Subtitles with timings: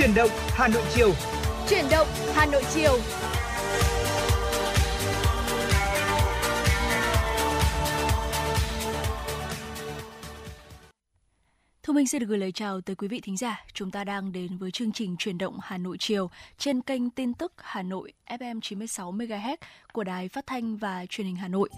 [0.00, 1.12] Chuyển động Hà Nội chiều.
[1.68, 2.98] Chuyển động Hà Nội chiều.
[11.82, 13.64] Thu Minh xin được gửi lời chào tới quý vị thính giả.
[13.72, 17.34] Chúng ta đang đến với chương trình Truyền động Hà Nội chiều trên kênh tin
[17.34, 19.56] tức Hà Nội FM 96 MHz
[19.92, 21.68] của Đài Phát thanh và Truyền hình Hà Nội.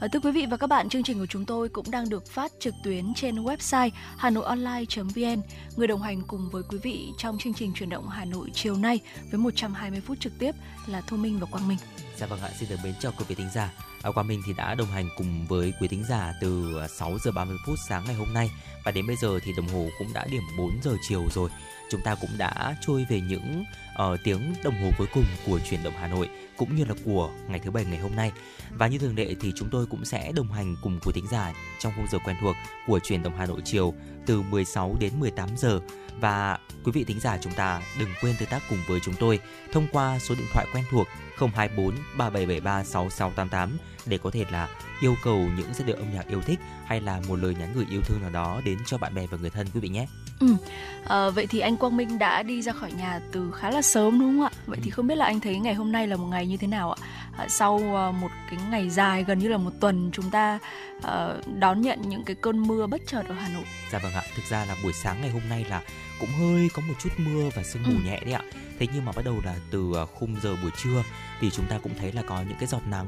[0.00, 2.26] Ờ, thưa quý vị và các bạn, chương trình của chúng tôi cũng đang được
[2.26, 5.42] phát trực tuyến trên website hanoionline.vn.
[5.76, 8.76] Người đồng hành cùng với quý vị trong chương trình chuyển động Hà Nội chiều
[8.76, 9.00] nay
[9.30, 10.54] với 120 phút trực tiếp
[10.86, 11.78] là Thu Minh và Quang Minh.
[12.16, 13.72] Dạ vâng ạ, xin được mến chào quý vị thính giả.
[14.02, 17.30] À, Quang Minh thì đã đồng hành cùng với quý thính giả từ 6 giờ
[17.32, 18.50] 30 phút sáng ngày hôm nay
[18.84, 21.50] và đến bây giờ thì đồng hồ cũng đã điểm 4 giờ chiều rồi.
[21.90, 25.82] Chúng ta cũng đã trôi về những uh, tiếng đồng hồ cuối cùng của chuyển
[25.82, 28.32] động Hà Nội cũng như là của ngày thứ bảy ngày hôm nay.
[28.70, 31.52] Và như thường lệ thì chúng tôi cũng sẽ đồng hành cùng quý thính giả
[31.78, 33.94] trong khung giờ quen thuộc của truyền động Hà Nội chiều
[34.26, 35.80] từ 16 đến 18 giờ
[36.20, 39.40] và quý vị thính giả chúng ta đừng quên tương tác cùng với chúng tôi
[39.72, 41.06] thông qua số điện thoại quen thuộc
[41.38, 44.68] 024 3773 6688 để có thể là
[45.00, 47.86] yêu cầu những giai điệu âm nhạc yêu thích hay là một lời nhắn gửi
[47.90, 50.06] yêu thương nào đó đến cho bạn bè và người thân quý vị nhé.
[50.40, 50.56] Ừ.
[51.04, 54.20] À, vậy thì anh Quang Minh đã đi ra khỏi nhà từ khá là sớm
[54.20, 54.50] đúng không ạ?
[54.66, 56.66] Vậy thì không biết là anh thấy ngày hôm nay là một ngày như thế
[56.66, 57.06] nào ạ?
[57.36, 60.58] À, sau uh, một cái ngày dài gần như là một tuần chúng ta
[60.96, 63.64] uh, đón nhận những cái cơn mưa bất chợt ở Hà Nội.
[63.92, 65.82] Dạ vâng ạ, thực ra là buổi sáng ngày hôm nay là
[66.20, 67.98] cũng hơi có một chút mưa và sương mù ừ.
[68.04, 68.42] nhẹ đấy ạ.
[68.78, 71.02] Thế nhưng mà bắt đầu là từ khung giờ buổi trưa
[71.40, 73.06] thì chúng ta cũng thấy là có những cái giọt nắng.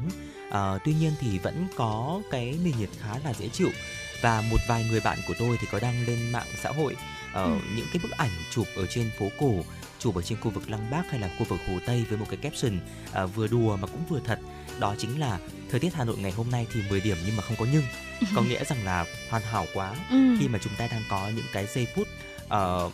[0.51, 3.71] À, tuy nhiên thì vẫn có cái nền nhiệt khá là dễ chịu
[4.23, 6.97] và một vài người bạn của tôi thì có đăng lên mạng xã hội
[7.33, 7.59] ở ừ.
[7.77, 9.65] những cái bức ảnh chụp ở trên phố cổ
[9.99, 12.27] chụp ở trên khu vực Lăng Bác hay là khu vực Hồ Tây với một
[12.29, 12.79] cái caption
[13.13, 14.39] à, vừa đùa mà cũng vừa thật
[14.81, 15.39] đó chính là
[15.71, 17.83] thời tiết Hà Nội ngày hôm nay thì 10 điểm nhưng mà không có nhưng
[18.35, 20.37] có nghĩa rằng là hoàn hảo quá ừ.
[20.41, 22.09] khi mà chúng ta đang có những cái giây phút
[22.45, 22.93] uh,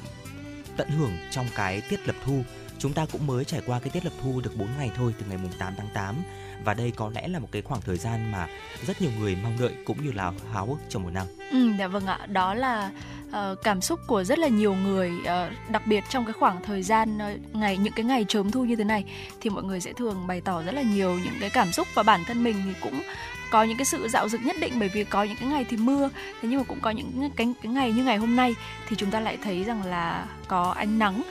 [0.76, 2.44] tận hưởng trong cái tiết lập thu
[2.78, 5.26] chúng ta cũng mới trải qua cái tiết lập thu được 4 ngày thôi từ
[5.28, 6.22] ngày mùng 8 tháng 8
[6.68, 8.46] và đây có lẽ là một cái khoảng thời gian mà
[8.86, 11.26] rất nhiều người mong đợi cũng như là háo hức trong một năm.
[11.50, 12.90] Ừ, dạ vâng ạ, đó là
[13.28, 16.82] uh, cảm xúc của rất là nhiều người, uh, đặc biệt trong cái khoảng thời
[16.82, 19.04] gian uh, ngày những cái ngày chớm thu như thế này
[19.40, 22.02] thì mọi người sẽ thường bày tỏ rất là nhiều những cái cảm xúc và
[22.02, 23.02] bản thân mình thì cũng
[23.50, 25.76] có những cái sự dạo dực nhất định bởi vì có những cái ngày thì
[25.76, 26.10] mưa.
[26.42, 28.54] Thế nhưng mà cũng có những cái cái ngày như ngày hôm nay
[28.88, 31.22] thì chúng ta lại thấy rằng là có ánh nắng.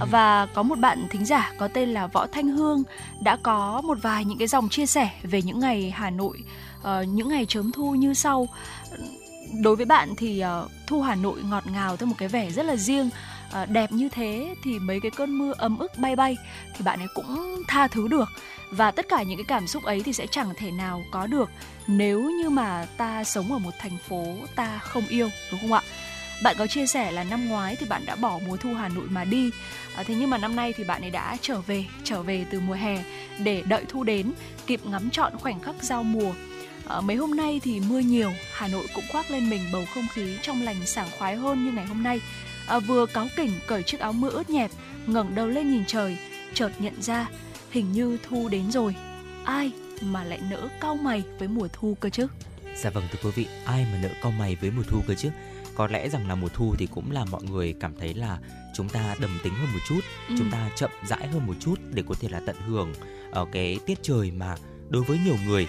[0.00, 0.06] Ừ.
[0.10, 2.82] và có một bạn thính giả có tên là Võ Thanh Hương
[3.20, 6.38] đã có một vài những cái dòng chia sẻ về những ngày Hà Nội
[6.80, 8.48] uh, những ngày chớm thu như sau.
[9.62, 12.66] Đối với bạn thì uh, thu Hà Nội ngọt ngào theo một cái vẻ rất
[12.66, 13.10] là riêng
[13.50, 16.36] Ờ, đẹp như thế thì mấy cái cơn mưa ấm ức bay bay
[16.76, 18.28] thì bạn ấy cũng tha thứ được.
[18.70, 21.50] Và tất cả những cái cảm xúc ấy thì sẽ chẳng thể nào có được
[21.86, 25.82] nếu như mà ta sống ở một thành phố ta không yêu đúng không ạ?
[26.42, 29.06] Bạn có chia sẻ là năm ngoái thì bạn đã bỏ mùa thu Hà Nội
[29.10, 29.50] mà đi.
[29.96, 32.60] À, thế nhưng mà năm nay thì bạn ấy đã trở về trở về từ
[32.60, 33.04] mùa hè
[33.38, 34.32] để đợi thu đến
[34.66, 36.32] kịp ngắm trọn khoảnh khắc giao mùa.
[36.88, 40.06] À, mấy hôm nay thì mưa nhiều Hà Nội cũng khoác lên mình bầu không
[40.14, 42.20] khí trong lành sảng khoái hơn như ngày hôm nay
[42.66, 44.70] à, vừa cáu kỉnh cởi chiếc áo mưa ướt nhẹp
[45.06, 46.18] ngẩng đầu lên nhìn trời
[46.54, 47.28] chợt nhận ra
[47.70, 48.94] hình như thu đến rồi
[49.44, 52.26] ai mà lại nỡ cau mày với mùa thu cơ chứ
[52.76, 55.30] dạ vâng thưa quý vị ai mà nỡ cau mày với mùa thu cơ chứ
[55.76, 58.38] có lẽ rằng là mùa thu thì cũng là mọi người cảm thấy là
[58.74, 60.34] chúng ta đầm tính hơn một chút ừ.
[60.38, 62.94] chúng ta chậm rãi hơn một chút để có thể là tận hưởng
[63.30, 64.56] ở cái tiết trời mà
[64.88, 65.68] đối với nhiều người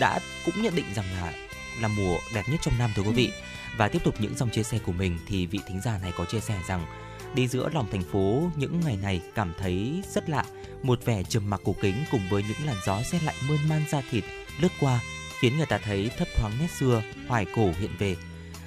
[0.00, 1.32] đã cũng nhận định rằng là
[1.80, 4.50] là mùa đẹp nhất trong năm thưa quý vị ừ và tiếp tục những dòng
[4.50, 6.86] chia sẻ của mình thì vị thính giả này có chia sẻ rằng,
[7.34, 10.44] đi giữa lòng thành phố những ngày này cảm thấy rất lạ,
[10.82, 13.84] một vẻ trầm mặc cổ kính cùng với những làn gió rét lạnh mơn man
[13.90, 14.24] da thịt
[14.60, 15.00] lướt qua,
[15.40, 18.16] khiến người ta thấy thấp thoáng nét xưa, hoài cổ hiện về.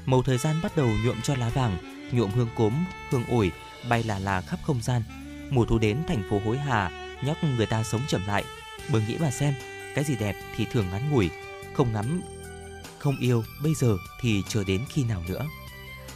[0.06, 1.78] Màu thời gian bắt đầu nhuộm cho lá vàng,
[2.12, 2.74] nhuộm hương cốm,
[3.10, 3.52] hương ổi,
[3.90, 5.04] bay là là khắp không gian.
[5.50, 6.92] Mùa thu đến thành phố hối hà
[7.24, 8.44] nhóc người ta sống chậm lại.
[8.92, 9.54] Bởi nghĩ mà xem,
[9.96, 11.30] cái gì đẹp thì thường ngắn ngủi,
[11.74, 12.22] không ngắm
[13.02, 15.46] không yêu bây giờ thì chờ đến khi nào nữa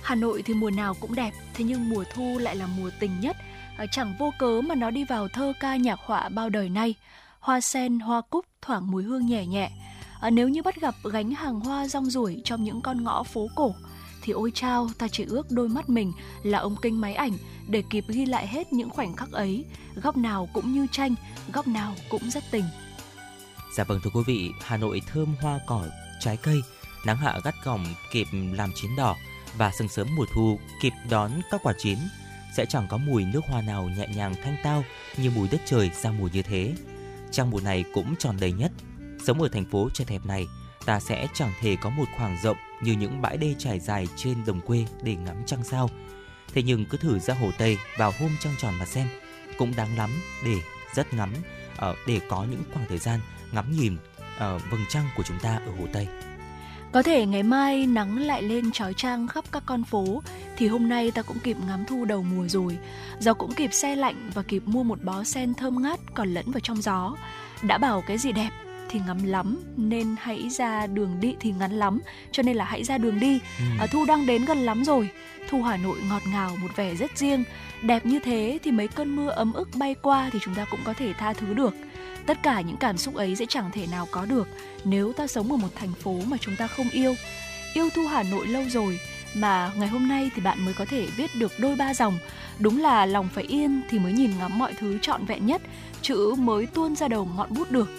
[0.06, 3.20] Hà Nội thì mùa nào cũng đẹp, thế nhưng mùa thu lại là mùa tình
[3.20, 3.38] nhất.
[3.78, 6.96] À, chẳng vô cớ mà nó đi vào thơ ca nhạc họa bao đời nay.
[7.40, 9.72] Hoa sen, hoa cúc thoảng mùi hương nhẹ nhẹ.
[10.20, 13.48] À, nếu như bắt gặp gánh hàng hoa rong ruổi trong những con ngõ phố
[13.56, 13.76] cổ,
[14.22, 16.14] thì ôi chao ta chỉ ước đôi mắt mình
[16.44, 17.32] là ống kính máy ảnh
[17.68, 19.66] để kịp ghi lại hết những khoảnh khắc ấy,
[20.04, 21.16] góc nào cũng như tranh,
[21.54, 22.66] góc nào cũng rất tình.
[23.76, 25.86] Dạ vâng thưa quý vị, Hà Nội thơm hoa cỏ,
[26.20, 26.62] trái cây,
[27.06, 29.16] nắng hạ gắt gỏng kịp làm chín đỏ,
[29.58, 31.98] và sương sớm mùa thu kịp đón các quả chín
[32.58, 34.84] sẽ chẳng có mùi nước hoa nào nhẹ nhàng thanh tao
[35.18, 36.74] như mùi đất trời ra mùa như thế.
[37.32, 38.72] Trang mùa này cũng tròn đầy nhất.
[39.26, 40.48] Sống ở thành phố chật hẹp này,
[40.86, 44.46] ta sẽ chẳng thể có một khoảng rộng như những bãi đê trải dài trên
[44.46, 45.90] đồng quê để ngắm trăng sao.
[46.54, 49.08] Thế nhưng cứ thử ra Hồ Tây vào hôm trăng tròn mà xem,
[49.58, 50.10] cũng đáng lắm
[50.46, 50.56] để
[50.96, 51.34] rất ngắm,
[51.78, 53.20] ờ, để có những khoảng thời gian
[53.52, 53.98] ngắm nhìn
[54.38, 56.08] ờ, vầng trăng của chúng ta ở Hồ Tây.
[56.96, 60.22] Có thể ngày mai nắng lại lên trói trang khắp các con phố
[60.58, 62.78] thì hôm nay ta cũng kịp ngắm thu đầu mùa rồi.
[63.20, 66.52] Gió cũng kịp xe lạnh và kịp mua một bó sen thơm ngát còn lẫn
[66.52, 67.16] vào trong gió.
[67.62, 68.50] Đã bảo cái gì đẹp
[68.90, 72.00] thì ngắm lắm nên hãy ra đường đi thì ngắn lắm
[72.32, 73.66] cho nên là hãy ra đường đi ừ.
[73.80, 75.10] à, thu đang đến gần lắm rồi
[75.50, 77.44] thu hà nội ngọt ngào một vẻ rất riêng
[77.82, 80.80] đẹp như thế thì mấy cơn mưa ấm ức bay qua thì chúng ta cũng
[80.84, 81.74] có thể tha thứ được
[82.26, 84.48] tất cả những cảm xúc ấy sẽ chẳng thể nào có được
[84.84, 87.16] nếu ta sống ở một thành phố mà chúng ta không yêu.
[87.74, 89.00] Yêu thu hà nội lâu rồi
[89.34, 92.18] mà ngày hôm nay thì bạn mới có thể viết được đôi ba dòng.
[92.60, 95.62] Đúng là lòng phải yên thì mới nhìn ngắm mọi thứ trọn vẹn nhất
[96.02, 97.90] chữ mới tuôn ra đầu ngọn bút được.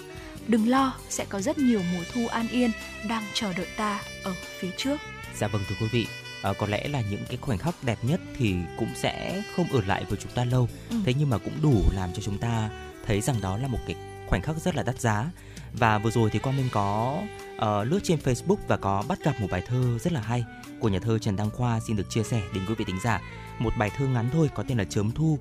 [0.48, 2.70] Đừng lo sẽ có rất nhiều mùa thu an yên
[3.08, 4.96] đang chờ đợi ta ở phía trước.
[5.36, 6.06] Dạ vâng thưa quý vị
[6.42, 9.80] à, có lẽ là những cái khoảnh khắc đẹp nhất thì cũng sẽ không ở
[9.86, 10.68] lại với chúng ta lâu.
[10.90, 10.96] Ừ.
[11.04, 12.70] thế nhưng mà cũng đủ làm cho chúng ta
[13.06, 13.96] thấy rằng đó là một cái
[14.26, 15.30] khoảnh khắc rất là đắt giá.
[15.72, 17.22] Và vừa rồi thì quang minh có
[17.56, 20.44] uh, lướt trên facebook và có bắt gặp một bài thơ rất là hay
[20.80, 23.20] của nhà thơ trần đăng khoa xin được chia sẻ đến quý vị tính giả.
[23.58, 25.38] Một bài thơ ngắn thôi có tên là chớm thu.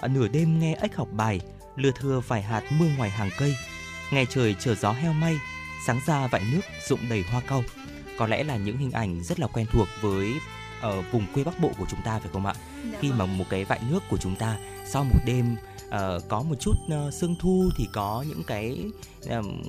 [0.00, 1.40] À, nửa đêm nghe ếch học bài
[1.76, 3.56] lưa thưa vài hạt mưa ngoài hàng cây.
[4.12, 5.36] Ngày trời chờ gió heo may
[5.86, 7.64] sáng ra vại nước rụng đầy hoa cau.
[8.18, 10.32] Có lẽ là những hình ảnh rất là quen thuộc với
[10.80, 12.54] ở vùng quê bắc bộ của chúng ta phải không ạ?
[12.92, 13.18] Dạ khi vâng.
[13.18, 15.56] mà một cái vại nước của chúng ta sau một đêm
[15.94, 18.84] uh, có một chút uh, sương thu thì có những cái
[19.30, 19.62] um,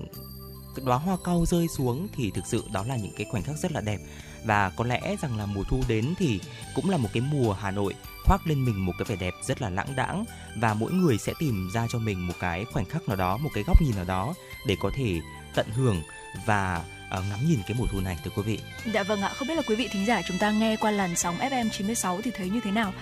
[0.86, 3.72] đóa hoa cau rơi xuống thì thực sự đó là những cái khoảnh khắc rất
[3.72, 4.00] là đẹp.
[4.44, 6.40] Và có lẽ rằng là mùa thu đến thì
[6.76, 7.94] cũng là một cái mùa Hà Nội
[8.26, 10.26] khoác lên mình một cái vẻ đẹp rất là lãng đãng
[10.56, 13.50] và mỗi người sẽ tìm ra cho mình một cái khoảnh khắc nào đó, một
[13.54, 14.34] cái góc nhìn nào đó
[14.68, 15.20] để có thể
[15.56, 16.02] tận hưởng
[16.46, 16.84] và
[17.30, 18.60] ngắm nhìn cái mùa thu này thưa quý vị.
[18.94, 21.16] Dạ vâng ạ, không biết là quý vị thính giả chúng ta nghe qua làn
[21.16, 22.94] sóng FM 96 thì thấy như thế nào.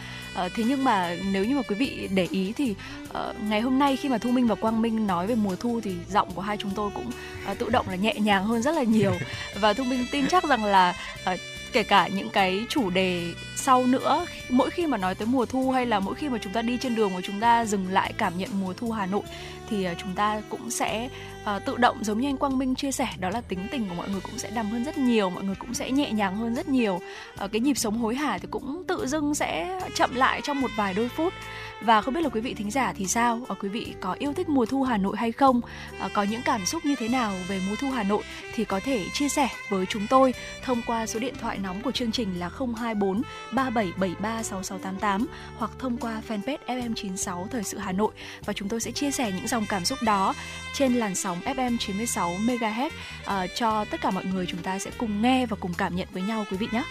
[0.45, 2.75] Uh, thế nhưng mà nếu như mà quý vị để ý thì
[3.09, 5.81] uh, ngày hôm nay khi mà Thu Minh và Quang Minh nói về mùa thu
[5.83, 7.11] thì giọng của hai chúng tôi cũng
[7.51, 9.13] uh, tự động là nhẹ nhàng hơn rất là nhiều
[9.59, 10.95] và Thu Minh tin chắc rằng là
[11.33, 11.39] uh,
[11.73, 15.71] kể cả những cái chủ đề sau nữa mỗi khi mà nói tới mùa thu
[15.71, 18.13] hay là mỗi khi mà chúng ta đi trên đường và chúng ta dừng lại
[18.17, 19.23] cảm nhận mùa thu Hà Nội
[19.69, 21.09] thì chúng ta cũng sẽ
[21.43, 23.95] uh, tự động giống như anh Quang Minh chia sẻ đó là tính tình của
[23.95, 26.55] mọi người cũng sẽ đầm hơn rất nhiều mọi người cũng sẽ nhẹ nhàng hơn
[26.55, 26.99] rất nhiều.
[27.43, 30.71] Uh, cái nhịp sống hối hả thì cũng tự dưng sẽ chậm lại trong một
[30.75, 31.33] vài đôi phút.
[31.81, 33.39] Và không biết là quý vị thính giả thì sao?
[33.51, 35.61] Uh, quý vị có yêu thích mùa thu Hà Nội hay không?
[36.05, 38.23] Uh, có những cảm xúc như thế nào về mùa thu Hà Nội
[38.55, 41.91] thì có thể chia sẻ với chúng tôi thông qua số điện thoại nóng của
[41.91, 48.11] chương trình là 024 3773 6688 hoặc thông qua fanpage FM96 Thời sự Hà Nội.
[48.45, 50.33] Và chúng tôi sẽ chia sẻ những dòng cảm xúc đó
[50.73, 54.91] trên làn sóng FM 96 MHz uh, cho tất cả mọi người chúng ta sẽ
[54.97, 56.83] cùng nghe và cùng cảm nhận với nhau quý vị nhé.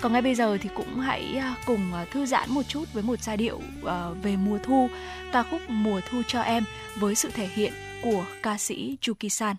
[0.00, 3.02] Còn ngay bây giờ thì cũng hãy ờ, cùng ờ, thư giãn một chút với
[3.02, 4.88] một giai điệu à, về mùa thu,
[5.32, 6.64] ca khúc Mùa thu cho em
[6.96, 7.72] với sự thể hiện
[8.02, 9.56] của ca sĩ Yuki San.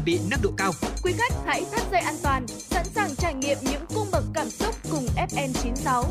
[0.00, 0.72] Chuẩn bị nâng độ cao.
[1.02, 4.50] Quý khách hãy thắt dây an toàn, sẵn sàng trải nghiệm những cung bậc cảm
[4.50, 6.04] xúc cùng FM96.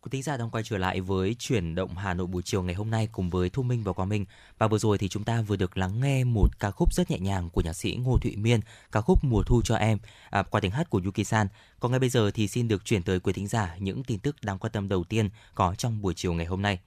[0.00, 2.74] Quý thính giả đang quay trở lại với chuyển động Hà Nội buổi chiều ngày
[2.74, 4.24] hôm nay cùng với Thu Minh và Quang Minh.
[4.58, 7.18] Và vừa rồi thì chúng ta vừa được lắng nghe một ca khúc rất nhẹ
[7.18, 8.60] nhàng của nhạc sĩ Ngô Thụy Miên,
[8.92, 9.98] ca khúc Mùa thu cho em
[10.30, 11.46] à, qua tiếng hát của Yuki San.
[11.80, 14.36] Còn ngay bây giờ thì xin được chuyển tới quý thính giả những tin tức
[14.42, 16.78] đáng quan tâm đầu tiên có trong buổi chiều ngày hôm nay.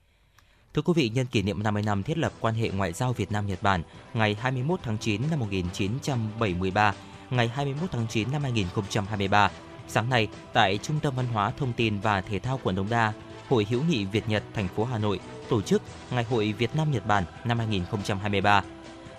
[0.74, 3.32] Thưa quý vị, nhân kỷ niệm 50 năm thiết lập quan hệ ngoại giao Việt
[3.32, 3.82] Nam Nhật Bản
[4.14, 6.94] ngày 21 tháng 9 năm 1973,
[7.30, 9.50] ngày 21 tháng 9 năm 2023
[9.88, 13.12] Sáng nay, tại Trung tâm Văn hóa Thông tin và Thể thao quận Đống Đa,
[13.48, 16.92] Hội hữu nghị Việt Nhật thành phố Hà Nội tổ chức Ngày hội Việt Nam
[16.92, 18.62] Nhật Bản năm 2023.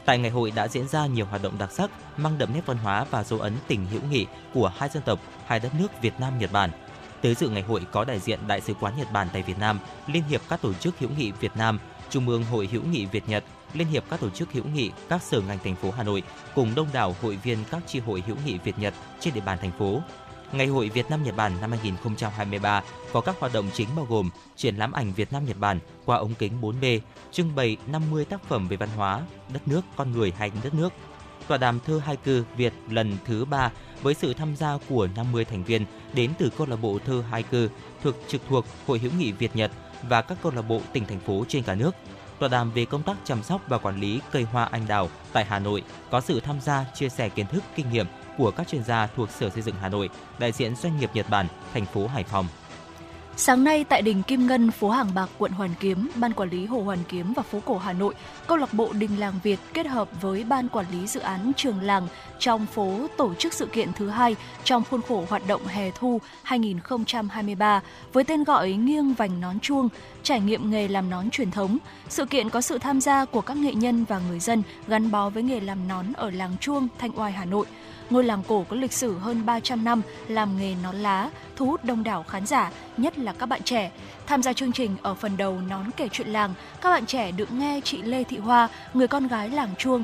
[0.05, 2.77] Tại ngày hội đã diễn ra nhiều hoạt động đặc sắc, mang đậm nét văn
[2.77, 6.13] hóa và dấu ấn tình hữu nghị của hai dân tộc, hai đất nước Việt
[6.19, 6.69] Nam Nhật Bản.
[7.25, 9.79] Tới dự ngày hội có đại diện Đại sứ quán Nhật Bản tại Việt Nam,
[10.07, 11.79] Liên hiệp các tổ chức hữu nghị Việt Nam,
[12.09, 15.23] Trung ương Hội hữu nghị Việt Nhật, Liên hiệp các tổ chức hữu nghị các
[15.23, 16.23] sở ngành thành phố Hà Nội
[16.55, 19.57] cùng đông đảo hội viên các chi hội hữu nghị Việt Nhật trên địa bàn
[19.61, 20.01] thành phố
[20.51, 24.29] Ngày hội Việt Nam Nhật Bản năm 2023 có các hoạt động chính bao gồm
[24.55, 26.99] triển lãm ảnh Việt Nam Nhật Bản qua ống kính 4D,
[27.31, 29.21] trưng bày 50 tác phẩm về văn hóa,
[29.53, 30.89] đất nước, con người hay đất nước.
[31.47, 33.71] Tọa đàm thơ hai cư Việt lần thứ 3
[34.01, 37.43] với sự tham gia của 50 thành viên đến từ câu lạc bộ thơ hai
[37.43, 37.69] cư
[38.03, 39.71] thuộc trực thuộc Hội hữu nghị Việt Nhật
[40.09, 41.95] và các câu lạc bộ tỉnh thành phố trên cả nước.
[42.39, 45.45] Tọa đàm về công tác chăm sóc và quản lý cây hoa anh đào tại
[45.45, 48.05] Hà Nội có sự tham gia chia sẻ kiến thức, kinh nghiệm
[48.37, 50.09] của các chuyên gia thuộc Sở Xây dựng Hà Nội,
[50.39, 52.47] đại diện doanh nghiệp Nhật Bản, thành phố Hải Phòng.
[53.37, 56.65] Sáng nay tại đình Kim Ngân, phố Hàng Bạc, quận Hoàn Kiếm, Ban Quản lý
[56.65, 58.13] Hồ Hoàn Kiếm và phố cổ Hà Nội,
[58.47, 61.81] câu lạc bộ Đình Làng Việt kết hợp với Ban Quản lý dự án Trường
[61.81, 62.07] Làng
[62.39, 66.21] trong phố tổ chức sự kiện thứ hai trong khuôn khổ hoạt động hè thu
[66.43, 67.81] 2023
[68.13, 69.89] với tên gọi Nghiêng vành nón chuông,
[70.23, 71.77] trải nghiệm nghề làm nón truyền thống.
[72.09, 75.29] Sự kiện có sự tham gia của các nghệ nhân và người dân gắn bó
[75.29, 77.65] với nghề làm nón ở làng Chuông, Thanh Oai, Hà Nội–
[78.09, 81.83] Ngôi làng cổ có lịch sử hơn 300 năm làm nghề nón lá, thu hút
[81.83, 83.91] đông đảo khán giả, nhất là các bạn trẻ.
[84.25, 87.51] Tham gia chương trình ở phần đầu nón kể chuyện làng, các bạn trẻ được
[87.51, 90.03] nghe chị Lê Thị Hoa, người con gái làng Chuông,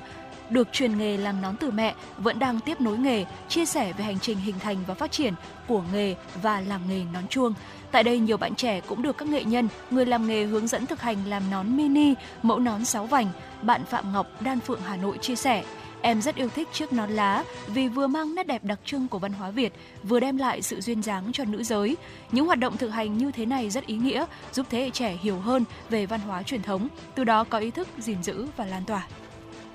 [0.50, 4.04] được truyền nghề làm nón từ mẹ, vẫn đang tiếp nối nghề, chia sẻ về
[4.04, 5.34] hành trình hình thành và phát triển
[5.68, 7.54] của nghề và làm nghề nón chuông.
[7.92, 10.86] Tại đây, nhiều bạn trẻ cũng được các nghệ nhân, người làm nghề hướng dẫn
[10.86, 13.28] thực hành làm nón mini, mẫu nón sáu vành.
[13.62, 15.64] Bạn Phạm Ngọc, Đan Phượng, Hà Nội chia sẻ,
[16.02, 19.20] Em rất yêu thích chiếc nón lá vì vừa mang nét đẹp đặc trưng của
[19.20, 21.98] văn hóa Việt, vừa đem lại sự duyên dáng cho nữ giới.
[22.32, 25.18] Những hoạt động thực hành như thế này rất ý nghĩa, giúp thế hệ trẻ
[25.22, 28.66] hiểu hơn về văn hóa truyền thống, từ đó có ý thức gìn giữ và
[28.66, 29.08] lan tỏa.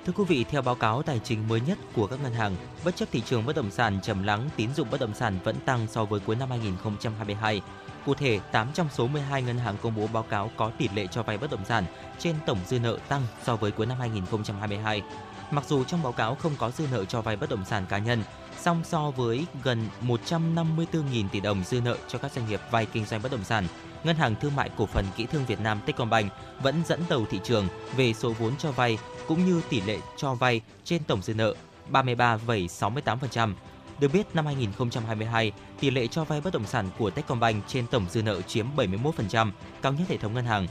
[0.05, 2.55] Thưa quý vị, theo báo cáo tài chính mới nhất của các ngân hàng,
[2.85, 5.55] bất chấp thị trường bất động sản trầm lắng, tín dụng bất động sản vẫn
[5.65, 7.61] tăng so với cuối năm 2022.
[8.05, 11.07] Cụ thể, 8 trong số 12 ngân hàng công bố báo cáo có tỷ lệ
[11.11, 11.83] cho vay bất động sản
[12.19, 15.01] trên tổng dư nợ tăng so với cuối năm 2022.
[15.51, 17.97] Mặc dù trong báo cáo không có dư nợ cho vay bất động sản cá
[17.97, 18.23] nhân,
[18.59, 23.05] song so với gần 154.000 tỷ đồng dư nợ cho các doanh nghiệp vay kinh
[23.05, 23.67] doanh bất động sản,
[24.03, 27.39] Ngân hàng Thương mại Cổ phần Kỹ thương Việt Nam Techcombank vẫn dẫn đầu thị
[27.43, 31.33] trường về số vốn cho vay cũng như tỷ lệ cho vay trên tổng dư
[31.33, 31.55] nợ
[31.91, 33.53] 33,68%.
[33.99, 38.05] Được biết, năm 2022, tỷ lệ cho vay bất động sản của Techcombank trên tổng
[38.09, 39.51] dư nợ chiếm 71%,
[39.81, 40.67] cao nhất hệ thống ngân hàng.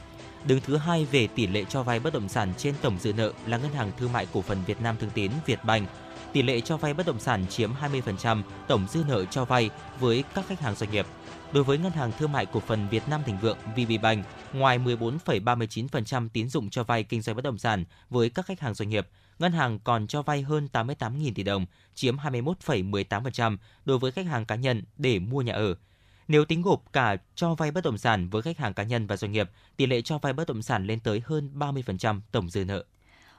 [0.47, 3.33] Đứng thứ hai về tỷ lệ cho vay bất động sản trên tổng dư nợ
[3.45, 5.89] là Ngân hàng Thương mại Cổ phần Việt Nam Thương Tín Vietbank.
[6.33, 10.23] Tỷ lệ cho vay bất động sản chiếm 20% tổng dư nợ cho vay với
[10.35, 11.05] các khách hàng doanh nghiệp.
[11.53, 16.29] Đối với Ngân hàng Thương mại Cổ phần Việt Nam Thịnh Vượng VPBank, ngoài 14,39%
[16.33, 19.07] tín dụng cho vay kinh doanh bất động sản với các khách hàng doanh nghiệp,
[19.39, 24.45] ngân hàng còn cho vay hơn 88.000 tỷ đồng, chiếm 21,18% đối với khách hàng
[24.45, 25.75] cá nhân để mua nhà ở.
[26.27, 29.17] Nếu tính gộp cả cho vay bất động sản với khách hàng cá nhân và
[29.17, 32.65] doanh nghiệp, tỷ lệ cho vay bất động sản lên tới hơn 30% tổng dư
[32.65, 32.85] nợ.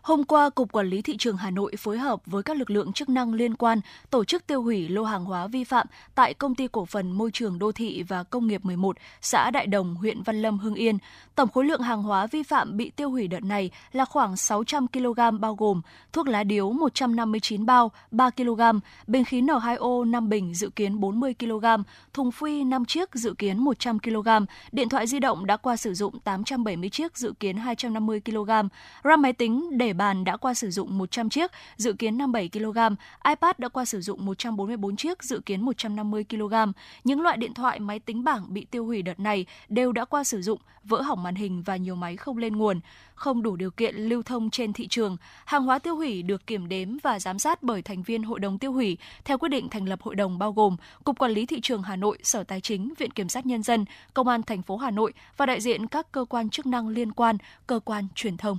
[0.03, 2.93] Hôm qua, Cục Quản lý Thị trường Hà Nội phối hợp với các lực lượng
[2.93, 6.55] chức năng liên quan tổ chức tiêu hủy lô hàng hóa vi phạm tại Công
[6.55, 10.23] ty Cổ phần Môi trường Đô thị và Công nghiệp 11, xã Đại Đồng, huyện
[10.23, 10.99] Văn Lâm, Hưng Yên.
[11.35, 14.87] Tổng khối lượng hàng hóa vi phạm bị tiêu hủy đợt này là khoảng 600
[14.89, 15.81] kg bao gồm
[16.13, 18.61] thuốc lá điếu 159 bao, 3 kg,
[19.07, 21.65] bình khí N2O 5 bình dự kiến 40 kg,
[22.13, 24.29] thùng phi 5 chiếc dự kiến 100 kg,
[24.73, 28.51] điện thoại di động đã qua sử dụng 870 chiếc dự kiến 250 kg,
[29.05, 32.79] RAM máy tính để bàn đã qua sử dụng 100 chiếc, dự kiến 57 kg,
[33.29, 36.55] iPad đã qua sử dụng 144 chiếc, dự kiến 150 kg.
[37.05, 40.25] Những loại điện thoại, máy tính bảng bị tiêu hủy đợt này đều đã qua
[40.25, 42.81] sử dụng, vỡ hỏng màn hình và nhiều máy không lên nguồn,
[43.15, 45.17] không đủ điều kiện lưu thông trên thị trường.
[45.45, 48.59] Hàng hóa tiêu hủy được kiểm đếm và giám sát bởi thành viên hội đồng
[48.59, 51.61] tiêu hủy theo quyết định thành lập hội đồng bao gồm Cục Quản lý thị
[51.61, 53.85] trường Hà Nội, Sở Tài chính, Viện Kiểm sát Nhân dân,
[54.15, 57.13] Công an thành phố Hà Nội và đại diện các cơ quan chức năng liên
[57.13, 57.37] quan,
[57.67, 58.59] cơ quan truyền thông.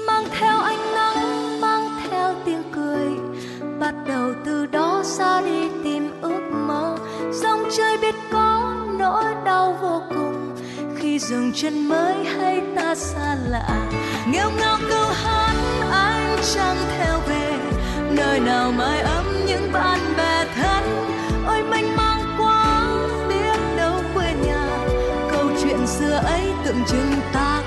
[0.08, 3.10] Mang theo ánh nắng, mang theo tiếng cười,
[3.80, 6.98] bắt đầu từ đó ra đi tìm ước mơ.
[7.32, 10.56] Dòng chơi biết có nỗi đau vô cùng,
[10.98, 13.90] khi dừng chân mới hay ta xa lạ.
[14.28, 15.54] Nghêu ngao câu hát
[15.92, 17.54] anh chẳng theo về,
[18.10, 19.02] nơi nào mai
[26.92, 27.00] ấy
[27.34, 27.67] tượng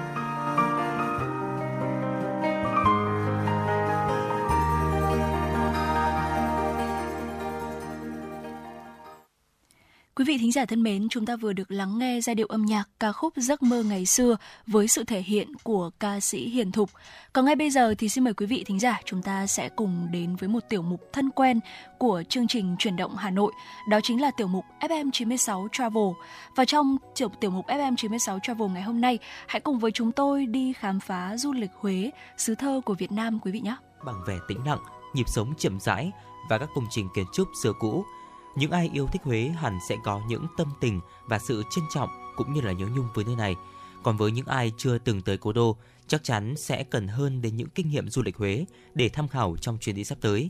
[10.41, 13.11] thính giả thân mến, chúng ta vừa được lắng nghe giai điệu âm nhạc ca
[13.11, 16.89] khúc Giấc mơ ngày xưa với sự thể hiện của ca sĩ Hiền Thục.
[17.33, 20.07] Còn ngay bây giờ thì xin mời quý vị thính giả chúng ta sẽ cùng
[20.11, 21.59] đến với một tiểu mục thân quen
[21.97, 23.51] của chương trình Chuyển động Hà Nội.
[23.89, 26.09] Đó chính là tiểu mục FM96 Travel.
[26.55, 30.45] Và trong tiểu, tiểu mục FM96 Travel ngày hôm nay, hãy cùng với chúng tôi
[30.45, 33.75] đi khám phá du lịch Huế, xứ thơ của Việt Nam quý vị nhé.
[34.05, 34.79] bằng vẻ tĩnh lặng,
[35.13, 36.11] nhịp sống chậm rãi
[36.49, 38.05] và các công trình kiến trúc xưa cũ.
[38.55, 42.09] Những ai yêu thích Huế hẳn sẽ có những tâm tình và sự trân trọng
[42.35, 43.55] cũng như là nhớ nhung với nơi này.
[44.03, 47.57] Còn với những ai chưa từng tới cố đô, chắc chắn sẽ cần hơn đến
[47.57, 50.49] những kinh nghiệm du lịch Huế để tham khảo trong chuyến đi sắp tới.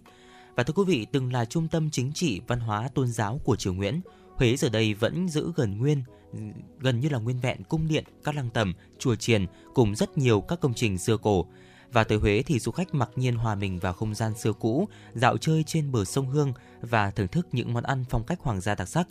[0.56, 3.56] Và thưa quý vị, từng là trung tâm chính trị, văn hóa, tôn giáo của
[3.56, 4.02] triều Nguyễn,
[4.36, 6.04] Huế giờ đây vẫn giữ gần nguyên,
[6.80, 10.42] gần như là nguyên vẹn cung điện, các lăng tẩm, chùa chiền cùng rất nhiều
[10.42, 11.46] các công trình xưa cổ.
[11.92, 14.88] Và tới Huế thì du khách mặc nhiên hòa mình vào không gian xưa cũ,
[15.14, 18.62] dạo chơi trên bờ sông Hương và thưởng thức những món ăn phong cách hoàng
[18.62, 19.08] gia đặc sắc.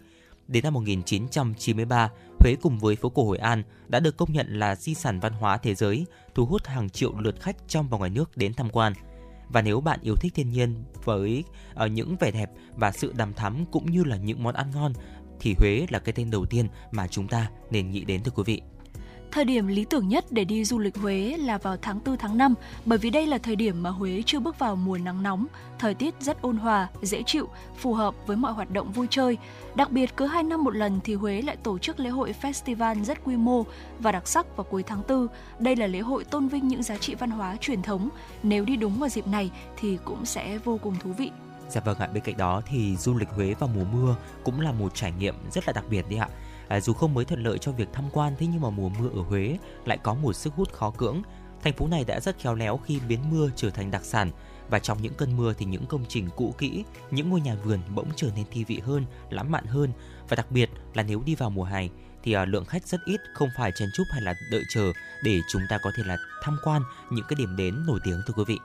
[0.48, 4.76] Đến năm 1993, Huế cùng với phố cổ Hội An đã được công nhận là
[4.76, 8.10] di sản văn hóa thế giới, thu hút hàng triệu lượt khách trong và ngoài
[8.10, 8.92] nước đến tham quan.
[9.48, 13.34] Và nếu bạn yêu thích thiên nhiên với ở những vẻ đẹp và sự đằm
[13.34, 14.92] thắm cũng như là những món ăn ngon
[15.40, 18.42] thì Huế là cái tên đầu tiên mà chúng ta nên nghĩ đến thưa quý
[18.46, 18.62] vị.
[19.32, 22.38] Thời điểm lý tưởng nhất để đi du lịch Huế là vào tháng 4 tháng
[22.38, 25.46] 5 bởi vì đây là thời điểm mà Huế chưa bước vào mùa nắng nóng,
[25.78, 29.38] thời tiết rất ôn hòa, dễ chịu, phù hợp với mọi hoạt động vui chơi.
[29.74, 33.04] Đặc biệt cứ 2 năm một lần thì Huế lại tổ chức lễ hội festival
[33.04, 33.64] rất quy mô
[33.98, 35.26] và đặc sắc vào cuối tháng 4.
[35.58, 38.08] Đây là lễ hội tôn vinh những giá trị văn hóa truyền thống.
[38.42, 41.30] Nếu đi đúng vào dịp này thì cũng sẽ vô cùng thú vị.
[41.68, 44.72] Dạ vâng ạ, bên cạnh đó thì du lịch Huế vào mùa mưa cũng là
[44.72, 46.28] một trải nghiệm rất là đặc biệt đi ạ.
[46.70, 49.08] À, dù không mới thuận lợi cho việc tham quan thế nhưng mà mùa mưa
[49.14, 51.22] ở Huế lại có một sức hút khó cưỡng.
[51.62, 54.30] Thành phố này đã rất khéo léo khi biến mưa trở thành đặc sản
[54.70, 57.78] và trong những cơn mưa thì những công trình cũ kỹ, những ngôi nhà vườn
[57.94, 59.92] bỗng trở nên thi vị hơn, lãng mạn hơn
[60.28, 61.88] và đặc biệt là nếu đi vào mùa hè
[62.22, 64.92] thì à, lượng khách rất ít, không phải chen chúc hay là đợi chờ
[65.24, 68.34] để chúng ta có thể là tham quan những cái điểm đến nổi tiếng thưa
[68.36, 68.58] quý vị.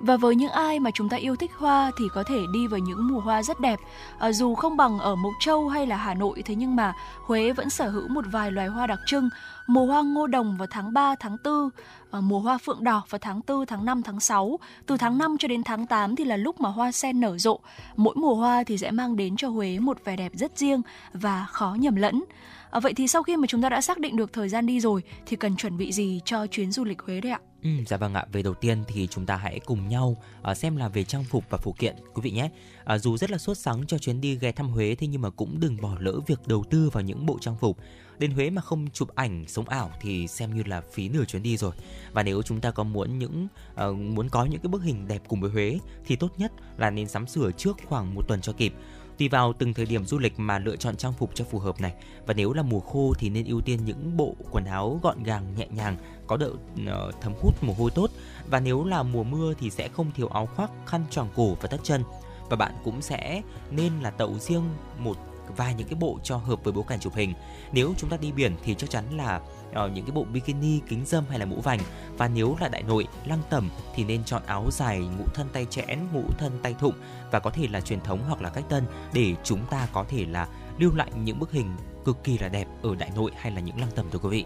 [0.00, 2.80] Và với những ai mà chúng ta yêu thích hoa thì có thể đi vào
[2.80, 3.78] những mùa hoa rất đẹp.
[4.18, 6.92] À, dù không bằng ở Mộc Châu hay là Hà Nội thế nhưng mà
[7.22, 9.28] Huế vẫn sở hữu một vài loài hoa đặc trưng.
[9.66, 11.70] Mùa hoa ngô đồng vào tháng 3, tháng 4,
[12.10, 14.58] à, mùa hoa phượng đỏ vào tháng 4, tháng 5, tháng 6.
[14.86, 17.58] Từ tháng 5 cho đến tháng 8 thì là lúc mà hoa sen nở rộ.
[17.96, 21.46] Mỗi mùa hoa thì sẽ mang đến cho Huế một vẻ đẹp rất riêng và
[21.50, 22.24] khó nhầm lẫn.
[22.74, 24.80] À, vậy thì sau khi mà chúng ta đã xác định được thời gian đi
[24.80, 27.40] rồi thì cần chuẩn bị gì cho chuyến du lịch Huế đấy ạ?
[27.62, 28.26] Ừ, dạ vâng ạ.
[28.32, 30.16] Về đầu tiên thì chúng ta hãy cùng nhau
[30.50, 32.50] uh, xem là về trang phục và phụ kiện quý vị nhé.
[32.94, 35.30] Uh, dù rất là sốt sắng cho chuyến đi ghé thăm Huế thế nhưng mà
[35.30, 37.78] cũng đừng bỏ lỡ việc đầu tư vào những bộ trang phục.
[38.18, 41.42] Đến Huế mà không chụp ảnh sống ảo thì xem như là phí nửa chuyến
[41.42, 41.72] đi rồi.
[42.12, 43.48] Và nếu chúng ta có muốn những
[43.88, 46.90] uh, muốn có những cái bức hình đẹp cùng với Huế thì tốt nhất là
[46.90, 48.74] nên sắm sửa trước khoảng một tuần cho kịp
[49.18, 51.80] Tùy vào từng thời điểm du lịch mà lựa chọn trang phục cho phù hợp
[51.80, 51.94] này.
[52.26, 55.54] Và nếu là mùa khô thì nên ưu tiên những bộ quần áo gọn gàng,
[55.56, 55.96] nhẹ nhàng,
[56.26, 56.50] có độ
[56.86, 58.10] ờ, thấm hút mồ hôi tốt.
[58.46, 61.68] Và nếu là mùa mưa thì sẽ không thiếu áo khoác, khăn tròn cổ và
[61.68, 62.02] tất chân.
[62.50, 64.64] Và bạn cũng sẽ nên là tậu riêng
[64.98, 65.16] một
[65.56, 67.34] vài những cái bộ cho hợp với bối cảnh chụp hình.
[67.72, 69.40] Nếu chúng ta đi biển thì chắc chắn là
[69.84, 71.80] uh, những cái bộ bikini, kính dâm hay là mũ vành.
[72.18, 75.66] Và nếu là đại nội, lăng tẩm thì nên chọn áo dài ngũ thân tay
[75.70, 76.94] chẽn, ngũ thân tay thụng
[77.30, 80.26] và có thể là truyền thống hoặc là cách tân để chúng ta có thể
[80.26, 83.60] là lưu lại những bức hình cực kỳ là đẹp ở đại nội hay là
[83.60, 84.44] những lăng tẩm thưa quý vị.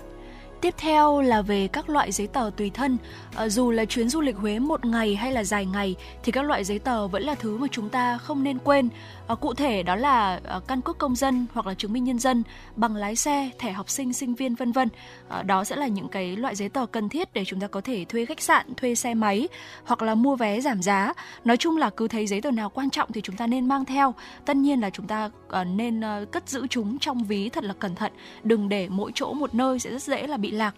[0.61, 2.99] Tiếp theo là về các loại giấy tờ tùy thân.
[3.37, 6.43] À, dù là chuyến du lịch Huế một ngày hay là dài ngày thì các
[6.43, 8.89] loại giấy tờ vẫn là thứ mà chúng ta không nên quên.
[9.29, 12.19] À, cụ thể đó là à, căn cước công dân hoặc là chứng minh nhân
[12.19, 12.43] dân,
[12.77, 14.89] bằng lái xe, thẻ học sinh, sinh viên vân vân.
[15.29, 17.81] À, đó sẽ là những cái loại giấy tờ cần thiết để chúng ta có
[17.81, 19.49] thể thuê khách sạn, thuê xe máy
[19.85, 21.13] hoặc là mua vé giảm giá.
[21.45, 23.85] Nói chung là cứ thấy giấy tờ nào quan trọng thì chúng ta nên mang
[23.85, 24.15] theo.
[24.45, 27.75] Tất nhiên là chúng ta à, nên à, cất giữ chúng trong ví thật là
[27.75, 30.75] cẩn thận, đừng để mỗi chỗ một nơi sẽ rất dễ là bị lạc.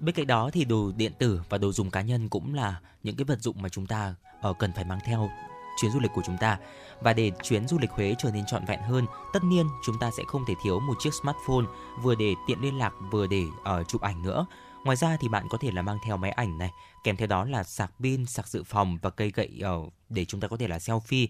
[0.00, 3.16] Bên cạnh đó thì đồ điện tử và đồ dùng cá nhân cũng là những
[3.16, 4.14] cái vật dụng mà chúng ta
[4.50, 5.30] uh, cần phải mang theo
[5.80, 6.58] chuyến du lịch của chúng ta.
[7.00, 10.10] Và để chuyến du lịch Huế trở nên trọn vẹn hơn, tất nhiên chúng ta
[10.16, 11.64] sẽ không thể thiếu một chiếc smartphone
[12.02, 14.46] vừa để tiện liên lạc vừa để uh, chụp ảnh nữa.
[14.84, 16.70] Ngoài ra thì bạn có thể là mang theo máy ảnh này,
[17.04, 20.40] kèm theo đó là sạc pin, sạc dự phòng và cây gậy uh, để chúng
[20.40, 21.26] ta có thể là selfie.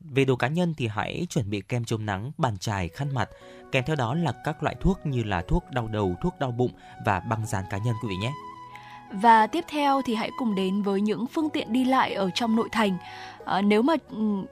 [0.00, 3.28] Về đồ cá nhân thì hãy chuẩn bị kem chống nắng, bàn chải, khăn mặt,
[3.72, 6.70] kèm theo đó là các loại thuốc như là thuốc đau đầu, thuốc đau bụng
[7.06, 8.32] và băng dán cá nhân quý vị nhé.
[9.12, 12.56] Và tiếp theo thì hãy cùng đến với những phương tiện đi lại ở trong
[12.56, 12.98] nội thành.
[13.44, 14.44] À, nếu mà ừ,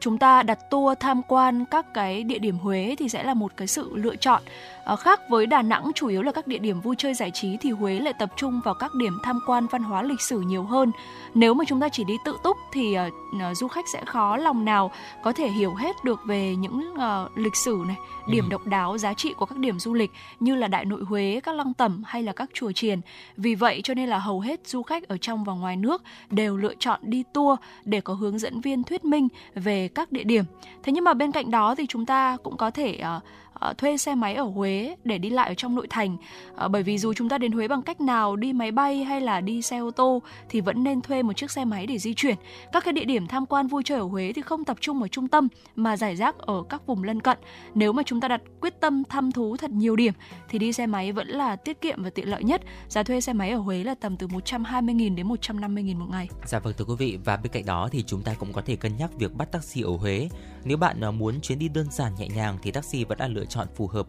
[0.00, 3.52] chúng ta đặt tour tham quan các cái địa điểm Huế thì sẽ là một
[3.56, 4.42] cái sự lựa chọn
[4.90, 7.56] À, khác với Đà Nẵng chủ yếu là các địa điểm vui chơi giải trí
[7.56, 10.62] thì Huế lại tập trung vào các điểm tham quan văn hóa lịch sử nhiều
[10.62, 10.92] hơn.
[11.34, 14.64] Nếu mà chúng ta chỉ đi tự túc thì uh, du khách sẽ khó lòng
[14.64, 14.90] nào
[15.22, 17.96] có thể hiểu hết được về những uh, lịch sử này,
[18.28, 18.50] điểm ừ.
[18.50, 20.10] độc đáo, giá trị của các điểm du lịch
[20.40, 23.00] như là Đại Nội Huế, các lăng tẩm hay là các chùa chiền.
[23.36, 26.56] Vì vậy cho nên là hầu hết du khách ở trong và ngoài nước đều
[26.56, 30.44] lựa chọn đi tour để có hướng dẫn viên thuyết minh về các địa điểm.
[30.82, 33.22] Thế nhưng mà bên cạnh đó thì chúng ta cũng có thể uh,
[33.70, 36.16] uh, thuê xe máy ở Huế để đi lại ở trong nội thành.
[36.64, 39.20] Uh, bởi vì dù chúng ta đến Huế bằng cách nào đi máy bay hay
[39.20, 42.14] là đi xe ô tô thì vẫn nên thuê một chiếc xe máy để di
[42.14, 42.36] chuyển.
[42.72, 45.08] Các cái địa điểm tham quan vui chơi ở Huế thì không tập trung ở
[45.08, 47.38] trung tâm mà giải rác ở các vùng lân cận.
[47.74, 50.12] Nếu mà chúng ta đặt quyết tâm thăm thú thật nhiều điểm
[50.48, 52.62] thì đi xe máy vẫn là tiết kiệm và tiện lợi nhất.
[52.88, 56.28] Giá thuê xe máy ở Huế là tầm từ 120.000 đến 150.000 một ngày.
[56.46, 57.18] Dạ vâng thưa quý vị.
[57.24, 59.82] Và bên cạnh đó thì chúng ta cũng có thể cân nhắc việc bắt taxi
[59.82, 60.28] ở Huế.
[60.64, 63.39] Nếu bạn ờ, muốn chuyến đi đơn giản nhẹ nhàng thì taxi vẫn là lựa
[63.40, 64.06] lựa chọn phù hợp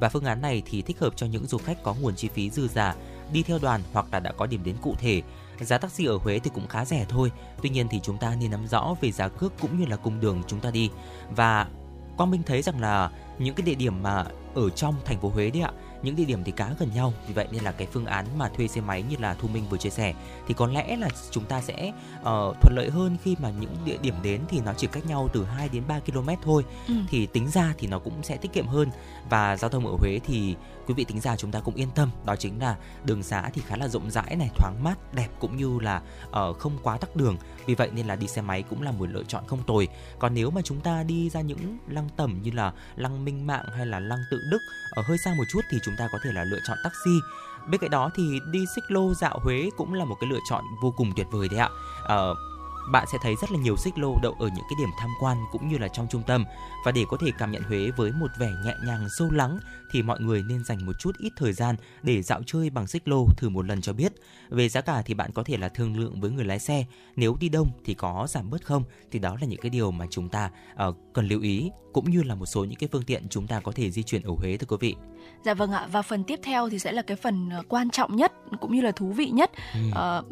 [0.00, 2.50] và phương án này thì thích hợp cho những du khách có nguồn chi phí
[2.50, 2.94] dư giả,
[3.32, 5.22] đi theo đoàn hoặc là đã có điểm đến cụ thể.
[5.60, 7.32] Giá taxi ở Huế thì cũng khá rẻ thôi.
[7.62, 10.20] Tuy nhiên thì chúng ta nên nắm rõ về giá cước cũng như là cung
[10.20, 10.90] đường chúng ta đi.
[11.30, 11.66] Và
[12.16, 15.50] Quang Minh thấy rằng là những cái địa điểm mà ở trong thành phố Huế
[15.50, 18.06] đấy ạ những địa điểm thì khá gần nhau vì vậy nên là cái phương
[18.06, 20.14] án mà thuê xe máy như là thu minh vừa chia sẻ
[20.48, 22.24] thì có lẽ là chúng ta sẽ uh,
[22.60, 25.44] thuận lợi hơn khi mà những địa điểm đến thì nó chỉ cách nhau từ
[25.44, 26.94] 2 đến 3 km thôi ừ.
[27.08, 28.90] thì tính ra thì nó cũng sẽ tiết kiệm hơn
[29.30, 30.56] và giao thông ở Huế thì
[30.88, 33.62] quý vị tính ra chúng ta cũng yên tâm đó chính là đường xá thì
[33.66, 37.16] khá là rộng rãi này thoáng mát đẹp cũng như là uh, không quá tắc
[37.16, 37.36] đường.
[37.66, 39.88] Vì vậy nên là đi xe máy cũng là một lựa chọn không tồi.
[40.18, 43.64] Còn nếu mà chúng ta đi ra những lăng tẩm như là lăng minh mạng
[43.76, 44.58] hay là lăng tự đức
[44.90, 47.18] ở hơi xa một chút thì chúng ta có thể là lựa chọn taxi.
[47.70, 50.64] Bên cạnh đó thì đi xích lô dạo Huế cũng là một cái lựa chọn
[50.82, 51.68] vô cùng tuyệt vời đấy ạ.
[52.02, 52.36] Uh,
[52.92, 55.36] bạn sẽ thấy rất là nhiều xích lô đậu ở những cái điểm tham quan
[55.52, 56.44] cũng như là trong trung tâm
[56.84, 59.58] và để có thể cảm nhận Huế với một vẻ nhẹ nhàng sâu lắng
[59.90, 63.08] thì mọi người nên dành một chút ít thời gian để dạo chơi bằng xích
[63.08, 64.12] lô thử một lần cho biết.
[64.48, 66.84] Về giá cả thì bạn có thể là thương lượng với người lái xe,
[67.16, 70.06] nếu đi đông thì có giảm bớt không thì đó là những cái điều mà
[70.10, 70.50] chúng ta
[70.88, 73.60] uh, cần lưu ý cũng như là một số những cái phương tiện chúng ta
[73.60, 74.96] có thể di chuyển ở Huế thưa quý vị.
[75.44, 78.16] Dạ vâng ạ và phần tiếp theo thì sẽ là cái phần ờ, quan trọng
[78.16, 79.50] nhất cũng như là thú vị nhất.
[79.74, 79.80] Ừ.
[79.88, 80.24] Uh,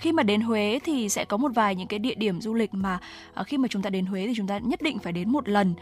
[0.00, 2.74] khi mà đến Huế thì sẽ có một vài những cái địa điểm du lịch
[2.74, 2.98] mà
[3.40, 5.48] uh, khi mà chúng ta đến Huế thì chúng ta nhất định phải đến một
[5.48, 5.74] lần.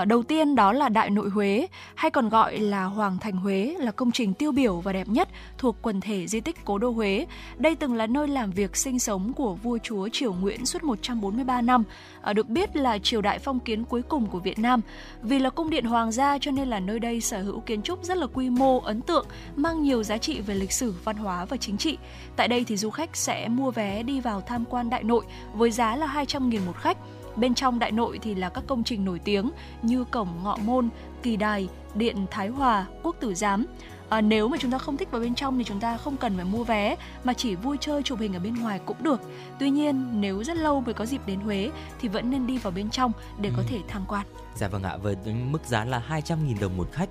[0.00, 3.74] Uh, đầu tiên đó là Đại Nội Huế hay còn gọi là Hoàng Thành Huế
[3.78, 6.90] là công trình tiêu biểu và đẹp nhất thuộc quần thể di tích Cố đô
[6.90, 7.26] Huế.
[7.56, 11.62] Đây từng là nơi làm việc sinh sống của vua chúa Triều Nguyễn suốt 143
[11.62, 11.84] năm.
[12.30, 14.80] Uh, được biết là triều đại phong kiến cuối cùng của Việt Nam.
[15.22, 18.04] Vì là cung điện hoàng gia cho nên là nơi đây sở hữu kiến trúc
[18.04, 21.44] rất là quy mô ấn tượng, mang nhiều giá trị về lịch sử, văn hóa
[21.44, 21.98] và chính trị.
[22.36, 25.24] Tại đây thì du khách sẽ mua mua vé đi vào tham quan Đại Nội
[25.54, 26.98] với giá là 200.000 một khách.
[27.36, 29.50] Bên trong Đại Nội thì là các công trình nổi tiếng
[29.82, 30.88] như cổng Ngọ Môn,
[31.22, 33.66] Kỳ Đài, Điện Thái Hòa, Quốc Tử Giám.
[34.08, 36.36] À, nếu mà chúng ta không thích vào bên trong thì chúng ta không cần
[36.36, 39.20] phải mua vé mà chỉ vui chơi chụp hình ở bên ngoài cũng được.
[39.58, 42.70] Tuy nhiên nếu rất lâu mới có dịp đến Huế thì vẫn nên đi vào
[42.70, 43.54] bên trong để ừ.
[43.56, 44.26] có thể tham quan.
[44.54, 45.16] Dạ vâng ạ, với
[45.50, 47.08] mức giá là 200.000 đồng một khách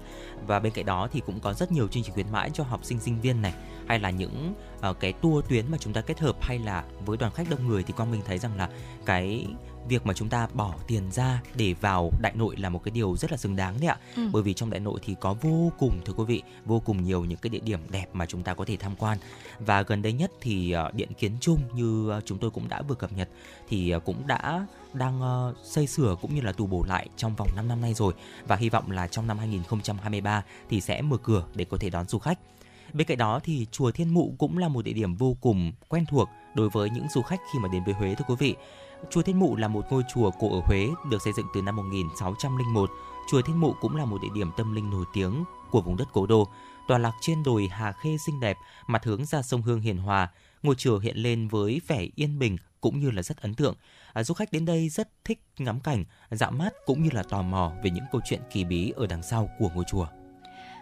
[0.47, 2.79] và bên cạnh đó thì cũng có rất nhiều chương trình khuyến mãi cho học
[2.83, 3.53] sinh sinh viên này
[3.87, 4.53] hay là những
[4.89, 7.67] uh, cái tour tuyến mà chúng ta kết hợp hay là với đoàn khách đông
[7.67, 8.69] người thì con mình thấy rằng là
[9.05, 9.47] cái
[9.87, 13.15] việc mà chúng ta bỏ tiền ra để vào đại nội là một cái điều
[13.15, 14.29] rất là xứng đáng đấy ạ ừ.
[14.33, 17.25] bởi vì trong đại nội thì có vô cùng thưa quý vị vô cùng nhiều
[17.25, 19.17] những cái địa điểm đẹp mà chúng ta có thể tham quan
[19.59, 22.81] và gần đây nhất thì uh, điện kiến trung như uh, chúng tôi cũng đã
[22.81, 23.29] vừa cập nhật
[23.69, 27.49] thì uh, cũng đã đang xây sửa cũng như là tu bổ lại trong vòng
[27.55, 28.13] 5 năm nay rồi
[28.47, 32.07] và hy vọng là trong năm 2023 thì sẽ mở cửa để có thể đón
[32.07, 32.39] du khách.
[32.93, 36.05] Bên cạnh đó thì chùa Thiên Mụ cũng là một địa điểm vô cùng quen
[36.05, 38.55] thuộc đối với những du khách khi mà đến với Huế thưa quý vị.
[39.11, 41.75] Chùa Thiên Mụ là một ngôi chùa cổ ở Huế được xây dựng từ năm
[41.75, 42.89] 1601.
[43.31, 46.07] Chùa Thiên Mụ cũng là một địa điểm tâm linh nổi tiếng của vùng đất
[46.13, 46.47] cố đô.
[46.87, 50.31] Tòa lạc trên đồi Hà Khê xinh đẹp, mặt hướng ra sông Hương hiền hòa.
[50.63, 53.75] Ngôi chùa hiện lên với vẻ yên bình cũng như là rất ấn tượng.
[54.13, 57.41] À, du khách đến đây rất thích ngắm cảnh, dạo mát cũng như là tò
[57.41, 60.07] mò về những câu chuyện kỳ bí ở đằng sau của ngôi chùa.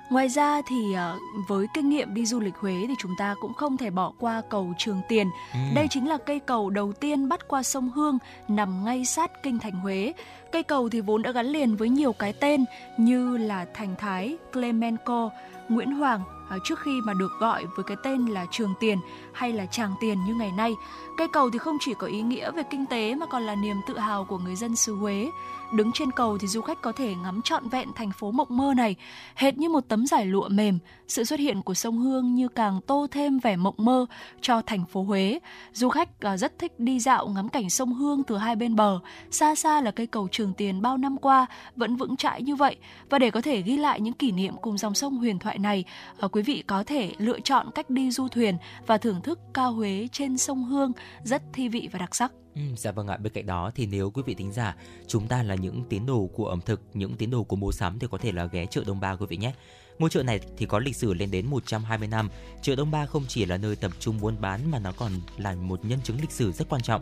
[0.09, 3.53] Ngoài ra thì ờ, với kinh nghiệm đi du lịch Huế thì chúng ta cũng
[3.53, 5.29] không thể bỏ qua cầu Trường Tiền.
[5.53, 5.59] Ừ.
[5.75, 9.59] Đây chính là cây cầu đầu tiên bắt qua sông Hương nằm ngay sát kinh
[9.59, 10.13] thành Huế.
[10.51, 12.65] Cây cầu thì vốn đã gắn liền với nhiều cái tên
[12.97, 15.29] như là Thành Thái, Clemenco,
[15.69, 18.97] Nguyễn Hoàng à, trước khi mà được gọi với cái tên là Trường Tiền
[19.33, 20.73] hay là Tràng Tiền như ngày nay.
[21.17, 23.77] Cây cầu thì không chỉ có ý nghĩa về kinh tế mà còn là niềm
[23.87, 25.29] tự hào của người dân xứ Huế.
[25.73, 28.73] Đứng trên cầu thì du khách có thể ngắm trọn vẹn thành phố mộng mơ
[28.77, 28.95] này,
[29.35, 30.79] hệt như một tấm giải lụa mềm.
[31.07, 34.05] Sự xuất hiện của sông Hương như càng tô thêm vẻ mộng mơ
[34.41, 35.39] cho thành phố Huế.
[35.73, 38.99] Du khách à, rất thích đi dạo ngắm cảnh sông Hương từ hai bên bờ.
[39.31, 41.45] Xa xa là cây cầu Trường Tiền bao năm qua
[41.75, 42.77] vẫn vững chãi như vậy.
[43.09, 45.83] Và để có thể ghi lại những kỷ niệm cùng dòng sông huyền thoại này,
[46.17, 49.73] ờ, quý vị có thể lựa chọn cách đi du thuyền và thưởng thức cao
[49.73, 50.91] Huế trên sông Hương
[51.23, 52.31] rất thi vị và đặc sắc.
[52.55, 54.75] Ừ, dạ vâng ạ, bên cạnh đó thì nếu quý vị thính giả
[55.07, 57.99] chúng ta là những tín đồ của ẩm thực, những tín đồ của mua sắm
[57.99, 59.53] thì có thể là ghé chợ Đông Ba quý vị nhé.
[59.99, 62.29] Ngôi chợ này thì có lịch sử lên đến 120 năm.
[62.61, 65.55] Chợ Đông Ba không chỉ là nơi tập trung buôn bán mà nó còn là
[65.55, 67.01] một nhân chứng lịch sử rất quan trọng.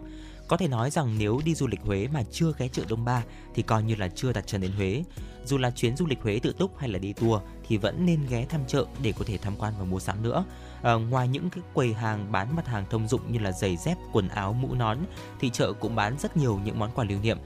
[0.52, 3.24] Có thể nói rằng nếu đi du lịch Huế mà chưa ghé chợ Đông Ba
[3.56, 5.04] thì coi như là chưa đặt chân đến Huế.
[5.46, 8.26] Dù là chuyến du lịch Huế tự túc hay là đi tour thì vẫn nên
[8.30, 10.46] ghé thăm chợ để có thể tham quan và mua sắm nữa.
[10.82, 13.98] À, ngoài những cái quầy hàng bán mặt hàng thông dụng như là giày dép,
[14.12, 14.98] quần áo, mũ nón
[15.40, 17.38] thì chợ cũng bán rất nhiều những món quà lưu niệm,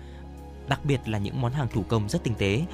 [0.67, 2.65] đặc biệt là những món hàng thủ công rất tinh tế.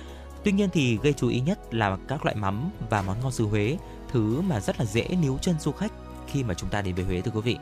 [0.43, 3.45] Tuy nhiên thì gây chú ý nhất là các loại mắm và món ngon xứ
[3.45, 3.77] Huế,
[4.11, 5.91] thứ mà rất là dễ níu chân du khách
[6.27, 7.57] khi mà chúng ta đến với Huế thưa quý vị.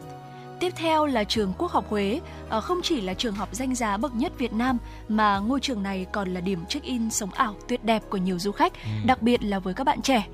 [0.59, 3.97] Tiếp theo là trường Quốc học Huế, ờ, không chỉ là trường học danh giá
[3.97, 7.83] bậc nhất Việt Nam mà ngôi trường này còn là điểm check-in sống ảo tuyệt
[7.83, 8.89] đẹp của nhiều du khách, ừ.
[9.05, 10.27] đặc biệt là với các bạn trẻ.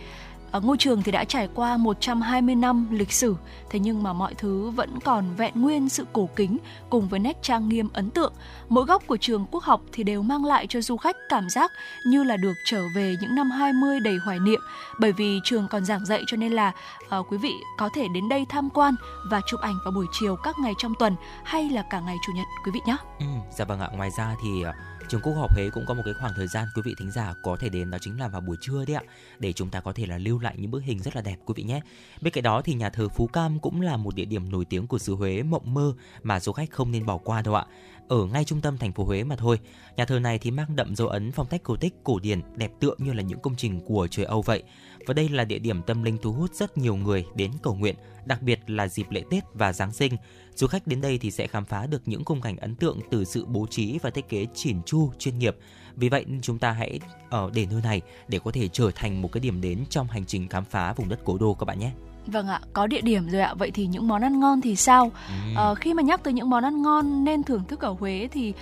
[0.51, 3.35] Ở ngôi trường thì đã trải qua 120 năm lịch sử,
[3.69, 6.57] thế nhưng mà mọi thứ vẫn còn vẹn nguyên sự cổ kính
[6.89, 8.33] cùng với nét trang nghiêm ấn tượng.
[8.69, 11.71] Mỗi góc của trường quốc học thì đều mang lại cho du khách cảm giác
[12.07, 14.59] như là được trở về những năm 20 đầy hoài niệm,
[14.99, 16.71] bởi vì trường còn giảng dạy cho nên là
[17.19, 18.95] uh, quý vị có thể đến đây tham quan
[19.31, 22.33] và chụp ảnh vào buổi chiều các ngày trong tuần hay là cả ngày chủ
[22.33, 22.97] nhật quý vị nhé.
[23.19, 23.25] Ừ,
[23.57, 23.89] dạ vâng ạ.
[23.95, 26.67] Ngoài ra thì uh Trường Quốc học Huế cũng có một cái khoảng thời gian
[26.75, 29.03] quý vị thính giả có thể đến đó chính là vào buổi trưa đấy ạ
[29.39, 31.53] để chúng ta có thể là lưu lại những bức hình rất là đẹp quý
[31.57, 31.81] vị nhé.
[32.21, 34.87] Bên cạnh đó thì nhà thờ Phú Cam cũng là một địa điểm nổi tiếng
[34.87, 35.93] của xứ Huế mộng mơ
[36.23, 37.65] mà du khách không nên bỏ qua đâu ạ.
[38.07, 39.59] ở ngay trung tâm thành phố Huế mà thôi.
[39.97, 42.71] Nhà thờ này thì mang đậm dấu ấn phong cách cổ tích cổ điển, đẹp
[42.79, 44.63] tựa như là những công trình của trời Âu vậy.
[45.07, 47.95] Và đây là địa điểm tâm linh thu hút rất nhiều người đến cầu nguyện,
[48.25, 50.17] đặc biệt là dịp lễ Tết và Giáng sinh.
[50.55, 53.25] Du khách đến đây thì sẽ khám phá được những khung cảnh ấn tượng từ
[53.25, 55.57] sự bố trí và thiết kế chỉn chu chuyên nghiệp.
[55.95, 56.99] Vì vậy, chúng ta hãy
[57.29, 60.25] ở để nơi này để có thể trở thành một cái điểm đến trong hành
[60.25, 61.91] trình khám phá vùng đất cố đô các bạn nhé.
[62.27, 63.53] Vâng ạ, có địa điểm rồi ạ.
[63.53, 65.11] Vậy thì những món ăn ngon thì sao?
[65.27, 65.61] Ừ.
[65.61, 68.53] À, khi mà nhắc tới những món ăn ngon nên thưởng thức ở Huế thì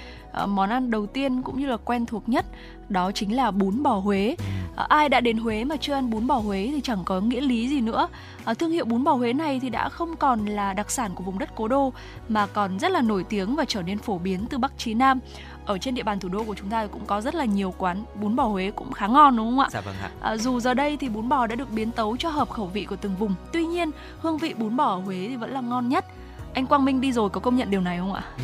[0.44, 2.46] uh, món ăn đầu tiên cũng như là quen thuộc nhất
[2.90, 4.36] đó chính là bún bò Huế.
[4.76, 7.42] À, ai đã đến Huế mà chưa ăn bún bò Huế thì chẳng có nghĩa
[7.42, 8.08] lý gì nữa.
[8.46, 11.24] À, thương hiệu bún bò Huế này thì đã không còn là đặc sản của
[11.24, 11.94] vùng đất Cố Đô
[12.30, 15.20] mà còn rất là nổi tiếng và trở nên phổ biến từ Bắc chí Nam
[15.66, 18.04] ở trên địa bàn thủ đô của chúng ta cũng có rất là nhiều quán
[18.22, 19.68] bún bò Huế cũng khá ngon đúng không ạ?
[19.72, 20.10] Dạ vâng ạ.
[20.22, 22.86] À, dù giờ đây thì bún bò đã được biến tấu cho hợp khẩu vị
[22.86, 23.36] của từng vùng.
[23.54, 26.06] Tuy nhiên, hương vị bún bò ở Huế thì vẫn là ngon nhất.
[26.54, 28.24] Anh Quang Minh đi rồi có công nhận điều này không ạ?
[28.38, 28.44] Ừ,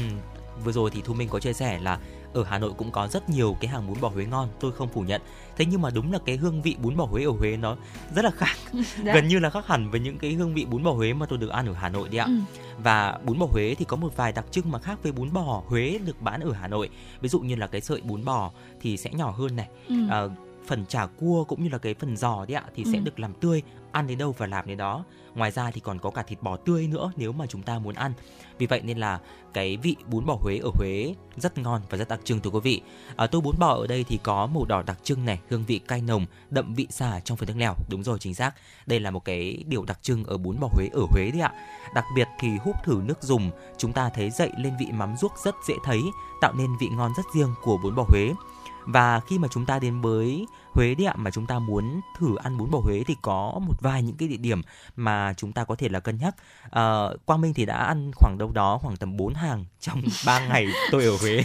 [0.64, 1.98] vừa rồi thì Thu Minh có chia sẻ là
[2.34, 4.90] ở Hà Nội cũng có rất nhiều cái hàng bún bò Huế ngon, tôi không
[4.90, 5.22] phủ nhận.
[5.58, 7.76] Thế nhưng mà đúng là cái hương vị bún bò Huế ở Huế nó
[8.16, 8.56] rất là khác,
[9.04, 9.14] dạ.
[9.14, 11.40] gần như là khác hẳn với những cái hương vị bún bò Huế mà tôi
[11.40, 12.26] được ăn ở Hà Nội đi ạ.
[12.26, 12.34] Ừ.
[12.78, 15.64] Và bún bò Huế thì có một vài đặc trưng mà khác với bún bò
[15.68, 16.90] Huế được bán ở Hà Nội.
[17.22, 18.52] Ví dụ như là cái sợi bún bò
[18.82, 19.68] thì sẽ nhỏ hơn này.
[19.88, 19.96] Ừ.
[20.10, 20.22] À,
[20.68, 22.92] phần chả cua cũng như là cái phần giò đấy ạ thì ừ.
[22.94, 23.62] sẽ được làm tươi
[23.92, 25.04] ăn đến đâu và làm đến đó.
[25.36, 27.96] Ngoài ra thì còn có cả thịt bò tươi nữa nếu mà chúng ta muốn
[27.96, 28.14] ăn.
[28.58, 29.20] Vì vậy nên là
[29.54, 32.60] cái vị bún bò Huế ở Huế rất ngon và rất đặc trưng thưa quý
[32.64, 32.82] vị.
[33.16, 35.80] Ở tô bún bò ở đây thì có màu đỏ đặc trưng này, hương vị
[35.80, 37.74] cay nồng, đậm vị xả trong phần nước lèo.
[37.90, 38.52] Đúng rồi, chính xác.
[38.86, 41.54] Đây là một cái điều đặc trưng ở bún bò Huế ở Huế đấy ạ.
[41.96, 45.34] Đặc biệt thì húp thử nước dùng, chúng ta thấy dậy lên vị mắm ruốc
[45.46, 46.02] rất dễ thấy,
[46.42, 48.34] tạo nên vị ngon rất riêng của bún bò Huế.
[48.86, 52.36] Và khi mà chúng ta đến với Huế đi ạ mà chúng ta muốn thử
[52.36, 54.62] ăn bún bò Huế thì có một vài những cái địa điểm
[54.96, 56.36] mà chúng ta có thể là cân nhắc.
[56.72, 60.48] À, Quang Minh thì đã ăn khoảng đâu đó khoảng tầm 4 hàng trong 3
[60.48, 61.44] ngày tôi ở Huế.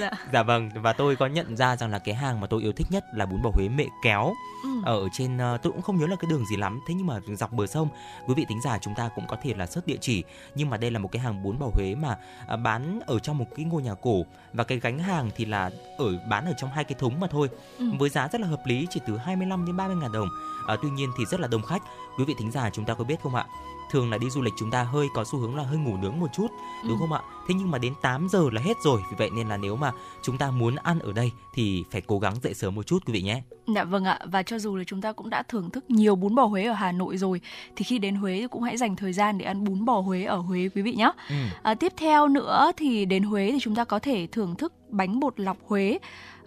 [0.00, 0.10] dạ.
[0.32, 2.86] dạ vâng và tôi có nhận ra rằng là cái hàng mà tôi yêu thích
[2.90, 4.34] nhất là bún bò Huế mẹ kéo.
[4.62, 4.70] Ừ.
[4.84, 7.20] Ở trên uh, tôi cũng không nhớ là cái đường gì lắm thế nhưng mà
[7.38, 7.88] dọc bờ sông
[8.26, 10.76] quý vị tính giả chúng ta cũng có thể là search địa chỉ nhưng mà
[10.76, 12.18] đây là một cái hàng bún bò Huế mà
[12.54, 15.70] uh, bán ở trong một cái ngôi nhà cổ và cái gánh hàng thì là
[15.98, 17.48] ở bán ở trong hai cái thúng mà thôi
[17.78, 17.84] ừ.
[17.98, 20.28] với giá rất là hợp lý chỉ từ 25 đến 30 ngàn đồng.
[20.66, 21.82] À, tuy nhiên thì rất là đông khách.
[22.18, 23.44] Quý vị thính giả chúng ta có biết không ạ?
[23.90, 26.20] thường là đi du lịch chúng ta hơi có xu hướng là hơi ngủ nướng
[26.20, 26.46] một chút
[26.82, 26.96] đúng ừ.
[26.98, 29.56] không ạ thế nhưng mà đến 8 giờ là hết rồi vì vậy nên là
[29.56, 29.92] nếu mà
[30.22, 33.12] chúng ta muốn ăn ở đây thì phải cố gắng dậy sớm một chút quý
[33.12, 33.42] vị nhé
[33.74, 36.34] dạ vâng ạ và cho dù là chúng ta cũng đã thưởng thức nhiều bún
[36.34, 37.40] bò Huế ở Hà Nội rồi
[37.76, 40.36] thì khi đến Huế cũng hãy dành thời gian để ăn bún bò Huế ở
[40.36, 41.34] Huế quý vị nhé ừ.
[41.62, 45.20] à, tiếp theo nữa thì đến Huế thì chúng ta có thể thưởng thức bánh
[45.20, 45.98] bột lọc Huế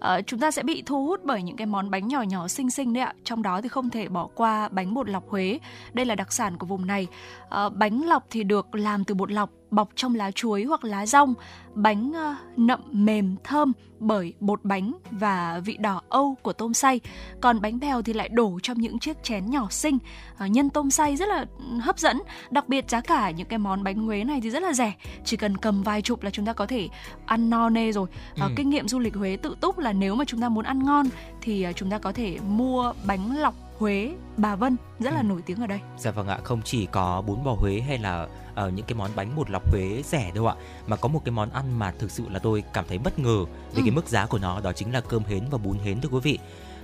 [0.07, 2.69] uh, chúng ta sẽ bị thu hút bởi những cái món bánh nhỏ nhỏ xinh
[2.69, 3.13] xinh đấy ạ.
[3.23, 5.59] Trong đó thì không thể bỏ qua bánh bột lọc Huế.
[5.93, 7.07] Đây là đặc sản của vùng này.
[7.45, 11.05] Uh, bánh lọc thì được làm từ bột lọc bọc trong lá chuối hoặc lá
[11.05, 11.33] rong
[11.75, 16.99] bánh uh, nậm mềm thơm bởi bột bánh và vị đỏ âu của tôm xay.
[17.41, 19.97] Còn bánh bèo thì lại đổ trong những chiếc chén nhỏ xinh.
[20.43, 21.45] Uh, nhân tôm xay rất là
[21.81, 22.21] hấp dẫn.
[22.51, 24.93] Đặc biệt giá cả những cái món bánh Huế này thì rất là rẻ.
[25.25, 26.89] Chỉ cần cầm vài chục là chúng ta có thể
[27.25, 28.07] ăn no nê rồi.
[28.33, 28.47] Uh, ừ.
[28.55, 31.07] kinh nghiệm du lịch Huế tự túc là nếu mà chúng ta muốn ăn ngon
[31.41, 35.23] thì uh, chúng ta có thể mua bánh lọc Huế, Bà Vân rất là ừ.
[35.23, 35.79] nổi tiếng ở đây.
[35.97, 39.11] Dạ vâng ạ, không chỉ có bún bò Huế hay là uh, những cái món
[39.15, 40.55] bánh bột lọc Huế rẻ đâu ạ,
[40.87, 43.45] mà có một cái món ăn mà thực sự là tôi cảm thấy bất ngờ
[43.45, 43.81] về ừ.
[43.85, 46.19] cái mức giá của nó đó chính là cơm hến và bún hến thưa quý
[46.23, 46.39] vị.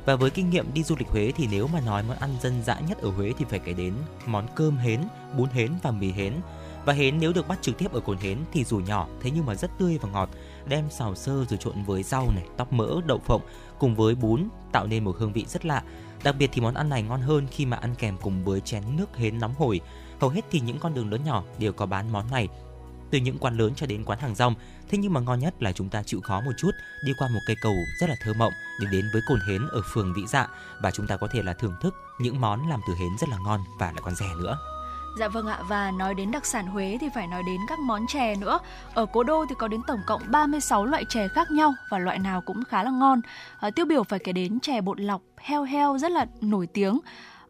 [0.06, 2.64] Và với kinh nghiệm đi du lịch Huế thì nếu mà nói món ăn dân
[2.64, 3.94] dã nhất ở Huế thì phải kể đến
[4.26, 5.02] món cơm hến,
[5.38, 6.34] bún hến và mì hến.
[6.86, 9.46] Và hến nếu được bắt trực tiếp ở cồn hến thì dù nhỏ thế nhưng
[9.46, 10.30] mà rất tươi và ngọt,
[10.68, 13.42] đem xào sơ rồi trộn với rau này, tóc mỡ, đậu phộng
[13.80, 15.84] cùng với bún tạo nên một hương vị rất lạ.
[16.24, 18.84] Đặc biệt thì món ăn này ngon hơn khi mà ăn kèm cùng với chén
[18.98, 19.82] nước hến nóng hổi.
[20.20, 22.48] Hầu hết thì những con đường lớn nhỏ đều có bán món này.
[23.12, 24.56] Từ những quán lớn cho đến quán hàng rong,
[24.90, 26.72] thế nhưng mà ngon nhất là chúng ta chịu khó một chút,
[27.06, 29.82] đi qua một cây cầu rất là thơ mộng để đến với cồn hến ở
[29.94, 30.48] phường Vĩ Dạ
[30.82, 33.38] và chúng ta có thể là thưởng thức những món làm từ hến rất là
[33.46, 34.58] ngon và lại còn rẻ nữa.
[35.18, 38.08] Dạ vâng ạ và nói đến đặc sản Huế thì phải nói đến các món
[38.08, 38.60] chè nữa.
[38.94, 42.20] Ở Cố Đô thì có đến tổng cộng 36 loại chè khác nhau và loại
[42.20, 43.22] nào cũng khá là ngon.
[43.60, 47.00] À, tiêu biểu phải kể đến chè bột lọc heo heo rất là nổi tiếng.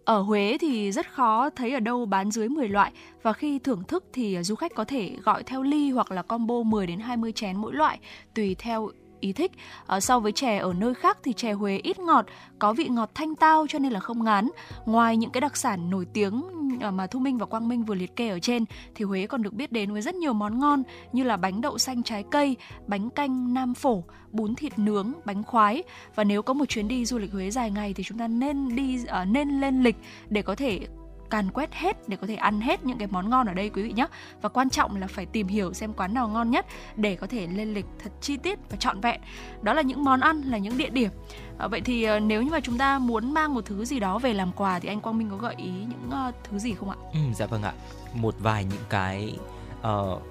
[0.05, 3.83] Ở Huế thì rất khó thấy ở đâu bán dưới 10 loại và khi thưởng
[3.87, 7.31] thức thì du khách có thể gọi theo ly hoặc là combo 10 đến 20
[7.31, 7.99] chén mỗi loại,
[8.35, 8.89] tùy theo
[9.19, 9.51] ý thích.
[9.87, 12.25] À, so với chè ở nơi khác thì chè Huế ít ngọt,
[12.59, 14.49] có vị ngọt thanh tao cho nên là không ngán.
[14.85, 16.43] Ngoài những cái đặc sản nổi tiếng
[16.81, 18.65] ờ, mà Thu Minh và Quang Minh vừa liệt kê ở trên
[18.95, 21.77] thì Huế còn được biết đến với rất nhiều món ngon như là bánh đậu
[21.77, 22.55] xanh trái cây,
[22.87, 25.83] bánh canh nam phổ, bún thịt nướng, bánh khoái.
[26.15, 28.75] Và nếu có một chuyến đi du lịch Huế dài ngày thì chúng ta nên
[28.75, 29.95] đi uh, nên lên lịch
[30.29, 30.87] để có thể
[31.29, 33.83] càn quét hết để có thể ăn hết những cái món ngon ở đây quý
[33.83, 34.07] vị nhé
[34.41, 36.65] và quan trọng là phải tìm hiểu xem quán nào ngon nhất
[36.95, 39.21] để có thể lên lịch thật chi tiết và trọn vẹn.
[39.61, 41.11] Đó là những món ăn là những địa điểm.
[41.57, 44.19] À, vậy thì uh, nếu như mà chúng ta muốn mang một thứ gì đó
[44.19, 46.89] về làm quà thì anh Quang Minh có gợi ý những uh, thứ gì không
[46.89, 46.95] ạ?
[47.13, 47.73] Ừ, dạ vâng ạ.
[48.13, 49.35] Một vài những cái
[49.79, 50.21] uh,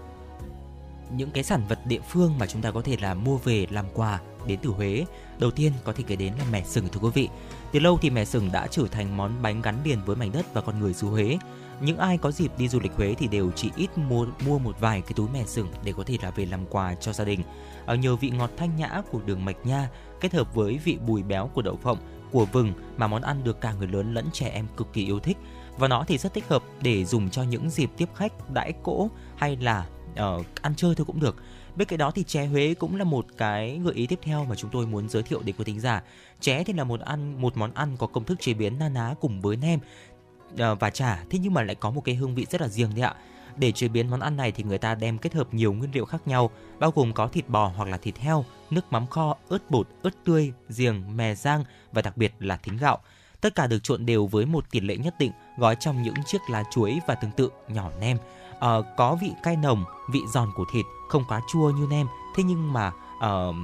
[1.17, 3.85] những cái sản vật địa phương mà chúng ta có thể là mua về làm
[3.95, 5.05] quà đến từ Huế.
[5.39, 7.29] Đầu tiên có thể kể đến là mè sừng thưa quý vị.
[7.73, 10.55] Từ lâu thì mè sừng đã trở thành món bánh gắn liền với mảnh đất
[10.55, 11.39] và con người xứ Huế.
[11.81, 14.81] Những ai có dịp đi du lịch Huế thì đều chỉ ít mua mua một
[14.81, 17.41] vài cái túi mè sừng để có thể là về làm quà cho gia đình.
[17.87, 19.89] Ở nhờ vị ngọt thanh nhã của đường mạch nha
[20.21, 21.99] kết hợp với vị bùi béo của đậu phộng,
[22.31, 25.21] của vừng mà món ăn được cả người lớn lẫn trẻ em cực kỳ yêu
[25.21, 25.37] thích
[25.79, 29.11] và nó thì rất thích hợp để dùng cho những dịp tiếp khách đãi cỗ
[29.37, 31.37] hay là uh, ăn chơi thôi cũng được
[31.79, 34.55] bên cạnh đó thì chè Huế cũng là một cái gợi ý tiếp theo mà
[34.55, 36.03] chúng tôi muốn giới thiệu đến quý thính giả
[36.41, 39.15] chè thì là một ăn một món ăn có công thức chế biến na ná
[39.21, 39.81] cùng với nem
[40.59, 42.91] à, và chả thế nhưng mà lại có một cái hương vị rất là riêng
[42.95, 43.15] đấy ạ
[43.59, 46.05] để chế biến món ăn này thì người ta đem kết hợp nhiều nguyên liệu
[46.05, 49.71] khác nhau, bao gồm có thịt bò hoặc là thịt heo, nước mắm kho, ớt
[49.71, 52.99] bột, ớt tươi, giềng, mè rang và đặc biệt là thính gạo.
[53.41, 56.39] Tất cả được trộn đều với một tỷ lệ nhất định, gói trong những chiếc
[56.51, 58.17] lá chuối và tương tự nhỏ nem.
[58.61, 62.07] À, có vị cay nồng, vị giòn của thịt, không quá chua như nem,
[62.37, 63.55] thế nhưng mà uh,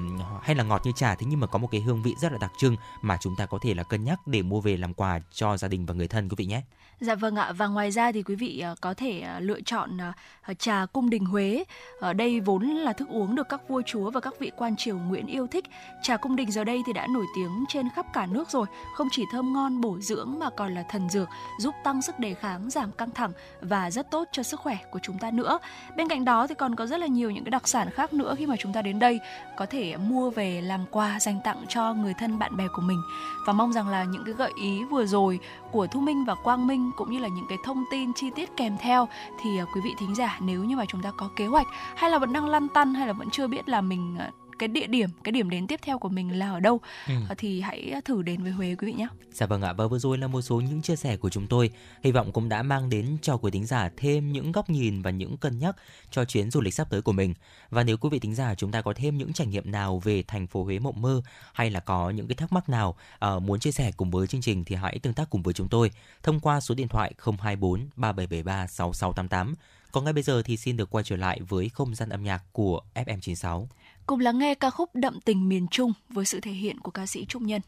[0.42, 2.38] hay là ngọt như trà thế nhưng mà có một cái hương vị rất là
[2.38, 5.20] đặc trưng mà chúng ta có thể là cân nhắc để mua về làm quà
[5.32, 6.62] cho gia đình và người thân quý vị nhé.
[7.00, 9.98] Dạ vâng ạ và ngoài ra thì quý vị ờ, có thể ờ, lựa chọn
[9.98, 11.64] ờ, trà cung đình Huế.
[12.00, 14.98] Ở đây vốn là thức uống được các vua chúa và các vị quan triều
[14.98, 15.64] Nguyễn yêu thích.
[16.02, 19.08] Trà cung đình giờ đây thì đã nổi tiếng trên khắp cả nước rồi, không
[19.10, 21.28] chỉ thơm ngon bổ dưỡng mà còn là thần dược,
[21.60, 24.98] giúp tăng sức đề kháng, giảm căng thẳng và rất tốt cho sức khỏe của
[25.02, 25.58] chúng ta nữa.
[25.96, 28.34] Bên cạnh đó thì còn có rất là nhiều những cái đặc sản khác nữa
[28.38, 29.20] khi mà chúng ta đến đây
[29.56, 33.02] có thể mua về làm quà dành tặng cho người thân bạn bè của mình.
[33.46, 35.40] Và mong rằng là những cái gợi ý vừa rồi
[35.74, 38.56] của Thu Minh và Quang Minh cũng như là những cái thông tin chi tiết
[38.56, 39.08] kèm theo
[39.38, 41.66] thì à, quý vị thính giả nếu như mà chúng ta có kế hoạch
[41.96, 44.68] hay là vẫn đang lăn tăn hay là vẫn chưa biết là mình à, cái
[44.68, 47.14] địa điểm cái điểm đến tiếp theo của mình là ở đâu ừ.
[47.28, 49.08] Ờ, thì hãy thử đến với Huế quý vị nhé.
[49.32, 51.70] Dạ vâng ạ và vừa rồi là một số những chia sẻ của chúng tôi
[52.02, 55.10] hy vọng cũng đã mang đến cho quý thính giả thêm những góc nhìn và
[55.10, 55.76] những cân nhắc
[56.10, 57.34] cho chuyến du lịch sắp tới của mình
[57.70, 60.22] và nếu quý vị thính giả chúng ta có thêm những trải nghiệm nào về
[60.22, 62.96] thành phố Huế mộng mơ hay là có những cái thắc mắc nào
[63.26, 65.68] uh, muốn chia sẻ cùng với chương trình thì hãy tương tác cùng với chúng
[65.68, 65.90] tôi
[66.22, 69.54] thông qua số điện thoại 024 3773 6688
[69.94, 72.42] còn ngay bây giờ thì xin được quay trở lại với không gian âm nhạc
[72.52, 73.66] của FM96.
[74.06, 77.06] Cùng lắng nghe ca khúc Đậm tình miền Trung với sự thể hiện của ca
[77.06, 77.62] sĩ Trung Nhân.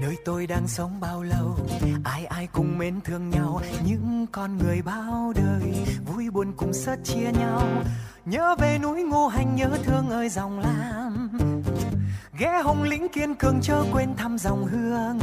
[0.00, 1.56] nơi tôi đang sống bao lâu,
[2.04, 5.72] ai ai cùng mến thương nhau, những con người bao đời,
[6.06, 7.62] vui buồn cùng sớt chia nhau
[8.30, 11.30] nhớ về núi ngô hành, nhớ thương ơi dòng lam.
[12.38, 15.18] Ghé hồng lĩnh kiên cường, chớ quên thăm dòng hương.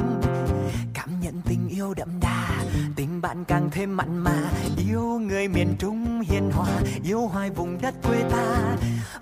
[0.93, 2.49] Cảm nhận tình yêu đậm đà,
[2.95, 4.49] tình bạn càng thêm mặn mà.
[4.77, 6.69] Yêu người miền trung hiền hòa,
[7.03, 8.75] yêu hoài vùng đất quê ta.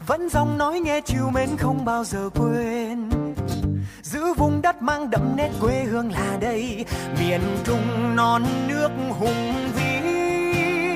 [0.08, 3.10] Vẫn dòng nói nghe chiều mến không bao giờ quên.
[4.04, 6.86] Giữ vùng đất mang đậm nét quê hương là đây.
[7.20, 10.15] Miền trung non nước hùng vĩ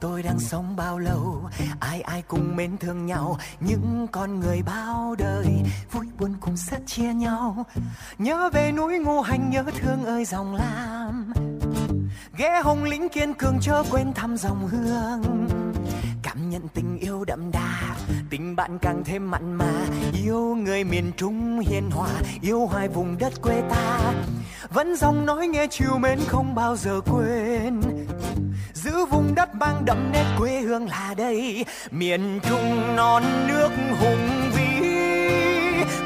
[0.00, 1.48] tôi đang sống bao lâu?
[1.80, 5.62] Ai ai cùng mến thương nhau, những con người bao đời.
[5.92, 7.66] Vui buồn cùng sát chia nhau.
[8.18, 11.32] Nhớ về núi ngô hành, nhớ thương ơi dòng lam.
[12.36, 15.48] Ghé hồng lĩnh kiên cường, chớ quên thăm dòng hương.
[16.22, 17.96] Cảm nhận tình yêu đậm đà,
[18.30, 19.72] tình bạn càng thêm mặn mà.
[20.24, 22.10] Yêu người miền trung hiền hòa,
[22.42, 24.12] yêu hoài vùng đất quê ta.
[24.68, 27.80] Vẫn dòng nói nghe chiều mến không bao giờ quên
[28.82, 31.64] giữ vùng đất mang đậm nét quê hương là đây.
[31.90, 33.70] Miền trung non nước
[34.00, 34.88] hùng vĩ,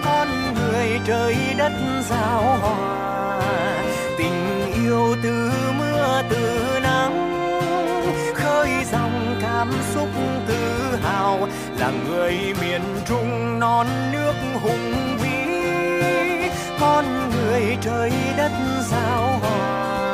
[0.05, 1.73] con người trời đất
[2.11, 3.41] giao hòa.
[4.19, 7.41] Tình yêu từ mưa từ nắng,
[8.35, 10.09] khơi dòng cảm xúc
[10.49, 11.49] tự hào.
[11.79, 16.49] Là người miền trung non nước hùng vĩ,
[16.81, 18.53] con người trời đất
[18.91, 20.14] giao hòa.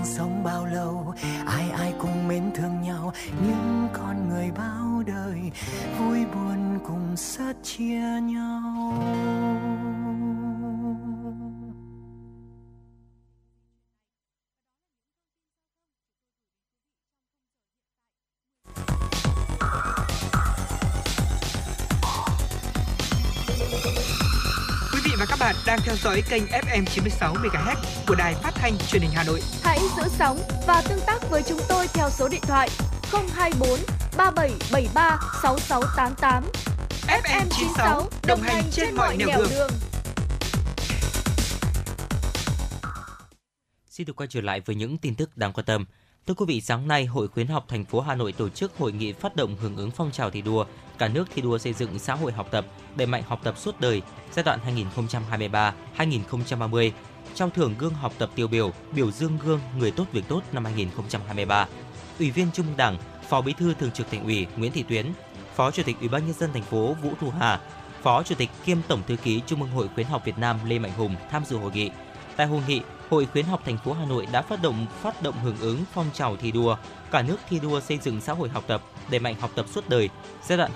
[0.00, 1.14] đang sống bao lâu.
[1.46, 3.12] Ai ai cũng mến thương nhau,
[3.46, 5.40] những con người bao đời
[5.98, 8.92] vui buồn cùng sát chia nhau.
[25.20, 29.02] Và các bạn đang theo dõi kênh FM 96 MHz của đài phát thanh truyền
[29.02, 29.42] hình Hà Nội.
[29.62, 32.68] Hãy giữ sóng và tương tác với chúng tôi theo số điện thoại
[33.12, 33.68] 024
[34.16, 36.44] 3773 6688.
[37.06, 39.70] FM 96 đồng hành trên mọi nẻo đường.
[43.90, 45.84] Xin được quay trở lại với những tin tức đáng quan tâm.
[46.30, 48.92] Thưa quý vị, sáng nay, Hội khuyến học thành phố Hà Nội tổ chức hội
[48.92, 50.64] nghị phát động hưởng ứng phong trào thi đua,
[50.98, 52.66] cả nước thi đua xây dựng xã hội học tập,
[52.96, 54.02] đẩy mạnh học tập suốt đời
[54.32, 54.58] giai đoạn
[55.96, 56.90] 2023-2030,
[57.34, 60.64] trao thưởng gương học tập tiêu biểu, biểu dương gương người tốt việc tốt năm
[60.64, 61.66] 2023.
[62.18, 62.96] Ủy viên Trung ương Đảng,
[63.28, 65.06] Phó Bí thư Thường trực Thành ủy Nguyễn Thị Tuyến,
[65.54, 67.60] Phó Chủ tịch Ủy ban nhân dân thành phố Vũ Thu Hà,
[68.02, 70.78] Phó Chủ tịch kiêm Tổng thư ký Trung ương Hội khuyến học Việt Nam Lê
[70.78, 71.90] Mạnh Hùng tham dự hội nghị.
[72.40, 72.80] Tại hội nghị,
[73.10, 76.06] Hội khuyến học thành phố Hà Nội đã phát động phát động hưởng ứng phong
[76.12, 76.76] trào thi đua,
[77.10, 79.88] cả nước thi đua xây dựng xã hội học tập, đẩy mạnh học tập suốt
[79.88, 80.08] đời
[80.46, 80.70] giai đoạn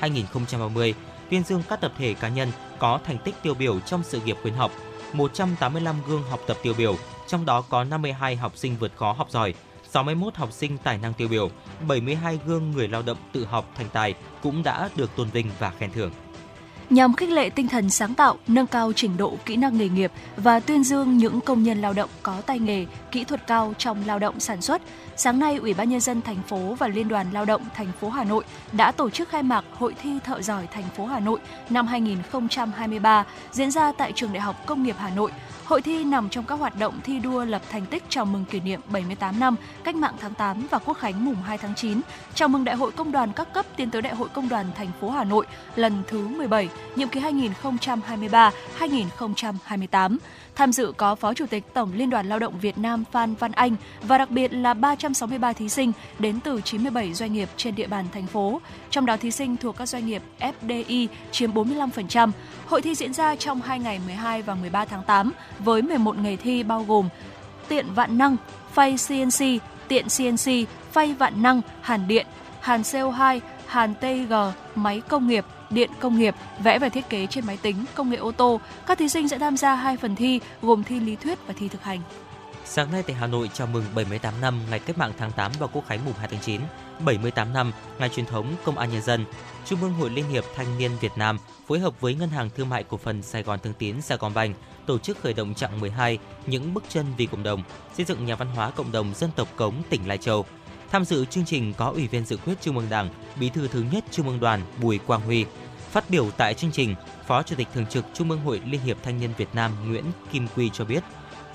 [0.00, 0.92] 2023-2030,
[1.30, 4.36] tuyên dương các tập thể cá nhân có thành tích tiêu biểu trong sự nghiệp
[4.42, 4.70] khuyến học,
[5.12, 6.96] 185 gương học tập tiêu biểu,
[7.28, 9.54] trong đó có 52 học sinh vượt khó học giỏi,
[9.90, 11.50] 61 học sinh tài năng tiêu biểu,
[11.88, 15.70] 72 gương người lao động tự học thành tài cũng đã được tôn vinh và
[15.78, 16.10] khen thưởng
[16.90, 20.12] nhằm khích lệ tinh thần sáng tạo, nâng cao trình độ kỹ năng nghề nghiệp
[20.36, 24.02] và tuyên dương những công nhân lao động có tay nghề, kỹ thuật cao trong
[24.06, 24.82] lao động sản xuất.
[25.16, 28.08] Sáng nay, Ủy ban nhân dân thành phố và Liên đoàn Lao động thành phố
[28.08, 31.38] Hà Nội đã tổ chức khai mạc Hội thi thợ giỏi thành phố Hà Nội
[31.70, 35.30] năm 2023 diễn ra tại Trường Đại học Công nghiệp Hà Nội.
[35.66, 38.60] Hội thi nằm trong các hoạt động thi đua lập thành tích chào mừng kỷ
[38.60, 42.00] niệm 78 năm Cách mạng tháng 8 và Quốc khánh mùng 2 tháng 9,
[42.34, 44.88] chào mừng Đại hội Công đoàn các cấp tiến tới Đại hội Công đoàn thành
[45.00, 45.46] phố Hà Nội
[45.76, 50.16] lần thứ 17, nhiệm kỳ 2023-2028.
[50.56, 53.52] Tham dự có Phó Chủ tịch Tổng Liên đoàn Lao động Việt Nam Phan Văn
[53.52, 57.86] Anh và đặc biệt là 363 thí sinh đến từ 97 doanh nghiệp trên địa
[57.86, 58.60] bàn thành phố.
[58.90, 62.30] Trong đó thí sinh thuộc các doanh nghiệp FDI chiếm 45%.
[62.66, 66.36] Hội thi diễn ra trong 2 ngày 12 và 13 tháng 8 với 11 nghề
[66.36, 67.08] thi bao gồm
[67.68, 68.36] tiện vạn năng,
[68.72, 69.44] phay CNC,
[69.88, 72.26] tiện CNC, phay vạn năng, hàn điện,
[72.60, 74.34] hàn CO2, hàn TG,
[74.74, 78.16] máy công nghiệp, điện công nghiệp, vẽ và thiết kế trên máy tính, công nghệ
[78.16, 78.60] ô tô.
[78.86, 81.68] Các thí sinh sẽ tham gia hai phần thi gồm thi lý thuyết và thi
[81.68, 82.00] thực hành.
[82.64, 85.66] Sáng nay tại Hà Nội chào mừng 78 năm ngày Cách mạng tháng 8 và
[85.66, 86.60] Quốc khánh mùng 2 tháng 9,
[87.04, 89.24] 78 năm ngày truyền thống Công an nhân dân.
[89.64, 92.68] Trung ương Hội Liên hiệp Thanh niên Việt Nam phối hợp với Ngân hàng Thương
[92.68, 94.56] mại Cổ phần Sài Gòn Thương tín Saigonbank
[94.86, 97.62] tổ chức khởi động chặng 12 những bước chân vì cộng đồng,
[97.96, 100.44] xây dựng nhà văn hóa cộng đồng dân tộc Cống tỉnh Lai Châu.
[100.90, 103.08] Tham dự chương trình có Ủy viên dự khuyết Trung ương Đảng,
[103.40, 105.44] Bí thư thứ nhất Trung ương Đoàn Bùi Quang Huy.
[105.90, 106.94] Phát biểu tại chương trình,
[107.26, 110.04] Phó Chủ tịch Thường trực Trung ương Hội Liên hiệp Thanh niên Việt Nam Nguyễn
[110.32, 111.02] Kim Quy cho biết,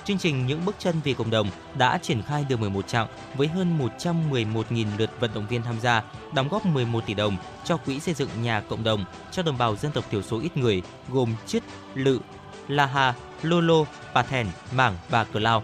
[0.03, 3.47] chương trình Những bước chân vì cộng đồng đã triển khai được 11 trạng với
[3.47, 6.03] hơn 111.000 lượt vận động viên tham gia,
[6.33, 9.75] đóng góp 11 tỷ đồng cho quỹ xây dựng nhà cộng đồng cho đồng bào
[9.75, 11.63] dân tộc thiểu số ít người gồm Chít,
[11.95, 12.19] Lự,
[12.67, 13.13] La Ha,
[13.43, 15.63] Lolo, Bà Thèn, Mảng và Cờ Lao.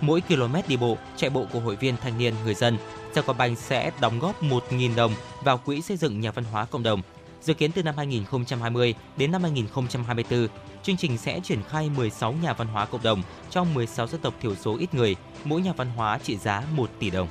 [0.00, 2.78] Mỗi km đi bộ, chạy bộ của hội viên thanh niên người dân,
[3.16, 5.12] Saigonbank sẽ đóng góp 1.000 đồng
[5.44, 7.02] vào quỹ xây dựng nhà văn hóa cộng đồng.
[7.42, 10.48] Dự kiến từ năm 2020 đến năm 2024,
[10.82, 14.34] chương trình sẽ triển khai 16 nhà văn hóa cộng đồng trong 16 dân tộc
[14.42, 17.28] thiểu số ít người, mỗi nhà văn hóa trị giá 1 tỷ đồng.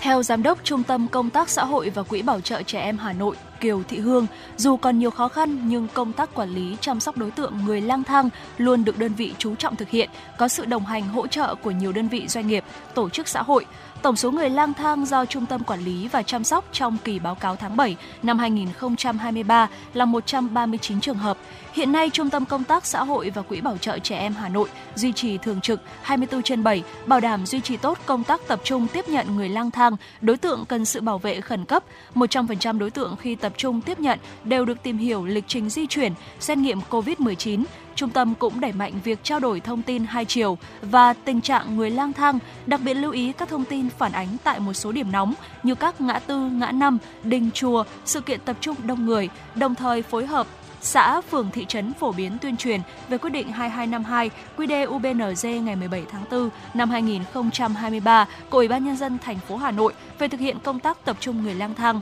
[0.00, 2.98] Theo Giám đốc Trung tâm Công tác Xã hội và Quỹ Bảo trợ Trẻ Em
[2.98, 6.76] Hà Nội, Kiều Thị Hương, dù còn nhiều khó khăn nhưng công tác quản lý
[6.80, 10.10] chăm sóc đối tượng người lang thang luôn được đơn vị chú trọng thực hiện,
[10.38, 12.64] có sự đồng hành hỗ trợ của nhiều đơn vị doanh nghiệp,
[12.94, 13.66] tổ chức xã hội.
[14.02, 17.18] Tổng số người lang thang do Trung tâm Quản lý và Chăm sóc trong kỳ
[17.18, 21.38] báo cáo tháng 7 năm 2023 là 139 trường hợp.
[21.72, 24.48] Hiện nay, Trung tâm Công tác Xã hội và Quỹ Bảo trợ Trẻ Em Hà
[24.48, 28.40] Nội duy trì thường trực 24 trên 7, bảo đảm duy trì tốt công tác
[28.48, 31.84] tập trung tiếp nhận người lang thang, đối tượng cần sự bảo vệ khẩn cấp.
[32.14, 35.70] 100% đối tượng khi tập tập trung tiếp nhận đều được tìm hiểu lịch trình
[35.70, 37.64] di chuyển, xét nghiệm COVID-19.
[37.98, 41.76] Trung tâm cũng đẩy mạnh việc trao đổi thông tin hai chiều và tình trạng
[41.76, 44.92] người lang thang, đặc biệt lưu ý các thông tin phản ánh tại một số
[44.92, 49.06] điểm nóng như các ngã tư, ngã năm, đình chùa, sự kiện tập trung đông
[49.06, 50.46] người, đồng thời phối hợp
[50.80, 55.76] xã, phường, thị trấn phổ biến tuyên truyền về quyết định 2252 QĐ UBND ngày
[55.76, 60.28] 17 tháng 4 năm 2023 của Ủy ban nhân dân thành phố Hà Nội về
[60.28, 62.00] thực hiện công tác tập trung người lang thang.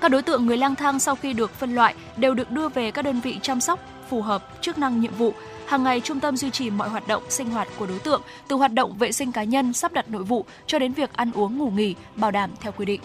[0.00, 2.90] Các đối tượng người lang thang sau khi được phân loại đều được đưa về
[2.90, 5.34] các đơn vị chăm sóc phù hợp chức năng nhiệm vụ.
[5.66, 8.56] Hàng ngày trung tâm duy trì mọi hoạt động sinh hoạt của đối tượng, từ
[8.56, 11.58] hoạt động vệ sinh cá nhân, sắp đặt nội vụ cho đến việc ăn uống
[11.58, 13.00] ngủ nghỉ bảo đảm theo quy định.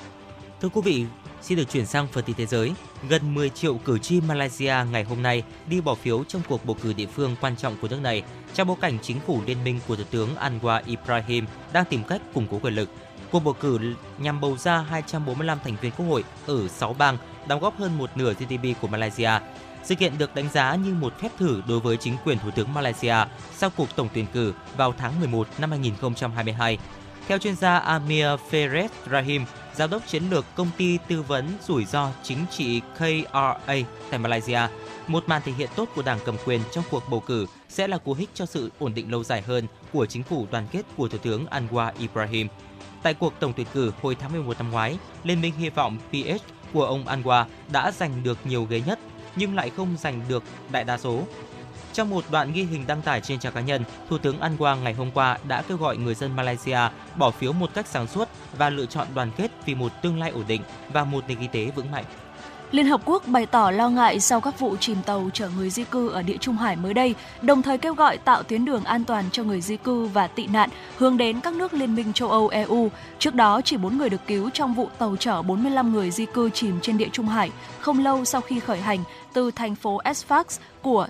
[0.62, 1.06] Thưa quý vị,
[1.42, 2.72] xin được chuyển sang phần tin thế giới.
[3.10, 6.78] Gần 10 triệu cử tri Malaysia ngày hôm nay đi bỏ phiếu trong cuộc bầu
[6.82, 8.24] cử địa phương quan trọng của nước này,
[8.54, 12.22] trong bối cảnh chính phủ liên minh của Thủ tướng Anwar Ibrahim đang tìm cách
[12.34, 12.90] củng cố quyền lực.
[13.32, 13.80] Cuộc bầu cử
[14.18, 18.10] nhằm bầu ra 245 thành viên quốc hội ở 6 bang, đóng góp hơn một
[18.16, 19.32] nửa GDP của Malaysia.
[19.84, 22.74] Sự kiện được đánh giá như một phép thử đối với chính quyền Thủ tướng
[22.74, 23.16] Malaysia
[23.58, 26.78] sau cuộc tổng tuyển cử vào tháng 11 năm 2022.
[27.28, 31.86] Theo chuyên gia Amir Ferez Rahim, giám đốc chiến lược công ty tư vấn rủi
[31.86, 33.58] ro chính trị KRA
[34.10, 34.60] tại Malaysia,
[35.08, 37.98] một màn thể hiện tốt của đảng cầm quyền trong cuộc bầu cử sẽ là
[37.98, 41.08] cú hích cho sự ổn định lâu dài hơn của chính phủ đoàn kết của
[41.08, 42.48] Thủ tướng Anwar Ibrahim.
[43.04, 46.44] Tại cuộc tổng tuyển cử hồi tháng 11 năm ngoái, Liên minh hy vọng PH
[46.74, 49.00] của ông Anwar đã giành được nhiều ghế nhất
[49.36, 51.24] nhưng lại không giành được đại đa số.
[51.94, 54.94] Trong một đoạn ghi hình đăng tải trên trang cá nhân, Thủ tướng Anwar ngày
[54.94, 56.80] hôm qua đã kêu gọi người dân Malaysia
[57.16, 58.28] bỏ phiếu một cách sáng suốt
[58.58, 60.62] và lựa chọn đoàn kết vì một tương lai ổn định
[60.94, 62.06] và một nền kinh tế vững mạnh.
[62.72, 65.84] Liên Hợp Quốc bày tỏ lo ngại sau các vụ chìm tàu chở người di
[65.84, 69.06] cư ở địa Trung Hải mới đây, đồng thời kêu gọi tạo tuyến đường an
[69.06, 72.30] toàn cho người di cư và tị nạn hướng đến các nước Liên minh châu
[72.30, 72.92] Âu EU.
[73.20, 76.50] Trước đó, chỉ 4 người được cứu trong vụ tàu chở 45 người di cư
[76.50, 79.00] chìm trên địa Trung Hải không lâu sau khi khởi hành
[79.34, 80.44] từ thành phố Sfax
[80.82, 81.08] của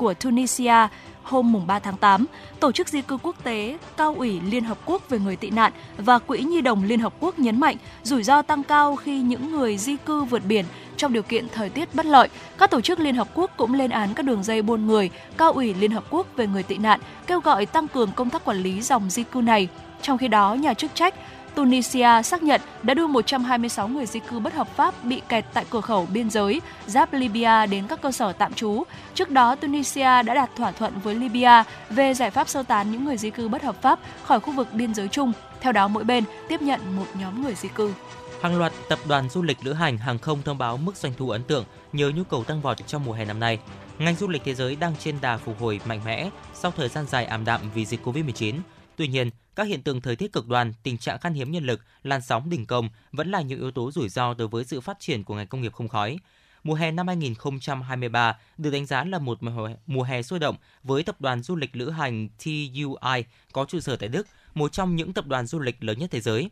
[0.00, 0.88] của Tunisia
[1.22, 2.26] hôm mùng 3 tháng 8,
[2.60, 5.72] Tổ chức Di cư Quốc tế, Cao ủy Liên Hợp Quốc về người tị nạn
[5.98, 9.52] và Quỹ Nhi đồng Liên Hợp Quốc nhấn mạnh rủi ro tăng cao khi những
[9.52, 10.64] người di cư vượt biển
[10.96, 12.28] trong điều kiện thời tiết bất lợi.
[12.58, 15.10] Các tổ chức Liên Hợp Quốc cũng lên án các đường dây buôn người.
[15.36, 18.44] Cao ủy Liên Hợp Quốc về người tị nạn kêu gọi tăng cường công tác
[18.44, 19.68] quản lý dòng di cư này.
[20.02, 21.14] Trong khi đó, nhà chức trách
[21.54, 25.64] Tunisia xác nhận đã đưa 126 người di cư bất hợp pháp bị kẹt tại
[25.70, 28.82] cửa khẩu biên giới giáp Libya đến các cơ sở tạm trú.
[29.14, 33.04] Trước đó, Tunisia đã đạt thỏa thuận với Libya về giải pháp sơ tán những
[33.04, 35.32] người di cư bất hợp pháp khỏi khu vực biên giới chung.
[35.60, 37.92] Theo đó, mỗi bên tiếp nhận một nhóm người di cư.
[38.40, 41.30] Hàng loạt tập đoàn du lịch lữ hành hàng không thông báo mức doanh thu
[41.30, 43.58] ấn tượng nhờ nhu cầu tăng vọt trong mùa hè năm nay.
[43.98, 47.06] Ngành du lịch thế giới đang trên đà phục hồi mạnh mẽ sau thời gian
[47.06, 48.54] dài ảm đạm vì dịch Covid-19.
[48.96, 51.80] Tuy nhiên, các hiện tượng thời tiết cực đoan, tình trạng khan hiếm nhân lực,
[52.02, 55.00] làn sóng đỉnh công vẫn là những yếu tố rủi ro đối với sự phát
[55.00, 56.18] triển của ngành công nghiệp không khói.
[56.62, 59.38] Mùa hè năm 2023 được đánh giá là một
[59.86, 63.96] mùa hè sôi động với tập đoàn du lịch lữ hành TUI có trụ sở
[63.96, 66.50] tại Đức, một trong những tập đoàn du lịch lớn nhất thế giới.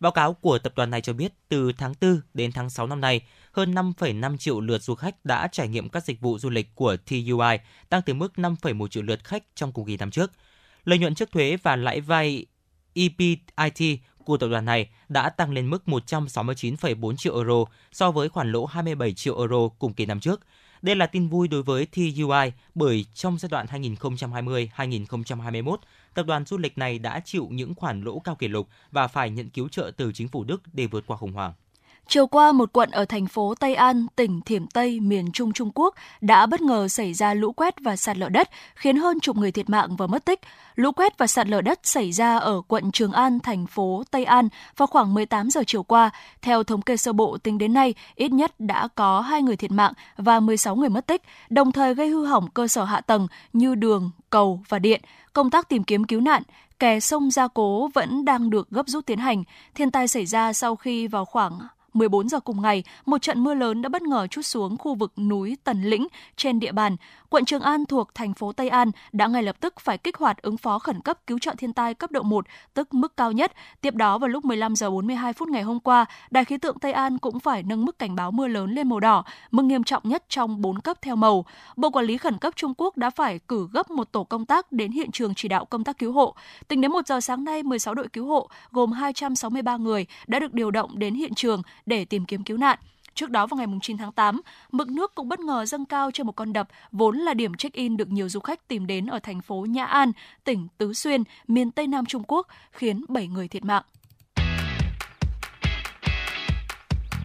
[0.00, 3.00] Báo cáo của tập đoàn này cho biết từ tháng 4 đến tháng 6 năm
[3.00, 3.20] nay,
[3.52, 6.96] hơn 5,5 triệu lượt du khách đã trải nghiệm các dịch vụ du lịch của
[6.96, 7.56] TUI,
[7.88, 10.32] tăng từ mức 5,1 triệu lượt khách trong cùng kỳ năm trước–
[10.88, 12.46] Lợi nhuận trước thuế và lãi vay
[12.94, 18.52] EBIT của tập đoàn này đã tăng lên mức 169,4 triệu euro so với khoản
[18.52, 20.40] lỗ 27 triệu euro cùng kỳ năm trước.
[20.82, 25.76] Đây là tin vui đối với TUI bởi trong giai đoạn 2020-2021,
[26.14, 29.30] tập đoàn du lịch này đã chịu những khoản lỗ cao kỷ lục và phải
[29.30, 31.52] nhận cứu trợ từ chính phủ Đức để vượt qua khủng hoảng.
[32.10, 35.70] Chiều qua, một quận ở thành phố Tây An, tỉnh Thiểm Tây, miền Trung Trung
[35.74, 39.36] Quốc đã bất ngờ xảy ra lũ quét và sạt lở đất, khiến hơn chục
[39.36, 40.40] người thiệt mạng và mất tích.
[40.74, 44.24] Lũ quét và sạt lở đất xảy ra ở quận Trường An, thành phố Tây
[44.24, 46.10] An vào khoảng 18 giờ chiều qua.
[46.42, 49.70] Theo thống kê sơ bộ, tính đến nay, ít nhất đã có 2 người thiệt
[49.70, 53.26] mạng và 16 người mất tích, đồng thời gây hư hỏng cơ sở hạ tầng
[53.52, 55.00] như đường, cầu và điện.
[55.32, 56.42] Công tác tìm kiếm cứu nạn,
[56.78, 59.44] kè sông Gia Cố vẫn đang được gấp rút tiến hành.
[59.74, 61.58] Thiên tai xảy ra sau khi vào khoảng
[61.94, 65.12] 14 giờ cùng ngày, một trận mưa lớn đã bất ngờ chút xuống khu vực
[65.18, 66.96] núi Tần Lĩnh trên địa bàn.
[67.30, 70.42] Quận Trường An thuộc thành phố Tây An đã ngay lập tức phải kích hoạt
[70.42, 73.52] ứng phó khẩn cấp cứu trợ thiên tai cấp độ 1, tức mức cao nhất.
[73.80, 76.92] Tiếp đó vào lúc 15 giờ 42 phút ngày hôm qua, Đài khí tượng Tây
[76.92, 80.02] An cũng phải nâng mức cảnh báo mưa lớn lên màu đỏ, mức nghiêm trọng
[80.08, 81.44] nhất trong 4 cấp theo màu.
[81.76, 84.72] Bộ Quản lý khẩn cấp Trung Quốc đã phải cử gấp một tổ công tác
[84.72, 86.34] đến hiện trường chỉ đạo công tác cứu hộ.
[86.68, 90.54] Tính đến 1 giờ sáng nay, 16 đội cứu hộ gồm 263 người đã được
[90.54, 92.78] điều động đến hiện trường để tìm kiếm cứu nạn.
[93.18, 94.40] Trước đó vào ngày 9 tháng 8,
[94.72, 97.96] mực nước cũng bất ngờ dâng cao trên một con đập vốn là điểm check-in
[97.96, 100.12] được nhiều du khách tìm đến ở thành phố Nhã An,
[100.44, 103.82] tỉnh Tứ Xuyên, miền Tây Nam Trung Quốc, khiến 7 người thiệt mạng.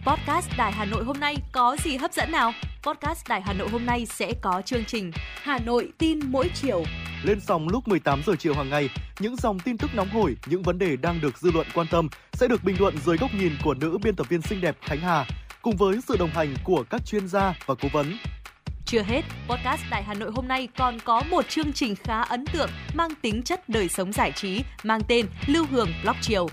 [0.06, 2.52] Podcast Đài Hà Nội hôm nay có gì hấp dẫn nào?
[2.82, 6.84] Podcast Đài Hà Nội hôm nay sẽ có chương trình Hà Nội tin mỗi chiều.
[7.24, 8.88] Lên sóng lúc 18 giờ chiều hàng ngày,
[9.20, 12.08] những dòng tin tức nóng hổi, những vấn đề đang được dư luận quan tâm
[12.32, 15.00] sẽ được bình luận dưới góc nhìn của nữ biên tập viên xinh đẹp Khánh
[15.00, 15.26] Hà
[15.64, 18.16] cùng với sự đồng hành của các chuyên gia và cố vấn.
[18.86, 22.44] Chưa hết, podcast Đài Hà Nội hôm nay còn có một chương trình khá ấn
[22.46, 26.48] tượng mang tính chất đời sống giải trí mang tên Lưu Hương Blog Chiều.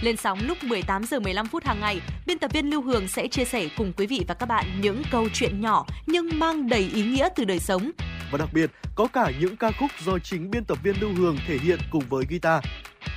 [0.00, 3.28] Lên sóng lúc 18 giờ 15 phút hàng ngày, biên tập viên Lưu Hương sẽ
[3.28, 6.90] chia sẻ cùng quý vị và các bạn những câu chuyện nhỏ nhưng mang đầy
[6.94, 7.90] ý nghĩa từ đời sống.
[8.32, 11.36] Và đặc biệt, có cả những ca khúc do chính biên tập viên Lưu Hương
[11.46, 12.64] thể hiện cùng với guitar.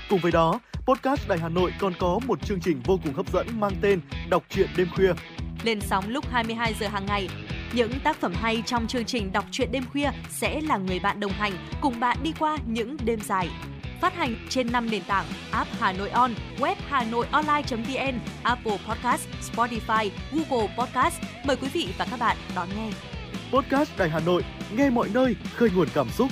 [0.09, 3.31] Cùng với đó, podcast Đài Hà Nội còn có một chương trình vô cùng hấp
[3.33, 5.13] dẫn mang tên Đọc truyện đêm khuya.
[5.63, 7.29] Lên sóng lúc 22 giờ hàng ngày,
[7.73, 11.19] những tác phẩm hay trong chương trình Đọc truyện đêm khuya sẽ là người bạn
[11.19, 13.49] đồng hành cùng bạn đi qua những đêm dài.
[14.01, 18.77] Phát hành trên 5 nền tảng app Hà Nội On, web Hà Nội Online.vn, Apple
[18.87, 21.21] Podcast, Spotify, Google Podcast.
[21.45, 22.89] Mời quý vị và các bạn đón nghe.
[23.51, 24.43] Podcast Đài Hà Nội,
[24.77, 26.31] nghe mọi nơi, khơi nguồn cảm xúc.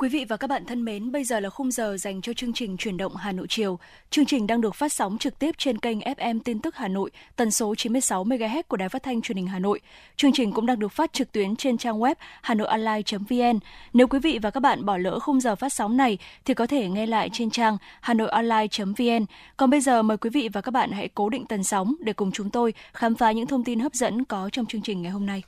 [0.00, 2.52] Quý vị và các bạn thân mến, bây giờ là khung giờ dành cho chương
[2.52, 3.78] trình chuyển động Hà Nội chiều.
[4.10, 7.10] Chương trình đang được phát sóng trực tiếp trên kênh FM tin tức Hà Nội,
[7.36, 9.80] tần số 96 MHz của Đài Phát thanh Truyền hình Hà Nội.
[10.16, 13.58] Chương trình cũng đang được phát trực tuyến trên trang web hanoionline.vn.
[13.92, 16.66] Nếu quý vị và các bạn bỏ lỡ khung giờ phát sóng này thì có
[16.66, 19.24] thể nghe lại trên trang hanoionline.vn.
[19.56, 22.12] Còn bây giờ mời quý vị và các bạn hãy cố định tần sóng để
[22.12, 25.12] cùng chúng tôi khám phá những thông tin hấp dẫn có trong chương trình ngày
[25.12, 25.42] hôm nay.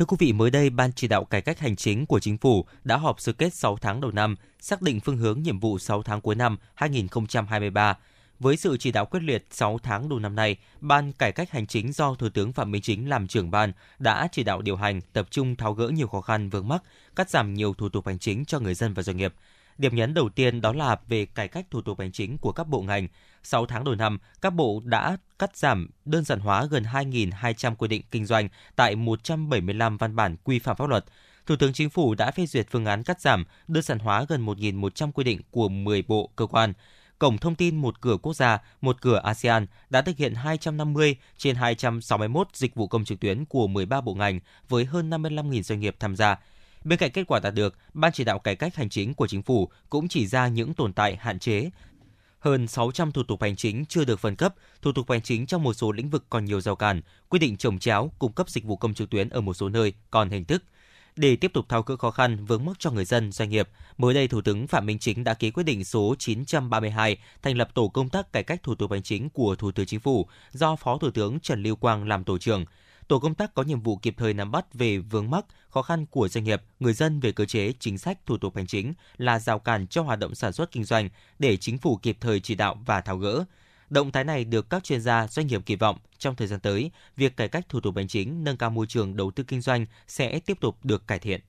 [0.00, 2.64] Thưa quý vị, mới đây Ban chỉ đạo cải cách hành chính của chính phủ
[2.84, 6.02] đã họp sơ kết 6 tháng đầu năm, xác định phương hướng nhiệm vụ 6
[6.02, 7.98] tháng cuối năm 2023.
[8.38, 11.66] Với sự chỉ đạo quyết liệt 6 tháng đầu năm nay, Ban cải cách hành
[11.66, 15.00] chính do Thủ tướng Phạm Minh Chính làm trưởng ban đã chỉ đạo điều hành,
[15.12, 16.82] tập trung tháo gỡ nhiều khó khăn vướng mắc,
[17.16, 19.34] cắt giảm nhiều thủ tục hành chính cho người dân và doanh nghiệp.
[19.78, 22.68] Điểm nhấn đầu tiên đó là về cải cách thủ tục hành chính của các
[22.68, 23.08] bộ ngành.
[23.42, 27.88] 6 tháng đầu năm, các bộ đã cắt giảm đơn giản hóa gần 2.200 quy
[27.88, 31.04] định kinh doanh tại 175 văn bản quy phạm pháp luật.
[31.46, 34.46] Thủ tướng Chính phủ đã phê duyệt phương án cắt giảm, đơn giản hóa gần
[34.46, 36.72] 1.100 quy định của 10 bộ cơ quan.
[37.18, 41.56] Cổng thông tin một cửa quốc gia, một cửa ASEAN đã thực hiện 250 trên
[41.56, 45.96] 261 dịch vụ công trực tuyến của 13 bộ ngành với hơn 55.000 doanh nghiệp
[45.98, 46.38] tham gia.
[46.84, 49.42] Bên cạnh kết quả đạt được, Ban chỉ đạo cải cách hành chính của chính
[49.42, 51.70] phủ cũng chỉ ra những tồn tại hạn chế.
[52.40, 55.62] Hơn 600 thủ tục hành chính chưa được phân cấp, thủ tục hành chính trong
[55.62, 58.64] một số lĩnh vực còn nhiều rào cản, quy định trồng chéo, cung cấp dịch
[58.64, 60.62] vụ công trực tuyến ở một số nơi còn hình thức.
[61.16, 63.68] Để tiếp tục tháo gỡ khó khăn vướng mắc cho người dân, doanh nghiệp,
[63.98, 67.68] mới đây Thủ tướng Phạm Minh Chính đã ký quyết định số 932 thành lập
[67.74, 70.76] tổ công tác cải cách thủ tục hành chính của Thủ tướng Chính phủ do
[70.76, 72.64] Phó Thủ tướng Trần Lưu Quang làm tổ trưởng.
[73.10, 76.06] Tổ công tác có nhiệm vụ kịp thời nắm bắt về vướng mắc, khó khăn
[76.06, 79.38] của doanh nghiệp, người dân về cơ chế, chính sách, thủ tục hành chính là
[79.38, 81.08] rào cản cho hoạt động sản xuất kinh doanh
[81.38, 83.44] để chính phủ kịp thời chỉ đạo và tháo gỡ.
[83.90, 86.90] Động thái này được các chuyên gia doanh nghiệp kỳ vọng trong thời gian tới,
[87.16, 89.86] việc cải cách thủ tục hành chính, nâng cao môi trường đầu tư kinh doanh
[90.08, 91.40] sẽ tiếp tục được cải thiện.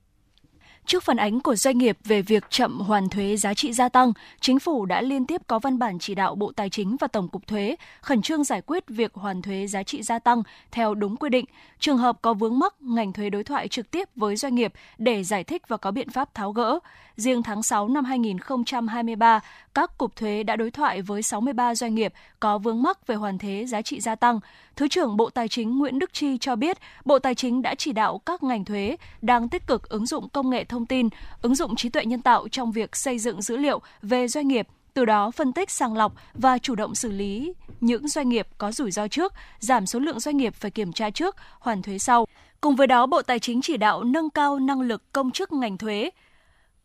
[0.86, 4.12] Trước phản ánh của doanh nghiệp về việc chậm hoàn thuế giá trị gia tăng,
[4.40, 7.28] chính phủ đã liên tiếp có văn bản chỉ đạo Bộ Tài chính và Tổng
[7.28, 11.16] cục Thuế khẩn trương giải quyết việc hoàn thuế giá trị gia tăng theo đúng
[11.16, 11.44] quy định.
[11.78, 15.24] Trường hợp có vướng mắc, ngành thuế đối thoại trực tiếp với doanh nghiệp để
[15.24, 16.78] giải thích và có biện pháp tháo gỡ.
[17.16, 19.40] Riêng tháng 6 năm 2023,
[19.74, 23.38] các cục thuế đã đối thoại với 63 doanh nghiệp có vướng mắc về hoàn
[23.38, 24.40] thuế giá trị gia tăng.
[24.76, 27.92] Thứ trưởng Bộ Tài chính Nguyễn Đức Chi cho biết, Bộ Tài chính đã chỉ
[27.92, 31.08] đạo các ngành thuế đang tích cực ứng dụng công nghệ thông tin,
[31.42, 34.68] ứng dụng trí tuệ nhân tạo trong việc xây dựng dữ liệu về doanh nghiệp
[34.94, 38.72] từ đó phân tích sàng lọc và chủ động xử lý những doanh nghiệp có
[38.72, 42.26] rủi ro trước, giảm số lượng doanh nghiệp phải kiểm tra trước, hoàn thuế sau.
[42.60, 45.78] Cùng với đó, Bộ Tài chính chỉ đạo nâng cao năng lực công chức ngành
[45.78, 46.10] thuế,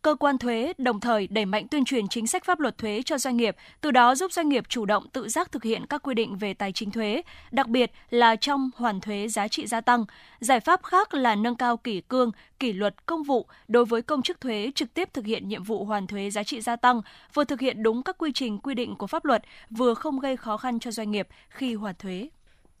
[0.08, 3.18] cơ quan thuế đồng thời đẩy mạnh tuyên truyền chính sách pháp luật thuế cho
[3.18, 6.14] doanh nghiệp, từ đó giúp doanh nghiệp chủ động tự giác thực hiện các quy
[6.14, 10.04] định về tài chính thuế, đặc biệt là trong hoàn thuế giá trị gia tăng.
[10.40, 14.22] Giải pháp khác là nâng cao kỷ cương, kỷ luật công vụ đối với công
[14.22, 17.02] chức thuế trực tiếp thực hiện nhiệm vụ hoàn thuế giá trị gia tăng,
[17.34, 20.36] vừa thực hiện đúng các quy trình quy định của pháp luật, vừa không gây
[20.36, 22.28] khó khăn cho doanh nghiệp khi hoàn thuế.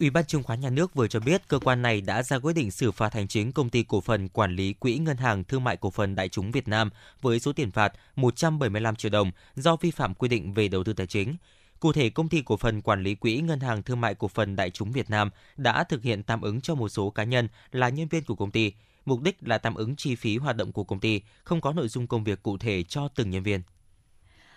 [0.00, 2.52] Ủy ban Chứng khoán Nhà nước vừa cho biết cơ quan này đã ra quyết
[2.52, 5.64] định xử phạt hành chính công ty cổ phần quản lý quỹ ngân hàng thương
[5.64, 6.90] mại cổ phần Đại chúng Việt Nam
[7.22, 10.92] với số tiền phạt 175 triệu đồng do vi phạm quy định về đầu tư
[10.92, 11.36] tài chính.
[11.80, 14.56] Cụ thể, công ty cổ phần quản lý quỹ ngân hàng thương mại cổ phần
[14.56, 17.88] Đại chúng Việt Nam đã thực hiện tạm ứng cho một số cá nhân là
[17.88, 18.72] nhân viên của công ty.
[19.04, 21.88] Mục đích là tạm ứng chi phí hoạt động của công ty, không có nội
[21.88, 23.62] dung công việc cụ thể cho từng nhân viên.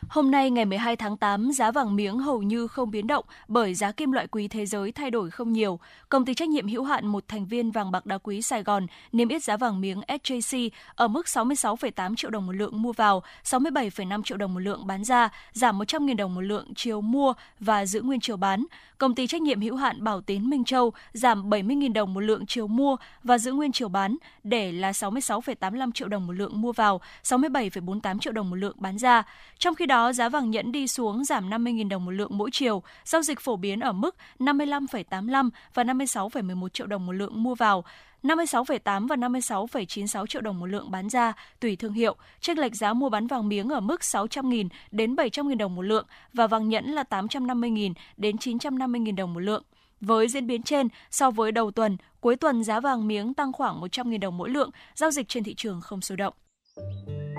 [0.10, 3.74] Hôm nay ngày 12 tháng 8, giá vàng miếng hầu như không biến động bởi
[3.74, 5.80] giá kim loại quý thế giới thay đổi không nhiều.
[6.10, 8.88] Công ty trách nhiệm hữu hạn một thành viên vàng bạc đá quý Sài Gòn
[9.12, 13.24] niêm yết giá vàng miếng SJC ở mức 66,8 triệu đồng một lượng mua vào,
[13.44, 17.86] 67,5 triệu đồng một lượng bán ra, giảm 100.000 đồng một lượng chiều mua và
[17.86, 18.66] giữ nguyên chiều bán.
[18.98, 22.46] Công ty trách nhiệm hữu hạn Bảo Tín Minh Châu giảm 70.000 đồng một lượng
[22.46, 26.72] chiều mua và giữ nguyên chiều bán để là 66,85 triệu đồng một lượng mua
[26.72, 29.24] vào, 67,48 triệu đồng một lượng bán ra.
[29.58, 32.84] Trong khi đó, giá vàng nhẫn đi xuống giảm 50.000 đồng một lượng mỗi chiều,
[33.06, 37.84] giao dịch phổ biến ở mức 55,85 và 56,11 triệu đồng một lượng mua vào,
[38.24, 42.16] 56,8 và 56,96 triệu đồng một lượng bán ra tùy thương hiệu.
[42.40, 46.06] Chênh lệch giá mua bán vàng miếng ở mức 600.000 đến 700.000 đồng một lượng
[46.34, 49.64] và vàng nhẫn là 850.000 đến 950.000 đồng một lượng.
[50.02, 53.82] Với diễn biến trên, so với đầu tuần, cuối tuần giá vàng miếng tăng khoảng
[53.82, 56.34] 100.000 đồng mỗi lượng, giao dịch trên thị trường không sôi động.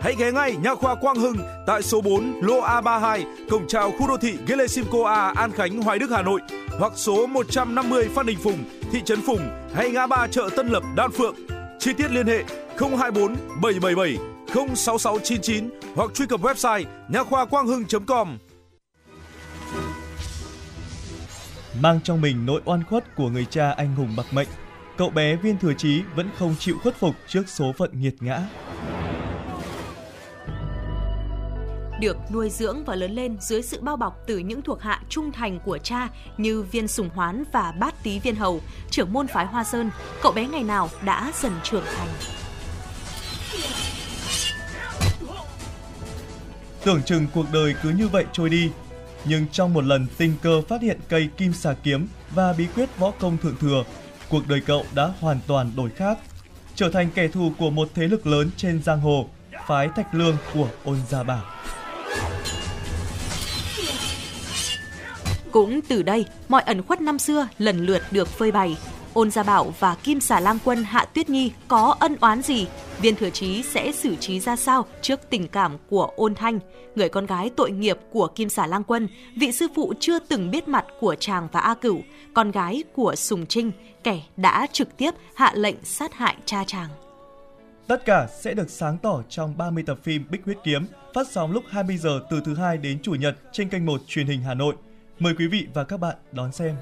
[0.00, 1.36] Hãy ghé ngay Nha khoa Quang Hưng
[1.66, 5.98] tại số 4 lô A32, cổng chào khu đô thị Gelesimco A, An Khánh, Hoài
[5.98, 6.40] Đức, Hà Nội
[6.78, 9.40] hoặc số 150 Phan Đình Phùng, thị trấn Phùng
[9.74, 11.34] hay ngã ba chợ Tân Lập, Đan Phượng.
[11.78, 12.44] Chi tiết liên hệ
[12.78, 14.18] 024 777
[14.76, 18.38] 06699 hoặc truy cập website nha khoa quang hưng.com.
[21.80, 24.48] Mang trong mình nỗi oan khuất của người cha anh hùng bạc mệnh,
[24.96, 28.40] cậu bé Viên Thừa Chí vẫn không chịu khuất phục trước số phận nghiệt ngã
[32.00, 35.32] được nuôi dưỡng và lớn lên dưới sự bao bọc từ những thuộc hạ trung
[35.32, 39.46] thành của cha như viên sùng hoán và bát tý viên hầu, trưởng môn phái
[39.46, 39.90] Hoa Sơn,
[40.22, 42.08] cậu bé ngày nào đã dần trưởng thành.
[46.84, 48.70] Tưởng chừng cuộc đời cứ như vậy trôi đi,
[49.24, 52.98] nhưng trong một lần tình cờ phát hiện cây kim xà kiếm và bí quyết
[52.98, 53.84] võ công thượng thừa,
[54.28, 56.18] cuộc đời cậu đã hoàn toàn đổi khác,
[56.74, 59.28] trở thành kẻ thù của một thế lực lớn trên giang hồ,
[59.66, 61.42] phái Thạch Lương của Ôn Gia Bảo.
[65.52, 68.76] Cũng từ đây, mọi ẩn khuất năm xưa lần lượt được phơi bày.
[69.14, 72.66] Ôn Gia Bảo và Kim Xà Lang Quân Hạ Tuyết Nhi có ân oán gì?
[73.00, 76.58] Viên Thừa Chí sẽ xử trí ra sao trước tình cảm của Ôn Thanh,
[76.94, 80.50] người con gái tội nghiệp của Kim Xà Lang Quân, vị sư phụ chưa từng
[80.50, 82.00] biết mặt của chàng và A Cửu,
[82.34, 86.88] con gái của Sùng Trinh, kẻ đã trực tiếp hạ lệnh sát hại cha chàng.
[87.88, 91.52] Tất cả sẽ được sáng tỏ trong 30 tập phim Bích Huyết Kiếm, phát sóng
[91.52, 94.54] lúc 20 giờ từ thứ hai đến chủ nhật trên kênh 1 truyền hình Hà
[94.54, 94.74] Nội.
[95.18, 96.76] Mời quý vị và các bạn đón xem.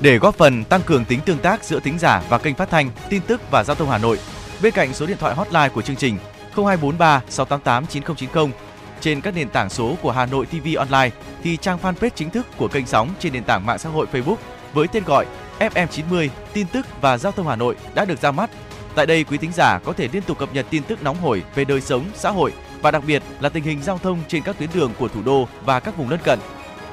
[0.00, 2.90] Để góp phần tăng cường tính tương tác giữa thính giả và kênh phát thanh
[3.10, 4.18] tin tức và giao thông Hà Nội,
[4.62, 6.18] bên cạnh số điện thoại hotline của chương trình
[6.56, 8.52] 0243 688 9090
[9.00, 11.10] trên các nền tảng số của Hà Nội TV Online
[11.42, 14.36] thì trang fanpage chính thức của kênh sóng trên nền tảng mạng xã hội Facebook
[14.72, 15.26] với tên gọi
[15.58, 18.50] FM90 tin tức và giao thông Hà Nội đã được ra mắt.
[18.94, 21.42] Tại đây quý thính giả có thể liên tục cập nhật tin tức nóng hổi
[21.54, 22.52] về đời sống, xã hội
[22.82, 25.48] và đặc biệt là tình hình giao thông trên các tuyến đường của thủ đô
[25.64, 26.38] và các vùng lân cận.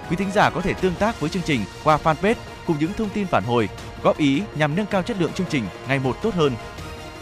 [0.09, 2.35] Quý thính giả có thể tương tác với chương trình qua fanpage
[2.65, 3.69] cùng những thông tin phản hồi,
[4.03, 6.55] góp ý nhằm nâng cao chất lượng chương trình ngày một tốt hơn.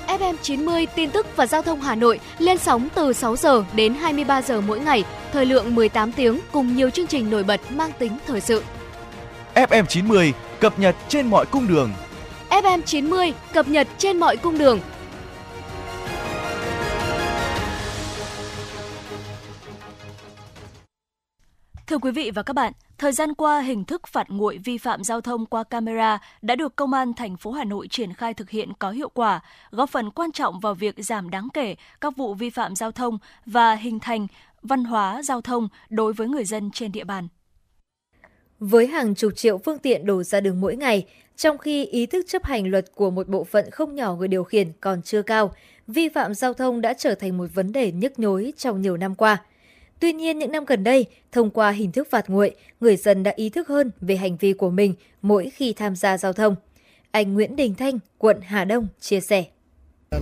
[0.09, 3.93] FM 90 tin tức và giao thông Hà Nội lên sóng từ 6 giờ đến
[3.93, 5.03] 23 giờ mỗi ngày,
[5.33, 8.63] thời lượng 18 tiếng cùng nhiều chương trình nổi bật mang tính thời sự.
[9.55, 11.91] FM 90 cập nhật trên mọi cung đường.
[12.49, 14.79] FM 90 cập nhật trên mọi cung đường.
[21.87, 25.03] Thưa quý vị và các bạn, thời gian qua hình thức phạt nguội vi phạm
[25.03, 28.49] giao thông qua camera đã được Công an thành phố Hà Nội triển khai thực
[28.49, 32.33] hiện có hiệu quả, góp phần quan trọng vào việc giảm đáng kể các vụ
[32.33, 34.27] vi phạm giao thông và hình thành
[34.61, 37.27] văn hóa giao thông đối với người dân trên địa bàn.
[38.59, 41.05] Với hàng chục triệu phương tiện đổ ra đường mỗi ngày,
[41.35, 44.43] trong khi ý thức chấp hành luật của một bộ phận không nhỏ người điều
[44.43, 45.51] khiển còn chưa cao,
[45.87, 49.15] vi phạm giao thông đã trở thành một vấn đề nhức nhối trong nhiều năm
[49.15, 49.37] qua.
[49.99, 53.33] Tuy nhiên, những năm gần đây, thông qua hình thức phạt nguội, người dân đã
[53.35, 56.55] ý thức hơn về hành vi của mình mỗi khi tham gia giao thông.
[57.11, 59.45] Anh Nguyễn Đình Thanh, quận Hà Đông chia sẻ.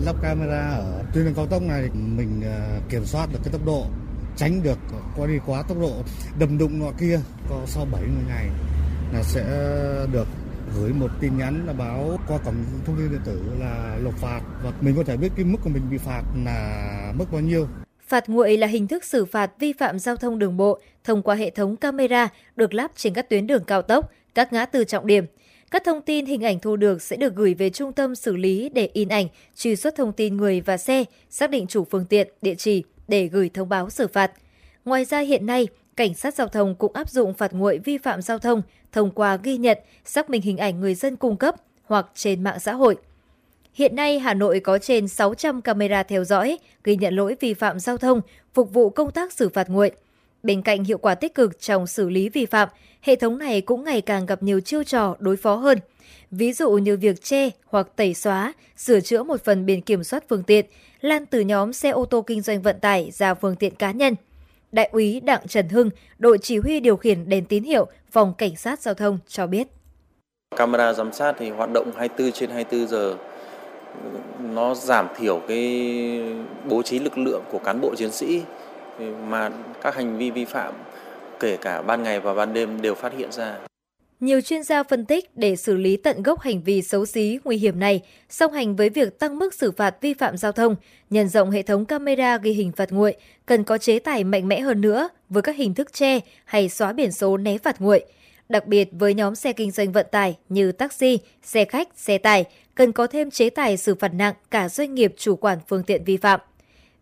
[0.05, 3.65] Lắp camera ở tuyến đường cao tốc này mình ờ, kiểm soát được cái tốc
[3.65, 3.85] độ,
[4.37, 4.77] tránh được
[5.17, 5.93] qua đi quá tốc độ,
[6.39, 8.49] đầm đụng nọ kia có sau 70 ngày
[9.13, 9.43] là sẽ
[10.13, 10.27] được
[10.75, 12.55] gửi một tin nhắn là báo qua cổng
[12.85, 15.69] thông tin điện tử là nộp phạt và mình có thể biết cái mức của
[15.69, 17.67] mình bị phạt là mức bao nhiêu.
[18.07, 21.35] Phạt nguội là hình thức xử phạt vi phạm giao thông đường bộ thông qua
[21.35, 25.07] hệ thống camera được lắp trên các tuyến đường cao tốc, các ngã tư trọng
[25.07, 25.25] điểm.
[25.71, 28.69] Các thông tin hình ảnh thu được sẽ được gửi về trung tâm xử lý
[28.69, 32.27] để in ảnh, truy xuất thông tin người và xe, xác định chủ phương tiện,
[32.41, 34.31] địa chỉ để gửi thông báo xử phạt.
[34.85, 38.21] Ngoài ra hiện nay, cảnh sát giao thông cũng áp dụng phạt nguội vi phạm
[38.21, 38.61] giao thông
[38.91, 42.59] thông qua ghi nhận, xác minh hình ảnh người dân cung cấp hoặc trên mạng
[42.59, 42.95] xã hội.
[43.77, 47.79] Hiện nay, Hà Nội có trên 600 camera theo dõi, ghi nhận lỗi vi phạm
[47.79, 48.21] giao thông,
[48.53, 49.91] phục vụ công tác xử phạt nguội.
[50.43, 52.69] Bên cạnh hiệu quả tích cực trong xử lý vi phạm,
[53.01, 55.79] hệ thống này cũng ngày càng gặp nhiều chiêu trò đối phó hơn.
[56.31, 60.23] Ví dụ như việc che hoặc tẩy xóa, sửa chữa một phần biển kiểm soát
[60.29, 60.65] phương tiện,
[61.01, 64.15] lan từ nhóm xe ô tô kinh doanh vận tải ra phương tiện cá nhân.
[64.71, 65.89] Đại úy Đặng Trần Hưng,
[66.19, 69.67] đội chỉ huy điều khiển đèn tín hiệu, phòng cảnh sát giao thông cho biết.
[70.55, 73.17] Camera giám sát thì hoạt động 24 trên 24 giờ
[74.39, 76.21] nó giảm thiểu cái
[76.69, 78.41] bố trí lực lượng của cán bộ chiến sĩ
[79.27, 79.49] mà
[79.81, 80.73] các hành vi vi phạm
[81.39, 83.57] kể cả ban ngày và ban đêm đều phát hiện ra.
[84.19, 87.57] Nhiều chuyên gia phân tích để xử lý tận gốc hành vi xấu xí, nguy
[87.57, 90.75] hiểm này, song hành với việc tăng mức xử phạt vi phạm giao thông,
[91.09, 93.15] nhân rộng hệ thống camera ghi hình phạt nguội,
[93.45, 96.93] cần có chế tài mạnh mẽ hơn nữa với các hình thức che hay xóa
[96.93, 98.05] biển số né phạt nguội.
[98.49, 102.45] Đặc biệt với nhóm xe kinh doanh vận tải như taxi, xe khách, xe tải,
[102.75, 106.03] cần có thêm chế tài xử phạt nặng cả doanh nghiệp chủ quản phương tiện
[106.03, 106.39] vi phạm.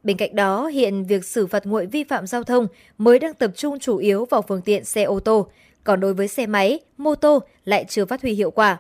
[0.03, 2.67] Bên cạnh đó, hiện việc xử phạt nguội vi phạm giao thông
[2.97, 5.47] mới đang tập trung chủ yếu vào phương tiện xe ô tô,
[5.83, 8.77] còn đối với xe máy, mô tô lại chưa phát huy hiệu quả.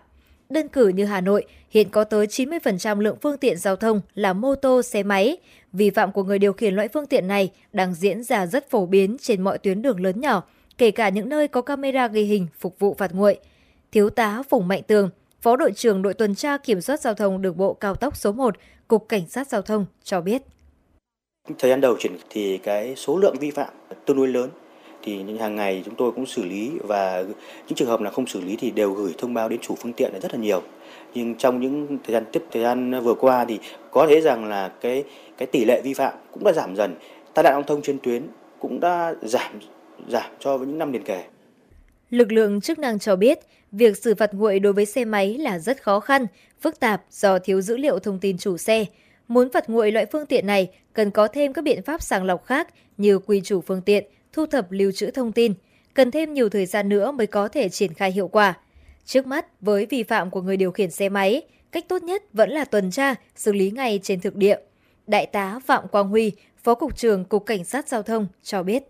[0.49, 4.33] Đơn cử như Hà Nội, hiện có tới 90% lượng phương tiện giao thông là
[4.33, 5.37] mô tô, xe máy.
[5.73, 8.85] Vi phạm của người điều khiển loại phương tiện này đang diễn ra rất phổ
[8.85, 10.43] biến trên mọi tuyến đường lớn nhỏ,
[10.77, 13.39] kể cả những nơi có camera ghi hình phục vụ phạt nguội.
[13.91, 15.09] Thiếu tá Phùng Mạnh Tường,
[15.41, 18.31] Phó đội trưởng đội tuần tra kiểm soát giao thông đường bộ cao tốc số
[18.31, 18.55] 1,
[18.87, 20.41] Cục Cảnh sát Giao thông cho biết.
[21.59, 23.69] Thời gian đầu chuyển thì cái số lượng vi phạm
[24.05, 24.49] tương đối lớn
[25.05, 27.23] thì hàng ngày chúng tôi cũng xử lý và
[27.67, 29.93] những trường hợp là không xử lý thì đều gửi thông báo đến chủ phương
[29.93, 30.61] tiện là rất là nhiều
[31.13, 33.59] nhưng trong những thời gian tiếp thời gian vừa qua thì
[33.91, 35.03] có thể rằng là cái
[35.37, 36.95] cái tỷ lệ vi phạm cũng đã giảm dần
[37.33, 38.27] tai nạn giao thông trên tuyến
[38.59, 39.59] cũng đã giảm
[40.09, 41.23] giảm so với những năm liền kề.
[42.09, 43.39] Lực lượng chức năng cho biết,
[43.71, 46.25] việc xử phạt nguội đối với xe máy là rất khó khăn,
[46.61, 48.85] phức tạp do thiếu dữ liệu thông tin chủ xe.
[49.27, 52.45] Muốn phạt nguội loại phương tiện này cần có thêm các biện pháp sàng lọc
[52.45, 55.53] khác như quy chủ phương tiện, thu thập lưu trữ thông tin,
[55.93, 58.53] cần thêm nhiều thời gian nữa mới có thể triển khai hiệu quả.
[59.05, 61.41] Trước mắt, với vi phạm của người điều khiển xe máy,
[61.71, 64.57] cách tốt nhất vẫn là tuần tra, xử lý ngay trên thực địa.
[65.07, 66.31] Đại tá Phạm Quang Huy,
[66.63, 68.83] Phó Cục trưởng Cục Cảnh sát Giao thông cho biết.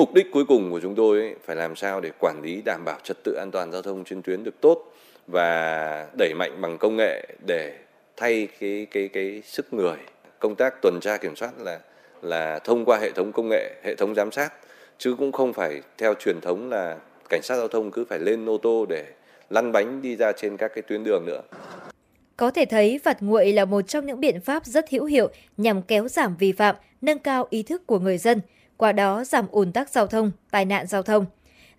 [0.00, 2.84] Mục đích cuối cùng của chúng tôi ấy, phải làm sao để quản lý đảm
[2.84, 4.92] bảo trật tự an toàn giao thông trên tuyến được tốt
[5.26, 7.78] và đẩy mạnh bằng công nghệ để
[8.16, 9.96] thay cái cái cái sức người.
[10.38, 11.78] Công tác tuần tra kiểm soát là
[12.22, 14.52] là thông qua hệ thống công nghệ, hệ thống giám sát
[14.98, 16.96] chứ cũng không phải theo truyền thống là
[17.28, 19.04] cảnh sát giao thông cứ phải lên ô tô để
[19.50, 21.42] lăn bánh đi ra trên các cái tuyến đường nữa.
[22.36, 25.82] Có thể thấy phạt nguội là một trong những biện pháp rất hữu hiệu nhằm
[25.82, 28.40] kéo giảm vi phạm, nâng cao ý thức của người dân,
[28.80, 31.26] qua đó giảm ùn tắc giao thông, tai nạn giao thông.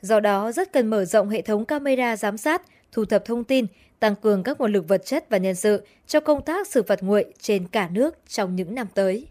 [0.02, 2.62] Do đó rất cần mở rộng hệ thống camera giám sát,
[2.92, 3.66] thu thập thông tin,
[4.00, 7.04] tăng cường các nguồn lực vật chất và nhân sự cho công tác xử phạt
[7.04, 9.28] nguội trên cả nước trong những năm tới.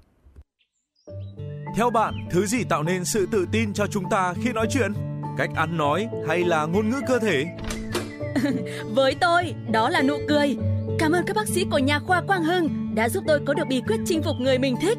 [1.77, 4.93] Theo bạn, thứ gì tạo nên sự tự tin cho chúng ta khi nói chuyện?
[5.39, 7.45] Cách ăn nói hay là ngôn ngữ cơ thể?
[8.95, 10.57] Với tôi, đó là nụ cười.
[10.99, 13.65] Cảm ơn các bác sĩ của nhà khoa Quang Hưng đã giúp tôi có được
[13.69, 14.99] bí quyết chinh phục người mình thích.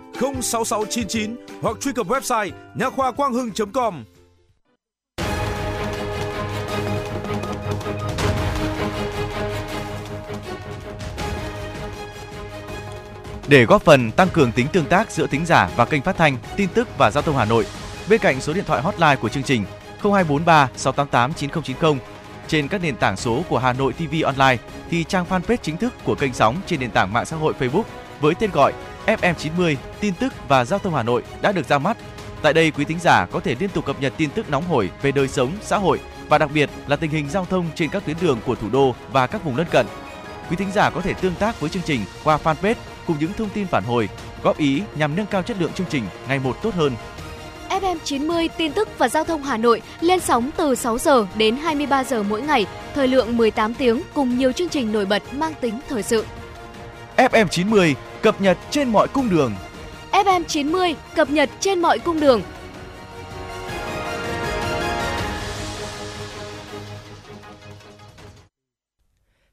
[0.13, 4.03] 06699 hoặc truy cập website nha khoa quang hưng.com.
[13.47, 16.37] Để góp phần tăng cường tính tương tác giữa thính giả và kênh phát thanh
[16.55, 17.65] tin tức và giao thông Hà Nội,
[18.09, 19.65] bên cạnh số điện thoại hotline của chương trình
[20.03, 21.99] 0243 688 9090
[22.47, 24.57] trên các nền tảng số của Hà Nội TV Online
[24.89, 27.83] thì trang fanpage chính thức của kênh sóng trên nền tảng mạng xã hội Facebook
[28.21, 28.73] với tên gọi
[29.05, 31.97] FM90 tin tức và giao thông Hà Nội đã được ra mắt.
[32.41, 34.89] Tại đây quý thính giả có thể liên tục cập nhật tin tức nóng hổi
[35.01, 35.99] về đời sống, xã hội
[36.29, 38.95] và đặc biệt là tình hình giao thông trên các tuyến đường của thủ đô
[39.11, 39.85] và các vùng lân cận.
[40.49, 42.75] Quý thính giả có thể tương tác với chương trình qua fanpage
[43.07, 44.09] cùng những thông tin phản hồi,
[44.43, 46.95] góp ý nhằm nâng cao chất lượng chương trình ngày một tốt hơn.
[47.69, 51.55] FM 90 tin tức và giao thông Hà Nội lên sóng từ 6 giờ đến
[51.55, 52.65] 23 giờ mỗi ngày,
[52.95, 56.25] thời lượng 18 tiếng cùng nhiều chương trình nổi bật mang tính thời sự.
[57.17, 59.55] FM 90 cập nhật trên mọi cung đường.
[60.11, 62.41] FM 90 cập nhật trên mọi cung đường.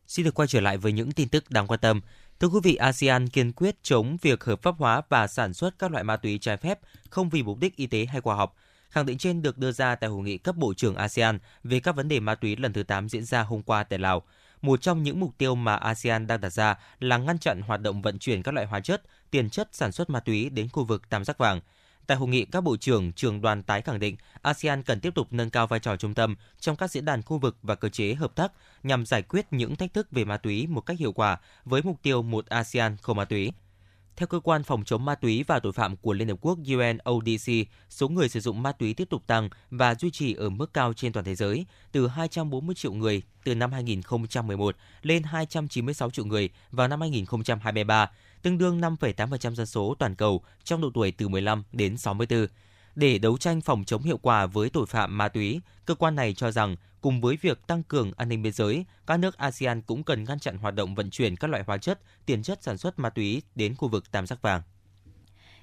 [0.06, 2.00] Xin được quay trở lại với những tin tức đáng quan tâm.
[2.40, 5.90] Thưa quý vị, ASEAN kiên quyết chống việc hợp pháp hóa và sản xuất các
[5.90, 6.78] loại ma túy trái phép
[7.10, 8.54] không vì mục đích y tế hay khoa học.
[8.90, 11.96] Khẳng định trên được đưa ra tại hội nghị cấp bộ trưởng ASEAN về các
[11.96, 14.22] vấn đề ma túy lần thứ 8 diễn ra hôm qua tại Lào.
[14.62, 18.02] Một trong những mục tiêu mà ASEAN đang đặt ra là ngăn chặn hoạt động
[18.02, 21.08] vận chuyển các loại hóa chất, tiền chất sản xuất ma túy đến khu vực
[21.08, 21.60] Tam Giác Vàng–
[22.08, 25.28] Tại hội nghị, các bộ trưởng trường đoàn tái khẳng định ASEAN cần tiếp tục
[25.30, 28.14] nâng cao vai trò trung tâm trong các diễn đàn khu vực và cơ chế
[28.14, 28.52] hợp tác
[28.82, 32.02] nhằm giải quyết những thách thức về ma túy một cách hiệu quả với mục
[32.02, 33.52] tiêu một ASEAN không ma túy.
[34.18, 37.52] Theo cơ quan phòng chống ma túy và tội phạm của Liên Hợp Quốc UNODC,
[37.88, 40.92] số người sử dụng ma túy tiếp tục tăng và duy trì ở mức cao
[40.92, 46.50] trên toàn thế giới, từ 240 triệu người từ năm 2011 lên 296 triệu người
[46.70, 48.10] vào năm 2023,
[48.42, 52.46] tương đương 5,8% dân số toàn cầu trong độ tuổi từ 15 đến 64.
[52.94, 56.34] Để đấu tranh phòng chống hiệu quả với tội phạm ma túy, cơ quan này
[56.34, 60.02] cho rằng cùng với việc tăng cường an ninh biên giới, các nước ASEAN cũng
[60.02, 62.98] cần ngăn chặn hoạt động vận chuyển các loại hóa chất, tiền chất sản xuất
[62.98, 64.62] ma túy đến khu vực Tam Giác Vàng.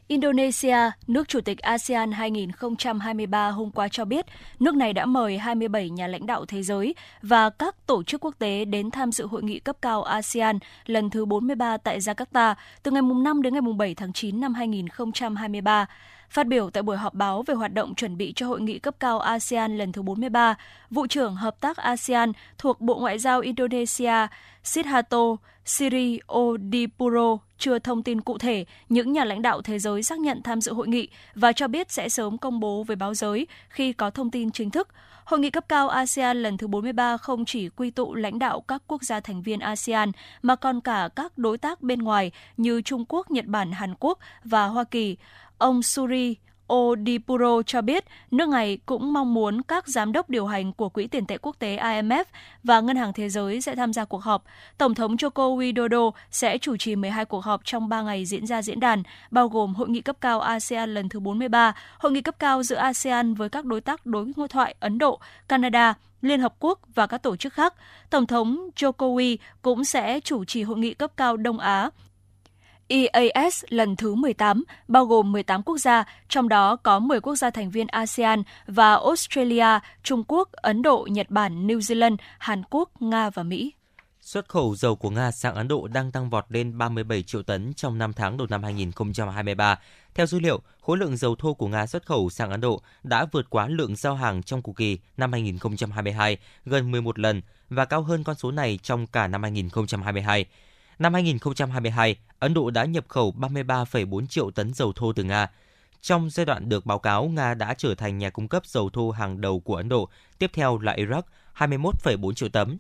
[0.08, 4.26] Indonesia, nước chủ tịch ASEAN 2023 hôm qua cho biết,
[4.60, 8.36] nước này đã mời 27 nhà lãnh đạo thế giới và các tổ chức quốc
[8.40, 12.92] tế đến tham dự hội nghị cấp cao ASEAN lần thứ 43 tại Jakarta từ
[12.92, 15.86] ngày 5 đến ngày 7 tháng 9 năm 2023.
[16.30, 18.96] Phát biểu tại buổi họp báo về hoạt động chuẩn bị cho hội nghị cấp
[19.00, 20.56] cao ASEAN lần thứ 43,
[20.90, 24.28] Vụ trưởng Hợp tác ASEAN thuộc Bộ Ngoại giao Indonesia
[24.64, 25.36] Sidharto
[25.66, 30.42] Siri Odipuro chưa thông tin cụ thể những nhà lãnh đạo thế giới xác nhận
[30.44, 33.94] tham dự hội nghị và cho biết sẽ sớm công bố với báo giới khi
[33.94, 34.88] có thông tin chính thức.
[35.26, 38.84] Hội nghị cấp cao ASEAN lần thứ 43 không chỉ quy tụ lãnh đạo các
[38.88, 40.12] quốc gia thành viên ASEAN
[40.42, 44.20] mà còn cả các đối tác bên ngoài như Trung Quốc, Nhật Bản, Hàn Quốc
[44.44, 45.18] và Hoa Kỳ.
[45.58, 46.36] Ông Suri
[46.74, 51.08] Odipuro cho biết nước này cũng mong muốn các giám đốc điều hành của Quỹ
[51.08, 52.24] tiền tệ quốc tế IMF
[52.64, 54.44] và Ngân hàng Thế giới sẽ tham gia cuộc họp.
[54.78, 58.62] Tổng thống Joko Widodo sẽ chủ trì 12 cuộc họp trong 3 ngày diễn ra
[58.62, 62.36] diễn đàn, bao gồm Hội nghị cấp cao ASEAN lần thứ 43, Hội nghị cấp
[62.40, 66.56] cao giữa ASEAN với các đối tác đối ngoại thoại Ấn Độ, Canada, Liên Hợp
[66.60, 67.74] Quốc và các tổ chức khác.
[68.10, 71.90] Tổng thống Jokowi cũng sẽ chủ trì hội nghị cấp cao Đông Á
[72.88, 77.50] EAS lần thứ 18, bao gồm 18 quốc gia, trong đó có 10 quốc gia
[77.50, 83.02] thành viên ASEAN và Australia, Trung Quốc, Ấn Độ, Nhật Bản, New Zealand, Hàn Quốc,
[83.02, 83.74] Nga và Mỹ.
[84.22, 87.74] Xuất khẩu dầu của Nga sang Ấn Độ đang tăng vọt lên 37 triệu tấn
[87.74, 89.80] trong 5 tháng đầu năm 2023.
[90.14, 93.26] Theo dữ liệu, khối lượng dầu thô của Nga xuất khẩu sang Ấn Độ đã
[93.32, 98.02] vượt quá lượng giao hàng trong cùng kỳ năm 2022 gần 11 lần và cao
[98.02, 100.46] hơn con số này trong cả năm 2022.
[101.00, 105.48] Năm 2022, Ấn Độ đã nhập khẩu 33,4 triệu tấn dầu thô từ Nga.
[106.02, 109.12] Trong giai đoạn được báo cáo, Nga đã trở thành nhà cung cấp dầu thô
[109.12, 110.10] hàng đầu của Ấn Độ,
[110.40, 111.22] tiếp theo là Iraq
[111.58, 112.78] 21,4 triệu tấn,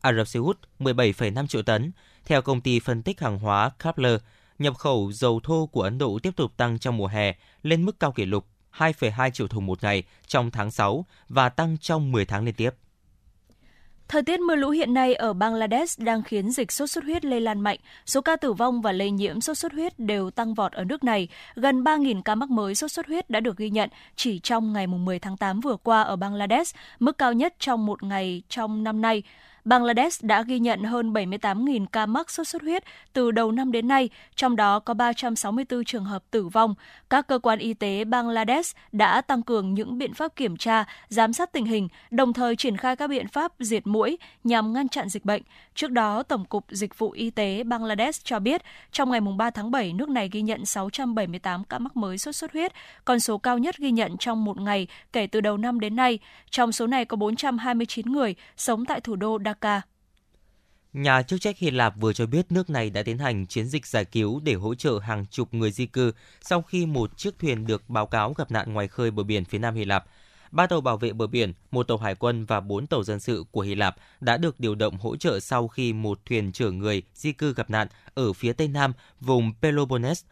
[0.00, 1.92] Ả Rập Xê Út 17,5 triệu tấn.
[2.24, 4.20] Theo công ty phân tích hàng hóa Kepler,
[4.58, 8.00] nhập khẩu dầu thô của Ấn Độ tiếp tục tăng trong mùa hè lên mức
[8.00, 8.46] cao kỷ lục
[8.76, 12.70] 2,2 triệu thùng một ngày trong tháng 6 và tăng trong 10 tháng liên tiếp.
[14.10, 17.40] Thời tiết mưa lũ hiện nay ở Bangladesh đang khiến dịch sốt xuất huyết lây
[17.40, 17.78] lan mạnh.
[18.06, 21.04] Số ca tử vong và lây nhiễm sốt xuất huyết đều tăng vọt ở nước
[21.04, 21.28] này.
[21.54, 24.86] Gần 3.000 ca mắc mới sốt xuất huyết đã được ghi nhận chỉ trong ngày
[24.86, 29.00] 10 tháng 8 vừa qua ở Bangladesh, mức cao nhất trong một ngày trong năm
[29.00, 29.22] nay.
[29.64, 33.88] Bangladesh đã ghi nhận hơn 78.000 ca mắc sốt xuất huyết từ đầu năm đến
[33.88, 36.74] nay, trong đó có 364 trường hợp tử vong.
[37.10, 41.32] Các cơ quan y tế Bangladesh đã tăng cường những biện pháp kiểm tra, giám
[41.32, 45.08] sát tình hình, đồng thời triển khai các biện pháp diệt mũi nhằm ngăn chặn
[45.08, 45.42] dịch bệnh.
[45.80, 48.62] Trước đó, Tổng cục Dịch vụ Y tế Bangladesh cho biết,
[48.92, 52.52] trong ngày 3 tháng 7, nước này ghi nhận 678 ca mắc mới sốt xuất
[52.52, 52.72] huyết,
[53.04, 56.18] con số cao nhất ghi nhận trong một ngày kể từ đầu năm đến nay.
[56.50, 59.80] Trong số này có 429 người sống tại thủ đô Dhaka.
[60.92, 63.86] Nhà chức trách Hy Lạp vừa cho biết nước này đã tiến hành chiến dịch
[63.86, 67.66] giải cứu để hỗ trợ hàng chục người di cư sau khi một chiếc thuyền
[67.66, 70.04] được báo cáo gặp nạn ngoài khơi bờ biển phía nam Hy Lạp.
[70.50, 73.44] Ba tàu bảo vệ bờ biển, một tàu hải quân và bốn tàu dân sự
[73.50, 77.02] của Hy Lạp đã được điều động hỗ trợ sau khi một thuyền chở người
[77.14, 80.26] di cư gặp nạn ở phía tây nam vùng Peloponnese.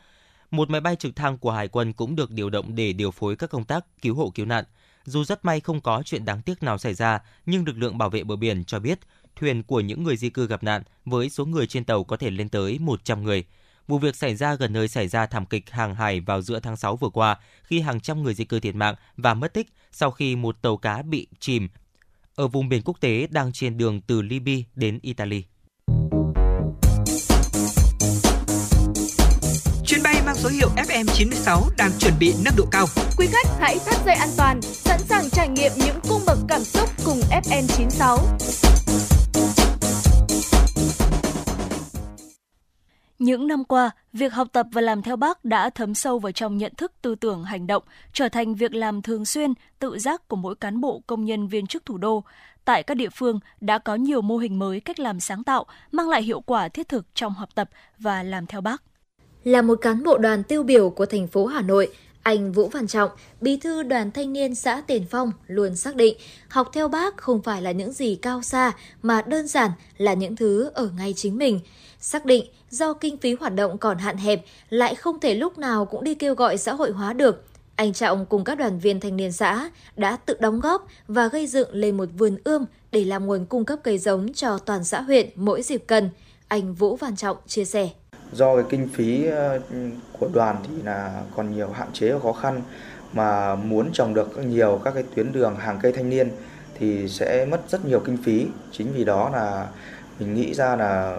[0.50, 3.36] Một máy bay trực thăng của hải quân cũng được điều động để điều phối
[3.36, 4.64] các công tác cứu hộ cứu nạn.
[5.04, 8.10] Dù rất may không có chuyện đáng tiếc nào xảy ra, nhưng lực lượng bảo
[8.10, 8.98] vệ bờ biển cho biết
[9.36, 12.30] thuyền của những người di cư gặp nạn với số người trên tàu có thể
[12.30, 13.44] lên tới 100 người.
[13.88, 16.76] Vụ việc xảy ra gần nơi xảy ra thảm kịch hàng hải vào giữa tháng
[16.76, 19.68] 6 vừa qua khi hàng trăm người di cư thiệt mạng và mất tích
[20.00, 21.68] sau khi một tàu cá bị chìm
[22.34, 25.44] ở vùng biển quốc tế đang trên đường từ Libya đến Italy.
[29.86, 32.86] Chuyến bay mang số hiệu FM96 đang chuẩn bị nâng độ cao.
[33.16, 36.64] Quý khách hãy thắt dây an toàn, sẵn sàng trải nghiệm những cung bậc cảm
[36.64, 39.17] xúc cùng FN96.
[43.18, 46.58] Những năm qua, việc học tập và làm theo Bác đã thấm sâu vào trong
[46.58, 47.82] nhận thức tư tưởng hành động,
[48.12, 51.66] trở thành việc làm thường xuyên, tự giác của mỗi cán bộ công nhân viên
[51.66, 52.24] chức thủ đô.
[52.64, 56.08] Tại các địa phương đã có nhiều mô hình mới cách làm sáng tạo, mang
[56.08, 58.82] lại hiệu quả thiết thực trong học tập và làm theo Bác.
[59.44, 61.92] Là một cán bộ đoàn tiêu biểu của thành phố Hà Nội,
[62.22, 66.16] anh Vũ Văn Trọng, bí thư đoàn thanh niên xã Tiền Phong luôn xác định
[66.48, 68.72] học theo bác không phải là những gì cao xa
[69.02, 71.60] mà đơn giản là những thứ ở ngay chính mình.
[72.08, 75.84] Xác định do kinh phí hoạt động còn hạn hẹp, lại không thể lúc nào
[75.84, 77.44] cũng đi kêu gọi xã hội hóa được.
[77.76, 81.46] Anh Trọng cùng các đoàn viên thanh niên xã đã tự đóng góp và gây
[81.46, 85.00] dựng lên một vườn ươm để làm nguồn cung cấp cây giống cho toàn xã
[85.00, 86.10] huyện mỗi dịp cần.
[86.48, 87.90] Anh Vũ Văn Trọng chia sẻ
[88.32, 89.60] do cái kinh phí ờ,
[90.18, 92.62] của đoàn thì là còn nhiều hạn chế và khó khăn,
[93.12, 96.30] mà muốn trồng được nhiều các cái tuyến đường hàng cây thanh niên
[96.78, 99.66] thì sẽ mất rất nhiều kinh phí chính vì đó là
[100.18, 101.18] mình nghĩ ra là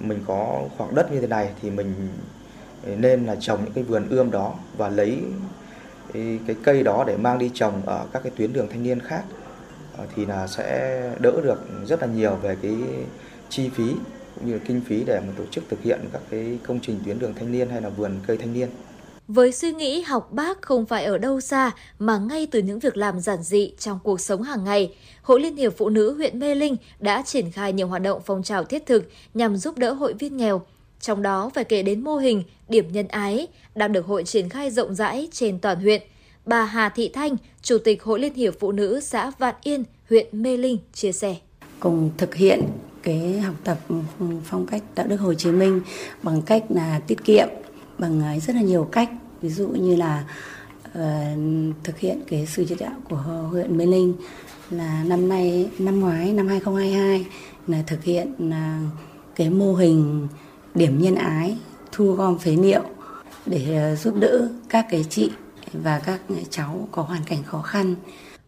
[0.00, 1.94] mình có khoảng đất như thế này thì mình
[2.86, 5.18] nên là trồng những cái vườn ươm đó và lấy
[6.12, 9.22] cái cây đó để mang đi trồng ở các cái tuyến đường thanh niên khác
[9.96, 12.76] ờ, thì là sẽ đỡ được rất là nhiều về cái
[13.48, 13.94] chi phí
[14.34, 17.00] cũng như là kinh phí để mà tổ chức thực hiện các cái công trình
[17.04, 18.68] tuyến đường thanh niên hay là vườn cây thanh niên.
[19.34, 22.96] Với suy nghĩ học bác không phải ở đâu xa mà ngay từ những việc
[22.96, 26.54] làm giản dị trong cuộc sống hàng ngày, Hội Liên hiệp Phụ nữ huyện Mê
[26.54, 30.12] Linh đã triển khai nhiều hoạt động phong trào thiết thực nhằm giúp đỡ hội
[30.12, 30.62] viên nghèo.
[31.00, 34.70] Trong đó phải kể đến mô hình điểm nhân ái đang được hội triển khai
[34.70, 36.02] rộng rãi trên toàn huyện.
[36.46, 40.26] Bà Hà Thị Thanh, Chủ tịch Hội Liên hiệp Phụ nữ xã Vạn Yên, huyện
[40.32, 41.36] Mê Linh chia sẻ.
[41.80, 42.62] Cùng thực hiện
[43.02, 43.78] cái học tập
[44.44, 45.80] phong cách đạo đức Hồ Chí Minh
[46.22, 47.48] bằng cách là tiết kiệm
[47.98, 49.08] bằng à, rất là nhiều cách
[49.42, 50.24] ví dụ như là
[50.88, 54.14] uh, thực hiện cái sự chỉ đạo của huyện Mê Linh
[54.70, 57.26] là năm nay năm ngoái năm 2022
[57.66, 58.92] là thực hiện uh,
[59.36, 60.28] cái mô hình
[60.74, 61.56] điểm nhân ái
[61.92, 62.82] thu gom phế liệu
[63.46, 65.30] để ờ, giúp đỡ các cái chị
[65.72, 66.20] và các
[66.50, 67.94] cháu có hoàn cảnh khó khăn.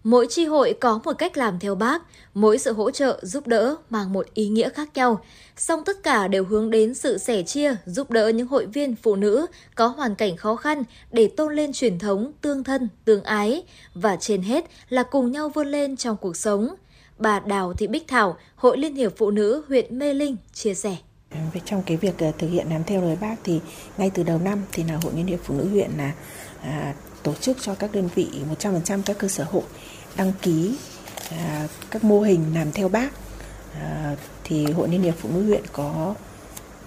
[0.04, 2.02] Mỗi tri hội có một cách làm theo bác,
[2.34, 5.20] mỗi sự hỗ trợ, giúp đỡ mang một ý nghĩa khác nhau.
[5.56, 9.16] Song tất cả đều hướng đến sự sẻ chia, giúp đỡ những hội viên phụ
[9.16, 10.82] nữ có hoàn cảnh khó khăn
[11.12, 13.62] để tôn lên truyền thống tương thân, tương ái
[13.94, 16.74] và trên hết là cùng nhau vươn lên trong cuộc sống.
[17.18, 20.96] Bà Đào Thị Bích Thảo, Hội Liên hiệp Phụ nữ huyện Mê Linh chia sẻ.
[21.64, 23.60] Trong cái việc ờ, thực hiện làm theo lời bác thì
[23.98, 26.12] ngay từ đầu năm thì là Hội Liên hiệp Phụ nữ huyện là
[26.62, 26.94] à,
[27.24, 28.28] tổ chức cho các đơn vị
[28.60, 29.62] 100% các cơ sở hội
[30.16, 30.76] đăng ký
[31.30, 33.10] à, các mô hình làm theo bác.
[33.80, 36.14] À, thì hội liên hiệp phụ nữ huyện có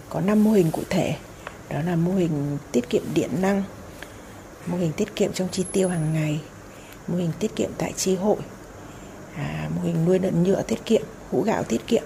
[0.09, 1.15] có 5 mô hình cụ thể.
[1.69, 3.63] Đó là mô hình tiết kiệm điện năng
[4.67, 6.41] mô hình tiết kiệm trong chi tiêu hàng ngày
[7.07, 8.37] mô hình tiết kiệm tại chi hội
[9.35, 11.01] à, mô hình nuôi lợn nhựa tiết kiệm
[11.31, 12.03] hũ gạo tiết kiệm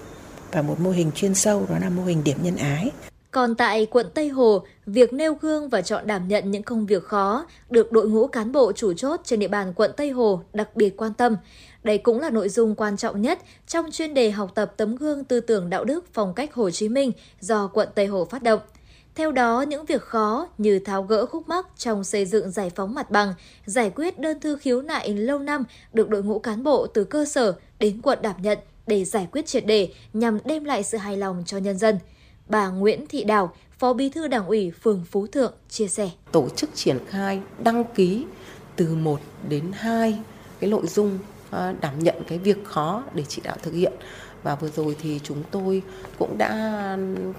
[0.52, 2.90] và một mô hình chuyên sâu đó là mô hình điểm nhân ái
[3.32, 7.04] còn tại quận Tây Hồ, việc nêu gương và chọn đảm nhận những công việc
[7.04, 10.76] khó được đội ngũ cán bộ chủ chốt trên địa bàn quận Tây Hồ đặc
[10.76, 11.36] biệt quan tâm.
[11.84, 15.24] Đây cũng là nội dung quan trọng nhất trong chuyên đề học tập tấm gương
[15.24, 18.60] tư tưởng đạo đức phong cách Hồ Chí Minh do quận Tây Hồ phát động.
[19.14, 22.94] Theo đó, những việc khó như tháo gỡ khúc mắc trong xây dựng giải phóng
[22.94, 23.34] mặt bằng,
[23.66, 27.24] giải quyết đơn thư khiếu nại lâu năm được đội ngũ cán bộ từ cơ
[27.24, 31.16] sở đến quận đảm nhận để giải quyết triệt đề nhằm đem lại sự hài
[31.16, 31.98] lòng cho nhân dân–
[32.52, 36.10] Bà Nguyễn Thị Đào, Phó Bí thư Đảng ủy phường Phú Thượng chia sẻ.
[36.32, 38.24] Tổ chức triển khai đăng ký
[38.76, 40.18] từ 1 đến 2
[40.60, 41.18] cái nội dung
[41.50, 43.92] ờ, đảm nhận cái việc khó để chỉ đạo thực hiện
[44.42, 45.82] và vừa rồi thì chúng tôi
[46.18, 46.50] cũng đã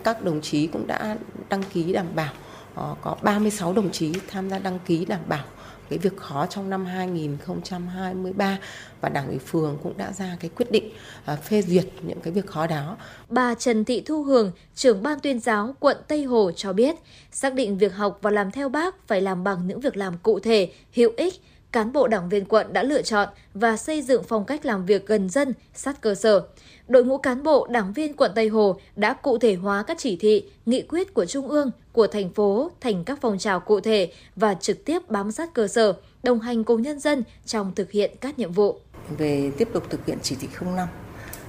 [0.04, 1.18] các đồng chí cũng đã
[1.50, 2.34] đăng ký đảm bảo
[2.76, 5.46] ờ, có 36 đồng chí tham gia đăng ký đảm bảo
[5.94, 8.60] cái việc khó trong năm 2023
[9.02, 10.92] và Đảng ủy phường cũng đã ra cái quyết định
[11.26, 12.98] à, phê duyệt những cái việc khó đó.
[13.30, 16.96] Bà Trần Thị Thu Hường, trưởng ban tuyên giáo quận Tây Hồ cho biết,
[17.32, 20.40] xác định việc học và làm theo bác phải làm bằng những việc làm cụ
[20.40, 21.34] thể, hữu ích,
[21.72, 25.08] cán bộ đảng viên quận đã lựa chọn và xây dựng phong cách làm việc
[25.08, 26.44] gần dân, sát cơ sở.
[26.88, 30.18] Đội ngũ cán bộ, đảng viên quận Tây Hồ đã cụ thể hóa các chỉ
[30.20, 34.14] thị, nghị quyết của Trung ương, của thành phố thành các phong trào cụ thể
[34.36, 35.94] và trực tiếp bám sát cơ sở,
[36.24, 38.80] đồng hành cùng nhân dân trong thực hiện các nhiệm vụ.
[39.18, 40.88] Về tiếp tục thực hiện chỉ thị 05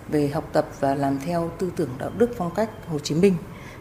[0.08, 3.34] về học tập và làm theo tư tưởng đạo đức phong cách Hồ Chí Minh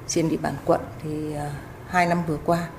[0.08, 1.52] trên địa bàn quận thì à,
[1.88, 2.70] hai năm vừa qua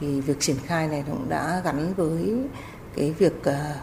[0.00, 2.36] thì việc triển khai này cũng đã gắn với
[2.96, 3.74] cái việc à,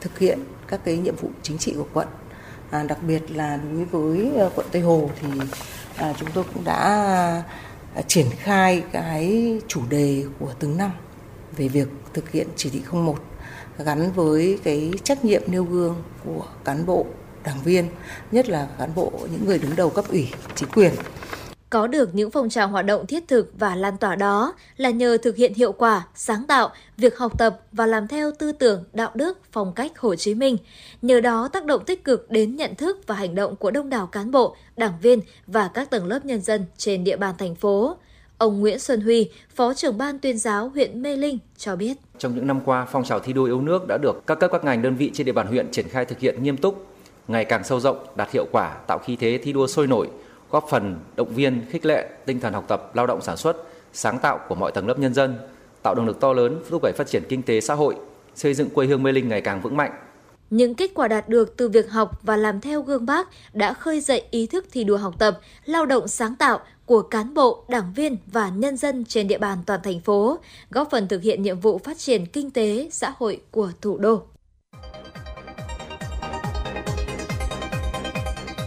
[0.00, 0.38] thực hiện
[0.68, 2.08] các cái nhiệm vụ chính trị của quận
[2.70, 5.28] à, đặc biệt là đối với ờ, quận Tây Hồ thì
[5.96, 6.78] à, chúng tôi cũng đã
[7.94, 10.90] à, triển khai cái chủ đề của từng năm
[11.56, 13.16] về việc thực hiện chỉ thị 01
[13.78, 17.06] gắn với cái trách nhiệm nêu gương của cán bộ
[17.44, 17.88] đảng viên
[18.32, 20.92] nhất là cán bộ những người đứng đầu cấp ủy chính quyền.
[21.76, 25.18] Có được những phong trào hoạt động thiết thực và lan tỏa đó là nhờ
[25.22, 29.10] thực hiện hiệu quả, sáng tạo, việc học tập và làm theo tư tưởng, đạo
[29.14, 30.56] đức, phong cách Hồ Chí Minh.
[31.02, 34.06] Nhờ đó tác động tích cực đến nhận thức và hành động của đông đảo
[34.06, 37.96] cán bộ, đảng viên và các tầng lớp nhân dân trên địa bàn thành phố.
[38.38, 41.96] Ông Nguyễn Xuân Huy, Phó trưởng ban tuyên giáo huyện Mê Linh cho biết.
[42.18, 44.64] Trong những năm qua, phong trào thi đua yêu nước đã được các cấp các
[44.64, 46.86] ngành đơn vị trên địa bàn huyện triển khai thực hiện nghiêm túc,
[47.28, 50.08] ngày càng sâu rộng, đạt hiệu quả, tạo khí thế thi đua sôi nổi,
[50.56, 53.56] góp phần động viên, khích lệ tinh thần học tập, lao động sản xuất,
[53.92, 55.38] sáng tạo của mọi tầng lớp nhân dân,
[55.82, 57.96] tạo động lực to lớn thúc đẩy phát triển kinh tế xã hội,
[58.34, 59.92] xây dựng quê hương Mê Linh ngày càng vững mạnh.
[60.50, 64.00] Những kết quả đạt được từ việc học và làm theo gương bác đã khơi
[64.00, 67.92] dậy ý thức thi đua học tập, lao động sáng tạo của cán bộ, đảng
[67.92, 70.38] viên và nhân dân trên địa bàn toàn thành phố,
[70.70, 74.22] góp phần thực hiện nhiệm vụ phát triển kinh tế, xã hội của thủ đô.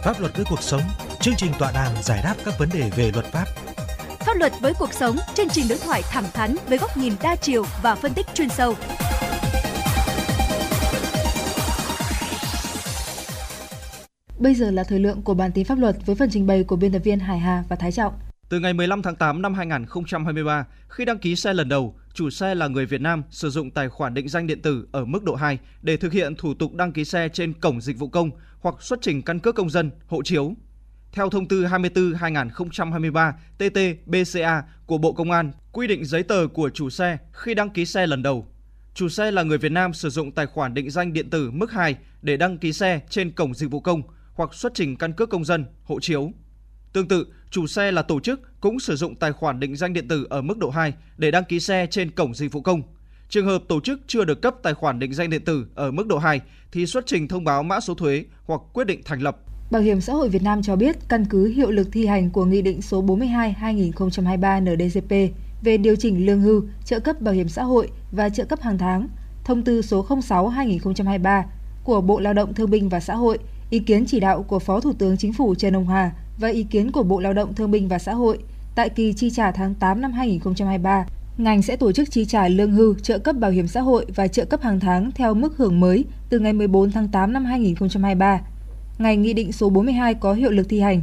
[0.04, 0.82] Pháp luật với cuộc sống,
[1.22, 3.44] chương trình tọa đàm giải đáp các vấn đề về luật pháp.
[4.18, 7.36] Pháp luật với cuộc sống, chương trình đối thoại thẳng thắn với góc nhìn đa
[7.36, 8.74] chiều và phân tích chuyên sâu.
[14.38, 16.76] Bây giờ là thời lượng của bản tin pháp luật với phần trình bày của
[16.76, 18.14] biên tập viên Hải Hà và Thái Trọng.
[18.48, 22.54] Từ ngày 15 tháng 8 năm 2023, khi đăng ký xe lần đầu, chủ xe
[22.54, 25.34] là người Việt Nam sử dụng tài khoản định danh điện tử ở mức độ
[25.34, 28.30] 2 để thực hiện thủ tục đăng ký xe trên cổng dịch vụ công
[28.60, 30.54] hoặc xuất trình căn cước công dân, hộ chiếu.
[31.12, 36.90] Theo thông tư 24/2023 TT-BCA của Bộ Công an quy định giấy tờ của chủ
[36.90, 38.46] xe khi đăng ký xe lần đầu.
[38.94, 41.72] Chủ xe là người Việt Nam sử dụng tài khoản định danh điện tử mức
[41.72, 44.02] 2 để đăng ký xe trên cổng dịch vụ công
[44.34, 46.32] hoặc xuất trình căn cước công dân, hộ chiếu.
[46.92, 50.08] Tương tự, chủ xe là tổ chức cũng sử dụng tài khoản định danh điện
[50.08, 52.82] tử ở mức độ 2 để đăng ký xe trên cổng dịch vụ công.
[53.28, 56.06] Trường hợp tổ chức chưa được cấp tài khoản định danh điện tử ở mức
[56.06, 56.40] độ 2
[56.72, 59.36] thì xuất trình thông báo mã số thuế hoặc quyết định thành lập.
[59.70, 62.44] Bảo hiểm xã hội Việt Nam cho biết căn cứ hiệu lực thi hành của
[62.44, 67.62] Nghị định số 42/2023 NDCP về điều chỉnh lương hưu, trợ cấp bảo hiểm xã
[67.62, 69.08] hội và trợ cấp hàng tháng,
[69.44, 71.42] thông tư số 06/2023
[71.84, 73.38] của Bộ Lao động Thương binh và Xã hội,
[73.70, 76.62] ý kiến chỉ đạo của Phó Thủ tướng Chính phủ Trần Hồng Hà và ý
[76.62, 78.38] kiến của Bộ Lao động Thương binh và Xã hội
[78.74, 81.06] tại kỳ chi trả tháng 8 năm 2023
[81.38, 84.28] ngành sẽ tổ chức chi trả lương hưu, trợ cấp bảo hiểm xã hội và
[84.28, 88.40] trợ cấp hàng tháng theo mức hưởng mới từ ngày 14 tháng 8 năm 2023.
[89.00, 91.02] Ngày Nghị định số 42 có hiệu lực thi hành.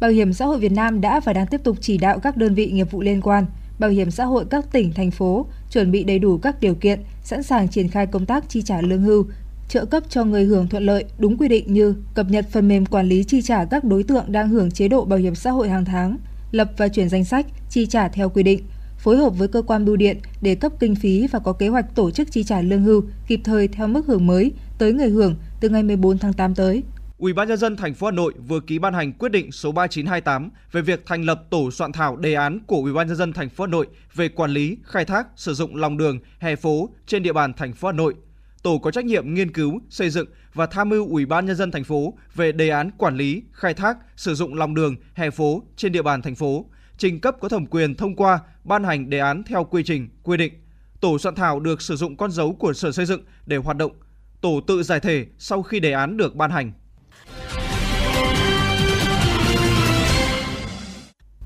[0.00, 2.54] Bảo hiểm xã hội Việt Nam đã và đang tiếp tục chỉ đạo các đơn
[2.54, 3.46] vị nghiệp vụ liên quan,
[3.78, 7.00] bảo hiểm xã hội các tỉnh, thành phố chuẩn bị đầy đủ các điều kiện,
[7.22, 9.26] sẵn sàng triển khai công tác chi trả lương hưu,
[9.68, 12.86] trợ cấp cho người hưởng thuận lợi đúng quy định như cập nhật phần mềm
[12.86, 15.68] quản lý chi trả các đối tượng đang hưởng chế độ bảo hiểm xã hội
[15.68, 16.16] hàng tháng,
[16.50, 18.60] lập và chuyển danh sách chi trả theo quy định,
[18.98, 21.94] phối hợp với cơ quan bưu điện để cấp kinh phí và có kế hoạch
[21.94, 25.36] tổ chức chi trả lương hưu kịp thời theo mức hưởng mới tới người hưởng
[25.60, 26.82] từ ngày 14 tháng 8 tới.
[27.22, 29.72] Ủy ban nhân dân thành phố Hà Nội vừa ký ban hành quyết định số
[29.72, 33.32] 3928 về việc thành lập tổ soạn thảo đề án của Ủy ban nhân dân
[33.32, 36.90] thành phố Hà Nội về quản lý, khai thác, sử dụng lòng đường, hè phố
[37.06, 38.14] trên địa bàn thành phố Hà Nội.
[38.62, 41.70] Tổ có trách nhiệm nghiên cứu, xây dựng và tham mưu Ủy ban nhân dân
[41.70, 45.62] thành phố về đề án quản lý, khai thác, sử dụng lòng đường, hè phố
[45.76, 46.66] trên địa bàn thành phố,
[46.98, 50.36] trình cấp có thẩm quyền thông qua, ban hành đề án theo quy trình, quy
[50.36, 50.52] định.
[51.00, 53.92] Tổ soạn thảo được sử dụng con dấu của Sở Xây dựng để hoạt động.
[54.40, 56.72] Tổ tự giải thể sau khi đề án được ban hành.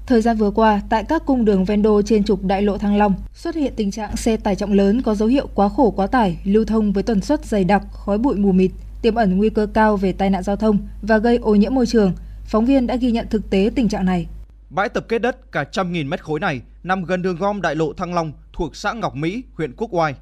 [0.06, 2.96] Thời gian vừa qua, tại các cung đường ven đô trên trục đại lộ Thăng
[2.96, 6.06] Long xuất hiện tình trạng xe tải trọng lớn có dấu hiệu quá khổ quá
[6.06, 8.70] tải, lưu thông với tần suất dày đặc, khói bụi mù mịt,
[9.02, 11.86] tiềm ẩn nguy cơ cao về tai nạn giao thông và gây ô nhiễm môi
[11.86, 12.12] trường.
[12.44, 14.26] Phóng viên đã ghi nhận thực tế tình trạng này.
[14.70, 17.74] Bãi tập kết đất cả trăm nghìn mét khối này nằm gần đường gom đại
[17.74, 20.14] lộ Thăng Long thuộc xã Ngọc Mỹ, huyện Quốc Oai.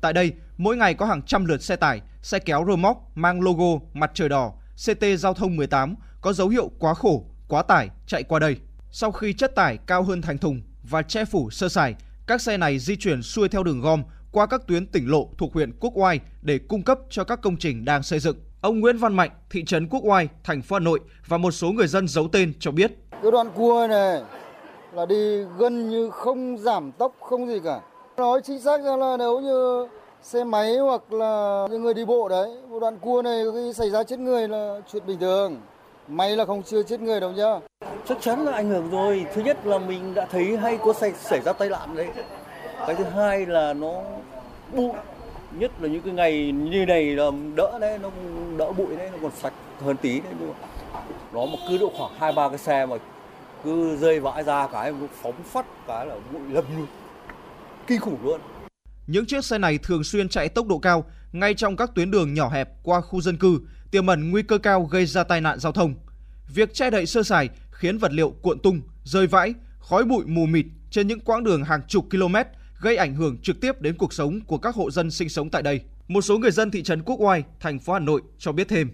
[0.00, 3.42] Tại đây, mỗi ngày có hàng trăm lượt xe tải, xe kéo rơ móc mang
[3.42, 4.52] logo mặt trời đỏ,
[4.86, 8.56] CT giao thông 18 có dấu hiệu quá khổ, quá tải chạy qua đây.
[8.94, 10.60] Sau khi chất tải cao hơn thành thùng
[10.90, 11.94] và che phủ sơ sài,
[12.26, 14.02] các xe này di chuyển xuôi theo đường gom
[14.32, 17.56] qua các tuyến tỉnh lộ thuộc huyện Quốc Oai để cung cấp cho các công
[17.56, 18.36] trình đang xây dựng.
[18.60, 21.72] Ông Nguyễn Văn Mạnh, thị trấn Quốc Oai, thành phố Hà Nội và một số
[21.72, 22.92] người dân giấu tên cho biết.
[23.22, 24.22] Cái đoạn cua này
[24.92, 27.80] là đi gần như không giảm tốc không gì cả.
[28.16, 29.86] Nói chính xác ra là nếu như
[30.22, 33.90] xe máy hoặc là những người đi bộ đấy, một đoạn cua này khi xảy
[33.90, 35.60] ra chết người là chuyện bình thường.
[36.08, 37.60] May là không chưa chết người đâu nhá.
[38.08, 39.26] Chắc chắn là ảnh hưởng rồi.
[39.34, 42.08] Thứ nhất là mình đã thấy hay có xảy, xảy ra tai nạn đấy.
[42.86, 44.02] Cái thứ hai là nó
[44.72, 44.92] bụi.
[45.58, 48.10] Nhất là những cái ngày như này là đỡ đấy, nó
[48.56, 50.32] đỡ bụi đấy, nó còn sạch hơn tí đấy.
[50.40, 50.54] Nhưng mà
[51.32, 52.96] nó mà cứ độ khoảng hai ba cái xe mà
[53.64, 54.92] cứ rơi vãi ra cái
[55.22, 56.86] phóng phát cái là bụi lâm luôn.
[57.86, 58.40] Kinh khủng luôn.
[59.06, 62.34] Những chiếc xe này thường xuyên chạy tốc độ cao ngay trong các tuyến đường
[62.34, 63.60] nhỏ hẹp qua khu dân cư,
[63.92, 65.94] tiềm ẩn nguy cơ cao gây ra tai nạn giao thông.
[66.54, 70.46] Việc che đậy sơ sài khiến vật liệu cuộn tung, rơi vãi, khói bụi mù
[70.46, 72.36] mịt trên những quãng đường hàng chục km
[72.80, 75.62] gây ảnh hưởng trực tiếp đến cuộc sống của các hộ dân sinh sống tại
[75.62, 75.80] đây.
[76.08, 78.90] Một số người dân thị trấn Quốc Oai, thành phố Hà Nội cho biết thêm.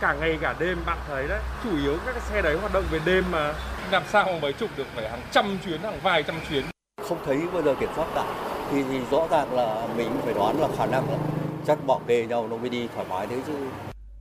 [0.00, 2.84] Cả ngày cả đêm bạn thấy đấy, chủ yếu các cái xe đấy hoạt động
[2.90, 3.54] về đêm mà
[3.90, 6.64] làm sao mà mới chụp được phải hàng trăm chuyến, hàng vài trăm chuyến.
[7.08, 8.24] Không thấy bao giờ kiểm soát cả
[8.70, 11.18] thì, thì rõ ràng là mình phải đoán là khả năng là
[11.66, 13.52] chắc bỏ kê nhau nó mới đi thoải mái thế chứ.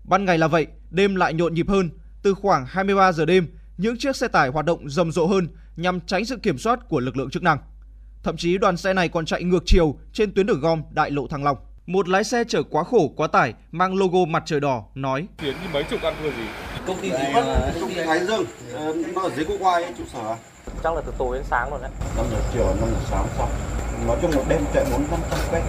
[0.07, 1.89] Ban ngày là vậy, đêm lại nhộn nhịp hơn.
[2.23, 3.47] Từ khoảng 23 giờ đêm,
[3.77, 6.99] những chiếc xe tải hoạt động rầm rộ hơn nhằm tránh sự kiểm soát của
[6.99, 7.57] lực lượng chức năng.
[8.23, 11.27] Thậm chí đoàn xe này còn chạy ngược chiều trên tuyến đường gom đại lộ
[11.27, 11.57] Thăng Long.
[11.85, 15.53] Một lái xe chở quá khổ quá tải mang logo mặt trời đỏ nói: Chuyến
[15.53, 16.47] như mấy chục ăn thua gì?
[16.88, 17.71] Công ty gì mất?
[17.81, 18.43] Công ty Thái Dương,
[18.73, 20.35] ờ, nó ở dưới Quốc Oai trụ sở.
[20.84, 21.91] Chắc là từ tối đến sáng rồi đấy.
[22.17, 23.49] 5 giờ chiều, 5 giờ sáng xong.
[24.07, 25.61] Nói chung một đêm chạy 4 500 cây.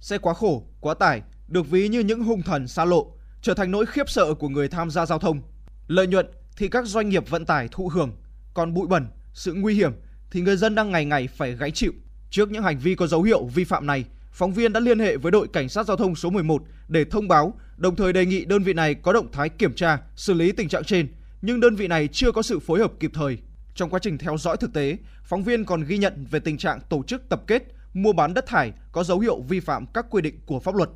[0.00, 3.12] Xe quá khổ, quá tải được ví như những hung thần xa lộ,
[3.42, 5.40] trở thành nỗi khiếp sợ của người tham gia giao thông.
[5.88, 6.26] Lợi nhuận
[6.56, 8.16] thì các doanh nghiệp vận tải thụ hưởng,
[8.54, 9.92] còn bụi bẩn, sự nguy hiểm
[10.30, 11.92] thì người dân đang ngày ngày phải gánh chịu.
[12.30, 15.16] Trước những hành vi có dấu hiệu vi phạm này, phóng viên đã liên hệ
[15.16, 18.44] với đội cảnh sát giao thông số 11 để thông báo, đồng thời đề nghị
[18.44, 21.08] đơn vị này có động thái kiểm tra, xử lý tình trạng trên,
[21.42, 23.38] nhưng đơn vị này chưa có sự phối hợp kịp thời.
[23.74, 26.80] Trong quá trình theo dõi thực tế, phóng viên còn ghi nhận về tình trạng
[26.88, 27.62] tổ chức tập kết,
[27.94, 30.90] mua bán đất thải có dấu hiệu vi phạm các quy định của pháp luật.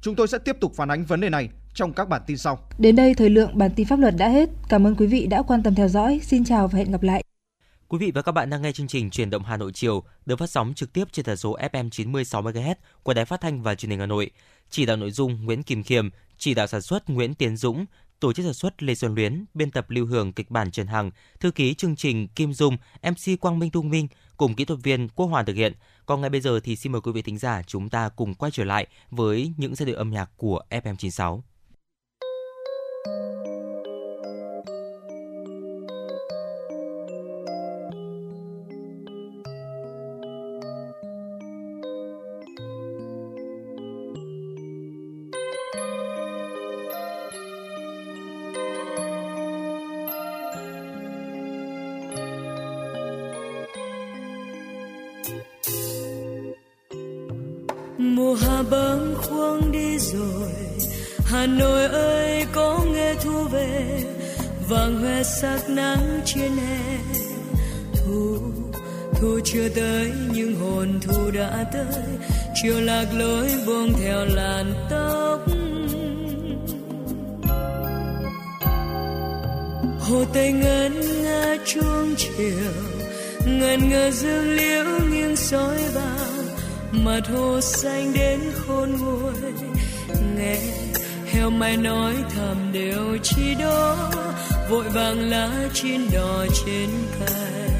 [0.00, 2.58] Chúng tôi sẽ tiếp tục phản ánh vấn đề này trong các bản tin sau.
[2.78, 4.48] Đến đây thời lượng bản tin pháp luật đã hết.
[4.68, 6.20] Cảm ơn quý vị đã quan tâm theo dõi.
[6.22, 7.24] Xin chào và hẹn gặp lại.
[7.88, 10.38] Quý vị và các bạn đang nghe chương trình Truyền động Hà Nội chiều được
[10.38, 13.74] phát sóng trực tiếp trên tần số FM 96 MHz của Đài Phát thanh và
[13.74, 14.30] Truyền hình Hà Nội.
[14.70, 16.08] Chỉ đạo nội dung Nguyễn Kim Khiêm,
[16.38, 17.86] chỉ đạo sản xuất Nguyễn Tiến Dũng,
[18.20, 21.10] tổ chức sản xuất Lê Xuân Luyến, biên tập Lưu Hương, kịch bản Trần Hằng,
[21.40, 25.08] thư ký chương trình Kim Dung, MC Quang Minh Tung Minh cùng kỹ thuật viên
[25.08, 25.72] Quốc Hoàn thực hiện.
[26.06, 28.52] Còn ngay bây giờ thì xin mời quý vị thính giả chúng ta cùng quay
[28.52, 31.40] trở lại với những giai điệu âm nhạc của FM96.
[65.74, 66.98] Nắng trên hè
[67.94, 68.38] thu
[69.20, 72.02] thu chưa tới, nhưng hồn thu đã tới.
[72.62, 75.40] Chiều lạc lối buông theo làn tóc.
[80.00, 82.72] Hồ tây ngân nga chuông chiều,
[83.46, 86.28] ngần ngờ dương liễu nghiêng soi vào.
[86.92, 89.52] Mặt hồ xanh đến khôn nguôi,
[90.36, 90.56] nghe
[91.32, 94.10] heo mai nói thầm đều chi đó
[94.70, 96.90] vội vàng lá chín đỏ trên
[97.20, 97.70] cây.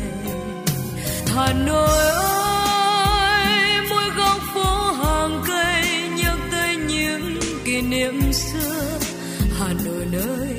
[1.36, 3.50] Hà nội ơi,
[3.90, 5.84] mỗi góc phố hàng cây
[6.16, 8.98] nhắc tới những kỷ niệm xưa.
[9.58, 10.56] Hà nội nơi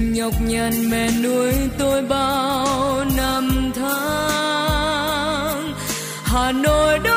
[0.00, 5.74] nhọc nhằn mẹ nuôi tôi bao năm tháng.
[6.24, 7.15] Hà nội đó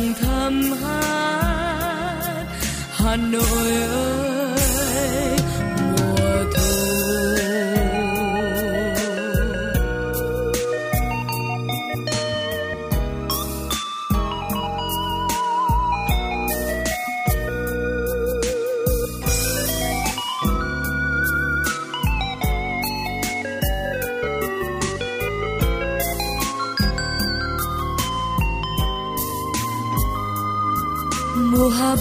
[0.00, 2.44] lòng thầm hát.
[2.90, 4.29] Hà nội ơi.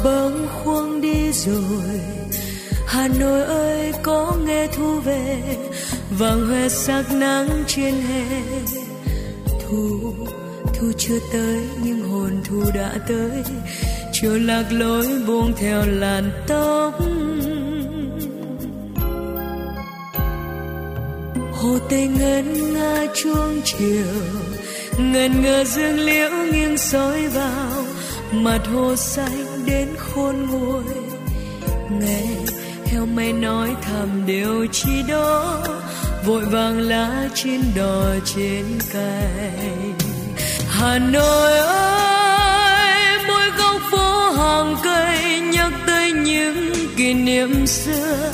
[0.04, 2.02] Bâng khuâng đi rồi.
[2.88, 5.38] Hà nội ơi, có nghe thu về?
[6.10, 8.26] Vàng hoe sắc nắng trên hè.
[9.46, 10.14] Thu
[10.80, 13.44] thu chưa tới, nhưng hồn thu đã tới.
[14.12, 16.94] Chiều lạc lối buông theo làn tóc.
[21.52, 24.06] Hồ tây ngân nga chuông chiều.
[25.00, 27.86] Ngần ngờ dương liễu nghiêng soi vào.
[28.32, 30.84] Mặt hồ xanh đến khôn nguôi.
[31.90, 32.24] Nghe
[32.86, 35.58] heo may nói thầm điều chi đó
[36.26, 38.04] vội vàng lá chín đỏ
[38.36, 39.30] trên cây
[40.70, 48.32] hà nội ơi, mỗi góc phố hàng cây nhắc tới những kỷ niệm xưa.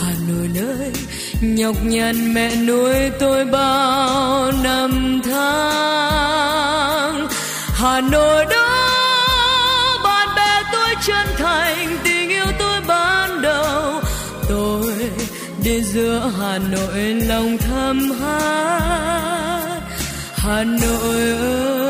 [0.00, 0.92] Hà nội nơi
[1.40, 7.28] nhọc nhằn mẹ nuôi tôi bao năm tháng.
[7.74, 8.61] Hà nội đó
[11.38, 14.00] thành tình yêu tôi ban đầu.
[14.48, 14.94] Tôi
[15.64, 16.98] đến giữa hà nội,
[17.28, 19.80] lòng thầm hát.
[20.34, 21.20] Hà nội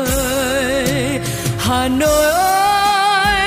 [0.07, 1.19] ơi,
[1.59, 3.41] hà nội ơi,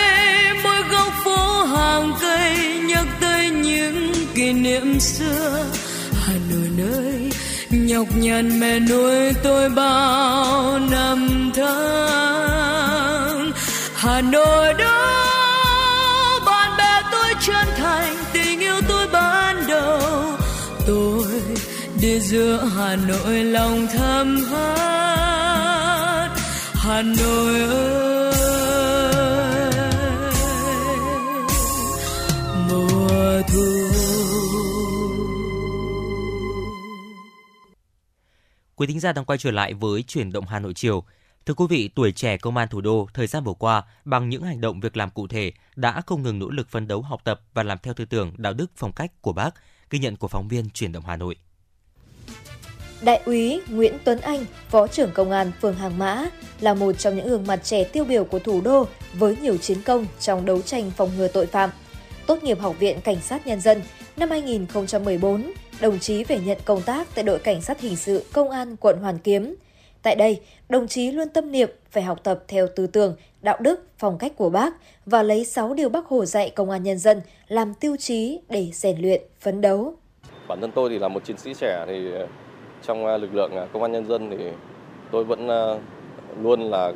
[0.64, 2.56] mỗi góc phố hàng cây
[2.89, 5.64] nhắc tới những kỷ niệm xưa.
[6.24, 7.31] Hà nội nơi
[7.70, 12.47] nhọc nhằn mẹ nuôi tôi bao năm tháng.
[13.94, 15.26] Hà Nội đó
[22.02, 25.16] để giữa Hà Nội lòng thầm hát
[26.74, 28.32] Hà Nội ơi
[32.70, 33.62] mùa thu
[38.77, 41.05] Quý thính giả đang quay trở lại với chuyển động Hà Nội chiều.
[41.47, 44.43] Thưa quý vị, tuổi trẻ công an thủ đô thời gian vừa qua bằng những
[44.43, 47.40] hành động việc làm cụ thể đã không ngừng nỗ lực phấn đấu học tập
[47.55, 49.51] và làm theo tư tưởng đạo đức phong cách của bác,
[49.90, 51.36] ghi nhận của phóng viên chuyển động Hà Nội.
[53.07, 56.27] Đại úy Nguyễn Tuấn Anh, Phó trưởng Công an phường Hàng Mã,
[56.61, 58.85] là một trong những gương mặt trẻ tiêu biểu của thủ đô
[59.19, 61.70] với nhiều chiến công trong đấu tranh phòng ngừa tội phạm.
[62.27, 63.83] Tốt nghiệp Học viện Cảnh sát Nhân dân
[64.16, 68.51] năm 2014, đồng chí về nhận công tác tại đội Cảnh sát Hình sự Công
[68.51, 69.55] an quận Hoàn Kiếm.
[70.03, 73.87] Tại đây, đồng chí luôn tâm niệm phải học tập theo tư tưởng, đạo đức,
[73.99, 74.74] phong cách của bác
[75.07, 78.69] và lấy 6 điều bác Hồ dạy công an nhân dân làm tiêu chí để
[78.73, 79.95] rèn luyện, phấn đấu.
[80.49, 81.95] Bản thân tôi thì là một chiến sĩ trẻ thì
[82.86, 84.44] trong à, lực lượng à, công an nhân dân thì
[85.10, 85.62] tôi vẫn à,
[86.42, 86.92] luôn là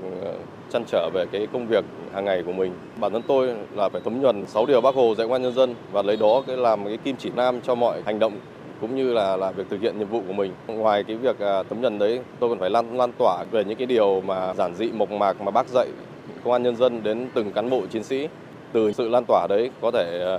[0.73, 2.73] chăn trở về cái công việc hàng ngày của mình.
[3.01, 5.55] Bản thân tôi là phải thấm nhuần 6 điều bác Hồ dạy công an nhân
[5.55, 8.33] dân và lấy đó cái làm cái kim chỉ nam cho mọi hành động
[8.81, 10.53] cũng như là là việc thực hiện nhiệm vụ của mình.
[10.67, 13.79] Ngoài cái việc thấm nhuần nhận đấy, tôi còn phải lan lan tỏa về những
[13.79, 15.89] cái điều mà giản dị mộc mạc mà bác dạy
[16.45, 18.29] công an nhân dân đến từng cán bộ chiến sĩ.
[18.73, 20.39] Từ sự lan tỏa đấy có thể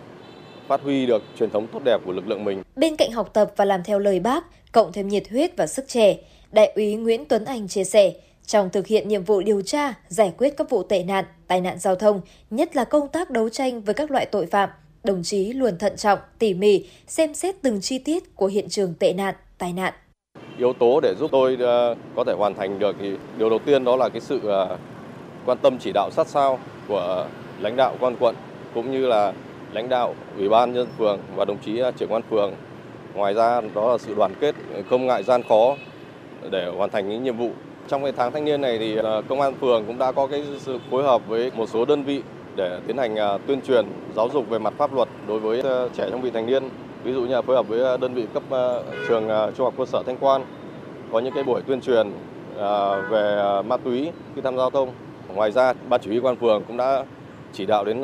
[0.71, 2.63] phát huy được truyền thống tốt đẹp của lực lượng mình.
[2.75, 5.87] Bên cạnh học tập và làm theo lời bác, cộng thêm nhiệt huyết và sức
[5.87, 6.17] trẻ,
[6.51, 8.13] Đại úy Nguyễn Tuấn Anh chia sẻ,
[8.45, 11.79] trong thực hiện nhiệm vụ điều tra, giải quyết các vụ tệ nạn, tai nạn
[11.79, 14.69] giao thông, nhất là công tác đấu tranh với các loại tội phạm,
[15.03, 18.93] đồng chí luôn thận trọng, tỉ mỉ, xem xét từng chi tiết của hiện trường
[18.99, 19.93] tệ nạn, tai nạn.
[20.57, 23.83] Yếu tố để giúp tôi ờ, có thể hoàn thành được thì điều đầu tiên
[23.83, 24.77] đó là cái sự ờ,
[25.45, 27.27] quan tâm chỉ đạo sát sao của
[27.59, 28.35] lãnh đạo quan quận
[28.73, 29.33] cũng như là
[29.73, 32.51] lãnh đạo ủy ban nhân phường và đồng chí à, trưởng quan phường.
[33.13, 34.55] Ngoài ra đó là sự đoàn kết,
[34.89, 35.75] không ngại gian khó
[36.51, 37.49] để hoàn thành những nhiệm vụ.
[37.87, 40.43] Trong cái tháng thanh niên này thì à, công an phường cũng đã có cái
[40.59, 42.21] sự phối hợp với một số đơn vị
[42.55, 43.85] để tiến hành à, tuyên truyền,
[44.15, 45.61] giáo dục về mặt pháp luật đối với
[45.93, 46.63] trẻ trong vị thành niên
[47.03, 48.43] ví dụ như là phối hợp với đơn vị cấp
[49.07, 49.27] trường
[49.57, 50.41] trung học cơ sở thanh quan
[51.11, 52.11] có những cái buổi tuyên truyền
[53.09, 54.91] về ma túy khi tham gia giao thông
[55.35, 57.03] ngoài ra, ban chỉ huy quan phường cũng đã
[57.53, 58.03] chỉ đạo đến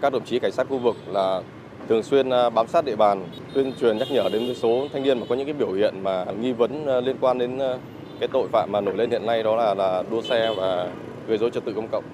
[0.00, 1.42] các đồng chí cảnh sát khu vực là
[1.88, 5.20] thường xuyên à, bám sát địa bàn tuyên truyền nhắc nhở đến số thanh niên
[5.20, 7.78] mà có những cái biểu hiện mà nghi vấn à, liên quan đến à,
[8.20, 10.90] cái tội phạm mà nổi lên hiện nay đó là là đua xe và
[11.28, 12.04] gây dối trật tự công cộng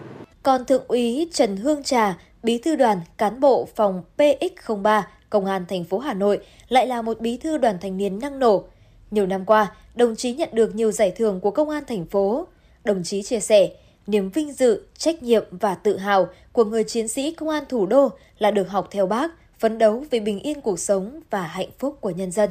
[0.42, 5.64] còn Thượng úy Trần Hương Trà, bí thư đoàn cán bộ phòng PX03 Công an
[5.68, 6.38] thành phố Hà Nội
[6.68, 8.64] lại là một bí thư đoàn thanh niên năng nổ.
[9.10, 12.46] Nhiều năm qua, đồng chí nhận được nhiều giải thưởng của công an thành phố.
[12.84, 13.70] Đồng chí chia sẻ,
[14.06, 17.86] niềm vinh dự, trách nhiệm và tự hào của người chiến sĩ công an thủ
[17.86, 21.70] đô là được học theo bác, phấn đấu vì bình yên cuộc sống và hạnh
[21.78, 22.50] phúc của nhân dân.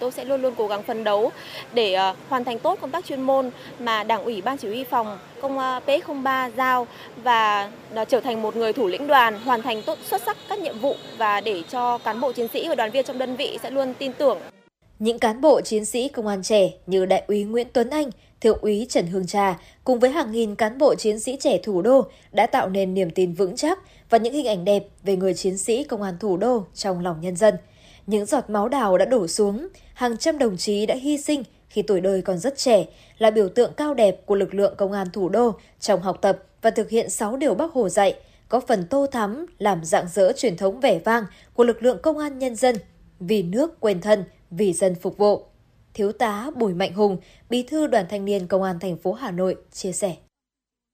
[0.00, 1.30] Tôi sẽ luôn luôn cố gắng phấn đấu
[1.72, 4.84] để uh, hoàn thành tốt công tác chuyên môn mà Đảng ủy Ban Chỉ huy
[4.84, 6.86] phòng công uh, PX03 giao
[7.22, 7.70] và
[8.08, 10.94] trở thành một người thủ lĩnh đoàn hoàn thành tốt xuất sắc các nhiệm vụ
[11.18, 13.94] và để cho cán bộ chiến sĩ và đoàn viên trong đơn vị sẽ luôn
[13.98, 14.38] tin tưởng.
[14.98, 18.10] Những cán bộ chiến sĩ công an trẻ như Đại úy Nguyễn Tuấn Anh,
[18.44, 21.82] Thượng úy Trần Hương Trà cùng với hàng nghìn cán bộ chiến sĩ trẻ thủ
[21.82, 23.78] đô đã tạo nên niềm tin vững chắc
[24.10, 27.20] và những hình ảnh đẹp về người chiến sĩ công an thủ đô trong lòng
[27.20, 27.54] nhân dân.
[28.06, 31.82] Những giọt máu đào đã đổ xuống, hàng trăm đồng chí đã hy sinh khi
[31.82, 32.84] tuổi đời còn rất trẻ,
[33.18, 36.38] là biểu tượng cao đẹp của lực lượng công an thủ đô trong học tập
[36.62, 38.14] và thực hiện 6 điều Bác Hồ dạy,
[38.48, 42.18] có phần tô thắm làm dạng dỡ truyền thống vẻ vang của lực lượng công
[42.18, 42.76] an nhân dân,
[43.20, 45.44] vì nước quên thân, vì dân phục vụ.
[45.94, 47.16] Thiếu tá Bùi Mạnh Hùng,
[47.50, 50.16] Bí thư Đoàn Thanh niên Công an thành phố Hà Nội chia sẻ.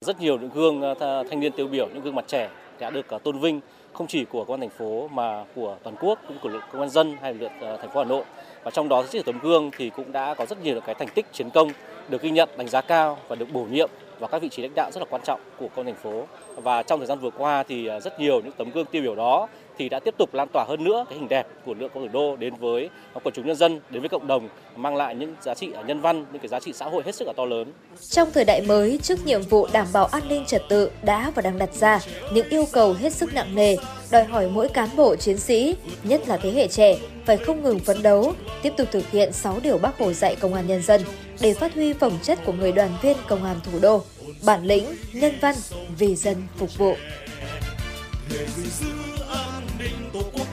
[0.06, 0.94] Rất nhiều những gương à,
[1.30, 2.50] thanh niên tiêu biểu, những gương mặt trẻ
[2.80, 3.60] đã được à, tôn vinh
[3.92, 6.80] không chỉ của công an thành phố mà của toàn quốc cũng của lực công
[6.80, 8.24] an dân hay lực à, thành phố Hà Nội
[8.62, 11.26] và trong đó chỉ tấm gương thì cũng đã có rất nhiều cái thành tích
[11.32, 11.70] chiến công
[12.08, 14.74] được ghi nhận đánh giá cao và được bổ nhiệm vào các vị trí lãnh
[14.74, 17.30] đạo rất là quan trọng của công an thành phố và trong thời gian vừa
[17.30, 19.48] qua thì rất nhiều những tấm gương tiêu biểu đó
[19.80, 22.08] thì đã tiếp tục lan tỏa hơn nữa cái hình đẹp của lượng công thủ
[22.12, 22.88] đô đến với
[23.24, 26.24] quần chúng nhân dân, đến với cộng đồng, mang lại những giá trị nhân văn,
[26.32, 27.72] những cái giá trị xã hội hết sức là to lớn.
[28.10, 31.42] Trong thời đại mới, trước nhiệm vụ đảm bảo an ninh trật tự đã và
[31.42, 32.00] đang đặt ra
[32.32, 33.76] những yêu cầu hết sức nặng nề,
[34.10, 37.78] đòi hỏi mỗi cán bộ chiến sĩ, nhất là thế hệ trẻ, phải không ngừng
[37.78, 38.32] phấn đấu,
[38.62, 41.00] tiếp tục thực hiện 6 điều Bác Hồ dạy công an nhân dân
[41.40, 44.02] để phát huy phẩm chất của người đoàn viên công an thủ đô,
[44.44, 45.54] bản lĩnh, nhân văn,
[45.98, 46.94] vì dân phục vụ.
[50.20, 50.49] Để giữ an ninh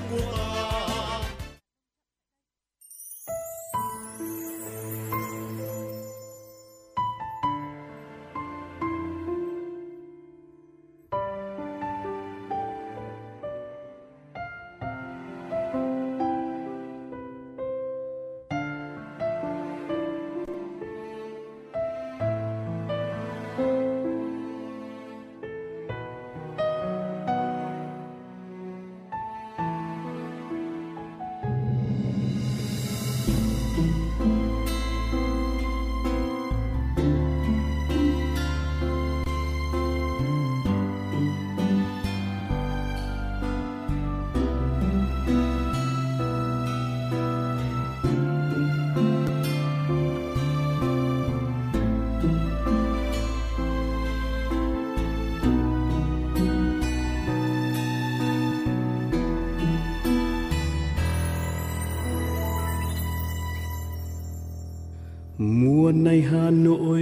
[66.04, 67.02] nay hà nội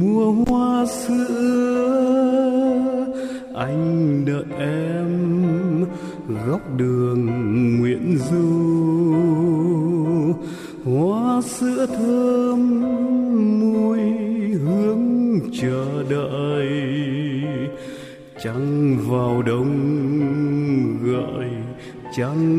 [0.00, 2.24] mùa hoa sữa
[3.54, 5.84] anh đợi em
[6.46, 7.26] góc đường
[7.78, 8.44] nguyễn du.
[10.84, 12.80] Hoa sữa thơm,
[13.60, 14.00] mùi
[14.64, 16.68] hương chờ đợi.
[18.44, 19.72] Trăng vào đông
[21.04, 21.46] gọi
[22.16, 22.53] trăng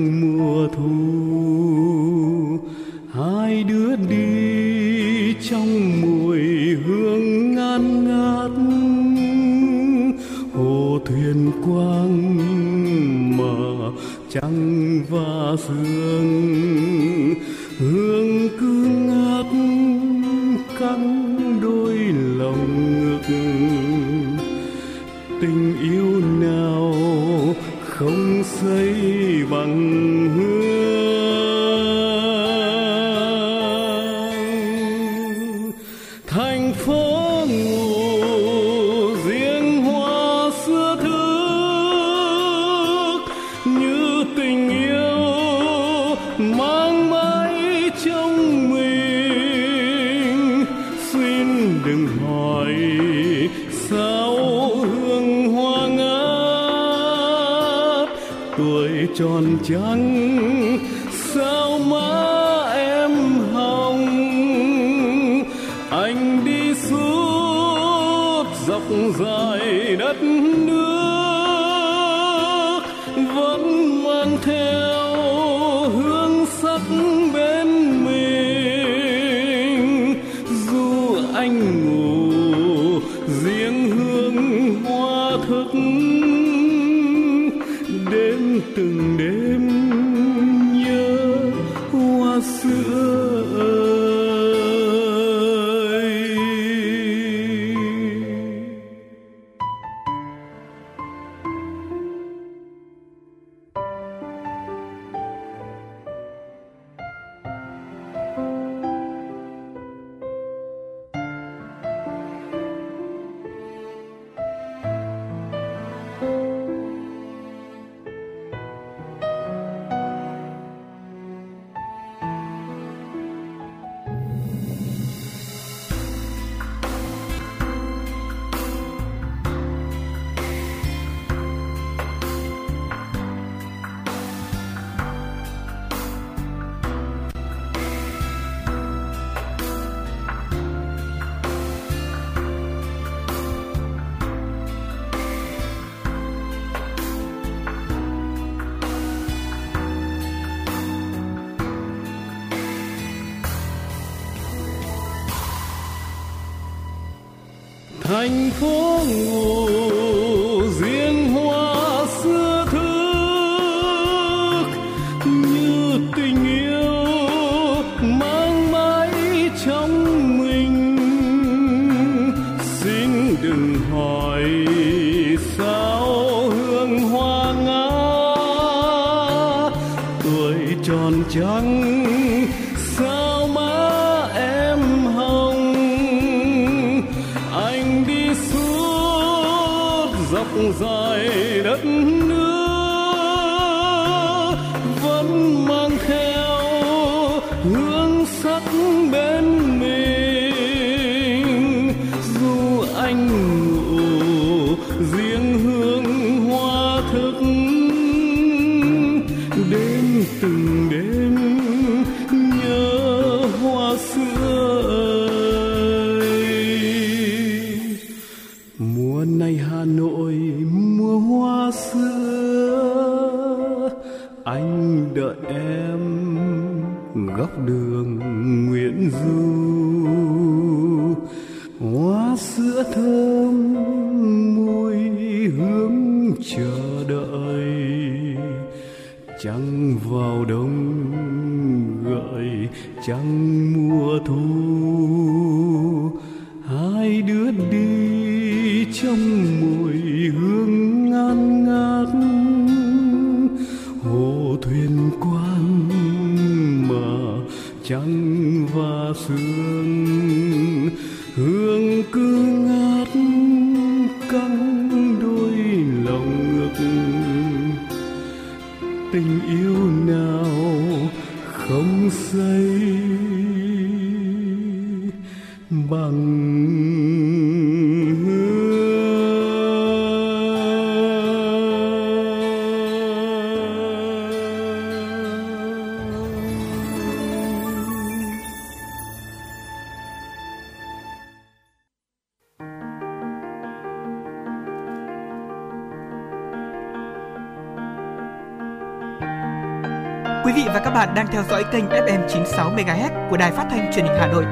[301.76, 304.46] kênh FM 96 MHz của đài phát thanh truyền hình Hà Nội.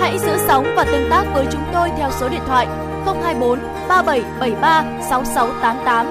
[0.00, 3.58] Hãy giữ sóng và tương tác với chúng tôi theo số điện thoại 024
[3.88, 6.06] 3773 6688.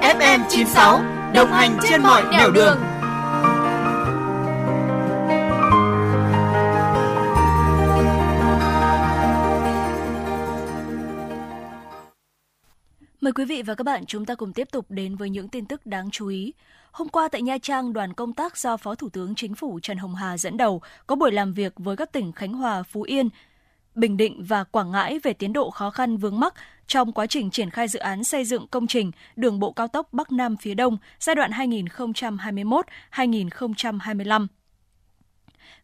[0.00, 1.00] FM 96
[1.34, 2.78] đồng hành trên mọi nẻo đường.
[13.20, 15.66] Mời quý vị và các bạn chúng ta cùng tiếp tục đến với những tin
[15.66, 16.52] tức đáng chú ý.
[16.94, 19.98] Hôm qua tại Nha Trang, đoàn công tác do Phó Thủ tướng Chính phủ Trần
[19.98, 23.28] Hồng Hà dẫn đầu có buổi làm việc với các tỉnh Khánh Hòa, Phú Yên,
[23.94, 26.54] Bình Định và Quảng Ngãi về tiến độ khó khăn vướng mắc
[26.86, 30.08] trong quá trình triển khai dự án xây dựng công trình đường bộ cao tốc
[30.12, 34.46] Bắc Nam phía Đông giai đoạn 2021-2025.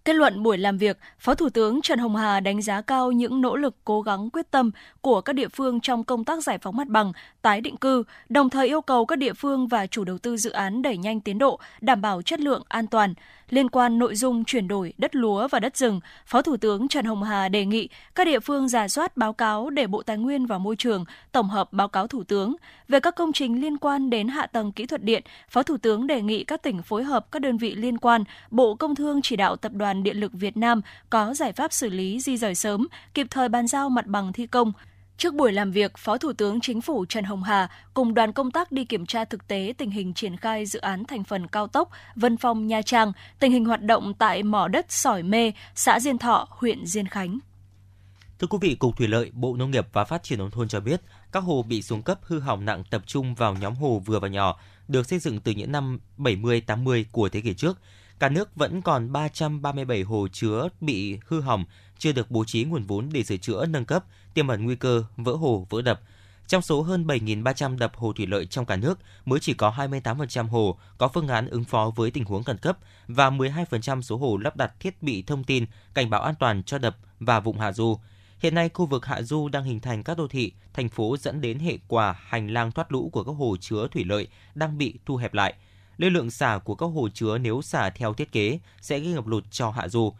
[0.04, 3.40] Kết luận buổi làm việc, Phó Thủ tướng Trần Hồng Hà đánh giá cao những
[3.40, 4.70] nỗ lực cố gắng quyết tâm
[5.00, 7.12] của các địa phương trong công tác giải phóng mặt bằng,
[7.42, 10.50] tái định cư, đồng thời yêu cầu các địa phương và chủ đầu tư dự
[10.50, 13.14] án đẩy nhanh tiến độ, đảm bảo chất lượng an toàn.
[13.50, 17.04] Liên quan nội dung chuyển đổi đất lúa và đất rừng, Phó Thủ tướng Trần
[17.04, 20.46] Hồng Hà đề nghị các địa phương giả soát báo cáo để Bộ Tài nguyên
[20.46, 22.56] và Môi trường tổng hợp báo cáo Thủ tướng.
[22.88, 26.06] Về các công trình liên quan đến hạ tầng kỹ thuật điện, Phó Thủ tướng
[26.06, 29.36] đề nghị các tỉnh phối hợp các đơn vị liên quan, Bộ Công Thương chỉ
[29.36, 30.80] đạo Tập đoàn Điện lực Việt Nam
[31.10, 34.46] có giải pháp xử lý di rời sớm, kịp thời bàn giao mặt bằng thi
[34.46, 34.72] công.
[35.20, 38.50] Trước buổi làm việc, Phó Thủ tướng Chính phủ Trần Hồng Hà cùng đoàn công
[38.50, 41.66] tác đi kiểm tra thực tế tình hình triển khai dự án thành phần cao
[41.66, 46.00] tốc Vân Phong Nha Trang, tình hình hoạt động tại mỏ đất Sỏi Mê, xã
[46.00, 47.38] Diên Thọ, huyện Diên Khánh.
[48.38, 50.80] Thưa quý vị, Cục Thủy lợi, Bộ Nông nghiệp và Phát triển nông thôn cho
[50.80, 51.00] biết,
[51.32, 54.28] các hồ bị xuống cấp hư hỏng nặng tập trung vào nhóm hồ vừa và
[54.28, 57.78] nhỏ, được xây dựng từ những năm 70-80 của thế kỷ trước.
[58.20, 61.64] Cả nước vẫn còn 337 hồ chứa bị hư hỏng,
[61.98, 65.04] chưa được bố trí nguồn vốn để sửa chữa nâng cấp, tiềm ẩn nguy cơ
[65.16, 66.00] vỡ hồ, vỡ đập.
[66.46, 70.48] Trong số hơn 7.300 đập hồ thủy lợi trong cả nước, mới chỉ có 28%
[70.48, 72.78] hồ có phương án ứng phó với tình huống khẩn cấp
[73.08, 76.78] và 12% số hồ lắp đặt thiết bị thông tin cảnh báo an toàn cho
[76.78, 77.98] đập và vùng hạ du.
[78.38, 81.40] Hiện nay, khu vực hạ du đang hình thành các đô thị, thành phố dẫn
[81.40, 84.94] đến hệ quả hành lang thoát lũ của các hồ chứa thủy lợi đang bị
[85.06, 85.54] thu hẹp lại.
[86.00, 89.26] Lưu lượng xả của các hồ chứa nếu xả theo thiết kế sẽ gây ngập
[89.26, 90.12] lụt cho hạ du.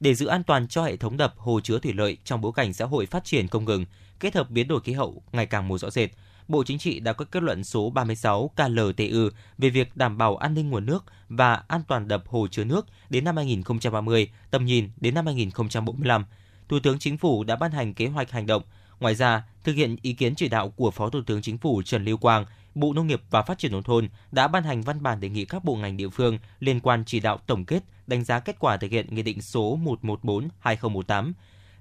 [0.00, 2.72] Để giữ an toàn cho hệ thống đập hồ chứa thủy lợi trong bối cảnh
[2.72, 3.84] xã hội phát triển không ngừng,
[4.20, 6.10] kết hợp biến đổi khí hậu ngày càng một rõ rệt,
[6.48, 9.28] Bộ Chính trị đã có kết luận số 36 KLTU
[9.58, 12.86] về việc đảm bảo an ninh nguồn nước và an toàn đập hồ chứa nước
[13.10, 16.24] đến năm 2030, tầm nhìn đến năm 2045.
[16.68, 18.62] Thủ tướng Chính phủ đã ban hành kế hoạch hành động.
[19.00, 22.04] Ngoài ra, thực hiện ý kiến chỉ đạo của Phó Thủ tướng Chính phủ Trần
[22.04, 22.44] Lưu Quang,
[22.78, 25.44] Bộ Nông nghiệp và Phát triển nông thôn đã ban hành văn bản đề nghị
[25.44, 28.76] các bộ ngành địa phương liên quan chỉ đạo tổng kết, đánh giá kết quả
[28.76, 31.32] thực hiện Nghị định số 114/2018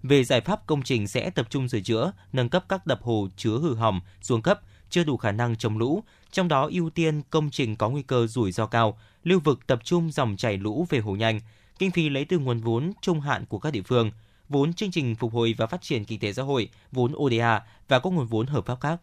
[0.04, 3.28] về giải pháp công trình sẽ tập trung sửa chữa, nâng cấp các đập hồ
[3.38, 7.22] chứa hư hỏng, xuống cấp, chưa đủ khả năng chống lũ, trong đó ưu tiên
[7.30, 10.86] công trình có nguy cơ rủi ro cao, lưu vực tập trung dòng chảy lũ
[10.90, 11.40] về hồ nhanh,
[11.80, 14.12] kinh phí lấy từ nguồn vốn trung hạn của các địa phương,
[14.50, 18.00] vốn chương trình phục hồi và phát triển kinh tế xã hội, vốn ODA và
[18.00, 19.00] các nguồn vốn hợp pháp khác.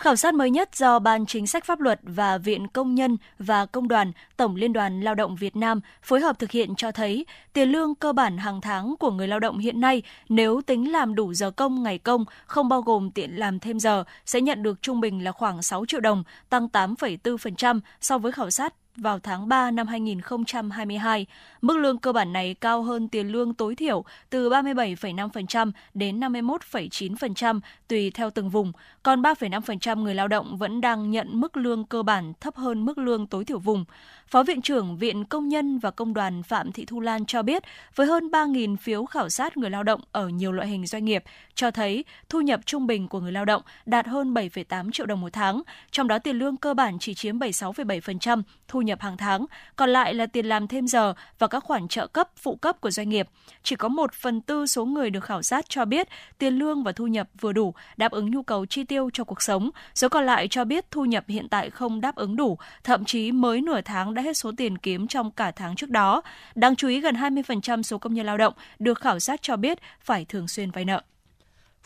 [0.00, 3.66] Khảo sát mới nhất do Ban Chính sách Pháp luật và Viện Công nhân và
[3.66, 7.26] Công đoàn Tổng Liên đoàn Lao động Việt Nam phối hợp thực hiện cho thấy
[7.52, 11.14] tiền lương cơ bản hàng tháng của người lao động hiện nay nếu tính làm
[11.14, 14.82] đủ giờ công ngày công không bao gồm tiện làm thêm giờ sẽ nhận được
[14.82, 19.48] trung bình là khoảng 6 triệu đồng, tăng 8,4% so với khảo sát vào tháng
[19.48, 21.26] 3 năm 2022.
[21.62, 27.60] Mức lương cơ bản này cao hơn tiền lương tối thiểu từ 37,5% đến 51,9%
[27.88, 28.72] tùy theo từng vùng,
[29.02, 32.98] còn 3,5% người lao động vẫn đang nhận mức lương cơ bản thấp hơn mức
[32.98, 33.84] lương tối thiểu vùng.
[34.28, 37.62] Phó Viện trưởng Viện Công nhân và Công đoàn Phạm Thị Thu Lan cho biết,
[37.94, 41.24] với hơn 3.000 phiếu khảo sát người lao động ở nhiều loại hình doanh nghiệp,
[41.54, 45.20] cho thấy thu nhập trung bình của người lao động đạt hơn 7,8 triệu đồng
[45.20, 49.46] một tháng, trong đó tiền lương cơ bản chỉ chiếm 76,7% thu nhập hàng tháng,
[49.76, 52.90] còn lại là tiền làm thêm giờ và các khoản trợ cấp, phụ cấp của
[52.90, 53.28] doanh nghiệp.
[53.62, 56.08] Chỉ có một phần tư số người được khảo sát cho biết
[56.38, 59.42] tiền lương và thu nhập vừa đủ đáp ứng nhu cầu chi tiêu cho cuộc
[59.42, 63.04] sống, số còn lại cho biết thu nhập hiện tại không đáp ứng đủ, thậm
[63.04, 66.22] chí mới nửa tháng đã hết số tiền kiếm trong cả tháng trước đó.
[66.54, 69.78] Đáng chú ý gần 20% số công nhân lao động được khảo sát cho biết
[70.00, 71.02] phải thường xuyên vay nợ.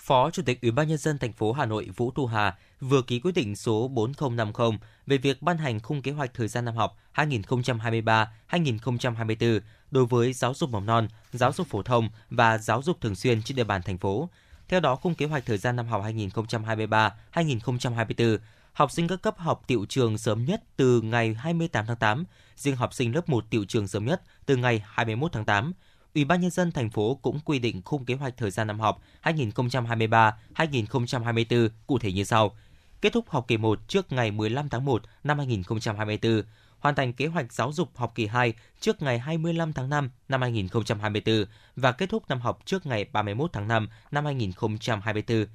[0.05, 3.03] Phó Chủ tịch Ủy ban nhân dân thành phố Hà Nội Vũ Thu Hà vừa
[3.03, 4.71] ký quyết định số 4050
[5.07, 9.61] về việc ban hành khung kế hoạch thời gian năm học 2023-2024
[9.91, 13.43] đối với giáo dục mầm non, giáo dục phổ thông và giáo dục thường xuyên
[13.43, 14.29] trên địa bàn thành phố.
[14.69, 18.39] Theo đó, khung kế hoạch thời gian năm học 2023-2024
[18.73, 22.25] học sinh các cấp học tiệu trường sớm nhất từ ngày 28 tháng 8,
[22.57, 25.73] riêng học sinh lớp 1 tiệu trường sớm nhất từ ngày 21 tháng 8.
[26.15, 28.81] Ủy ban nhân dân thành phố cũng quy định khung kế hoạch thời gian năm
[28.81, 32.57] học 2023-2024 cụ thể như sau:
[33.01, 36.43] kết thúc học kỳ 1 trước ngày 15 tháng 1 năm 2024,
[36.79, 40.41] hoàn thành kế hoạch giáo dục học kỳ 2 trước ngày 25 tháng 5 năm
[40.41, 41.45] 2024
[41.77, 45.47] và kết thúc năm học trước ngày 31 tháng 5 năm 2024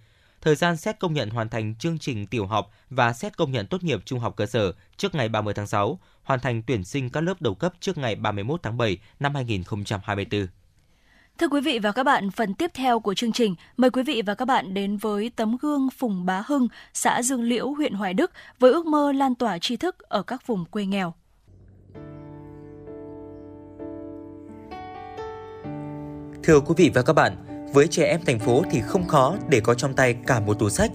[0.41, 3.67] thời gian xét công nhận hoàn thành chương trình tiểu học và xét công nhận
[3.67, 7.09] tốt nghiệp trung học cơ sở trước ngày 30 tháng 6, hoàn thành tuyển sinh
[7.09, 10.47] các lớp đầu cấp trước ngày 31 tháng 7 năm 2024.
[11.37, 14.21] Thưa quý vị và các bạn, phần tiếp theo của chương trình, mời quý vị
[14.25, 18.13] và các bạn đến với tấm gương Phùng Bá Hưng, xã Dương Liễu, huyện Hoài
[18.13, 21.13] Đức với ước mơ lan tỏa tri thức ở các vùng quê nghèo.
[26.43, 29.59] Thưa quý vị và các bạn, với trẻ em thành phố thì không khó để
[29.59, 30.91] có trong tay cả một tủ sách.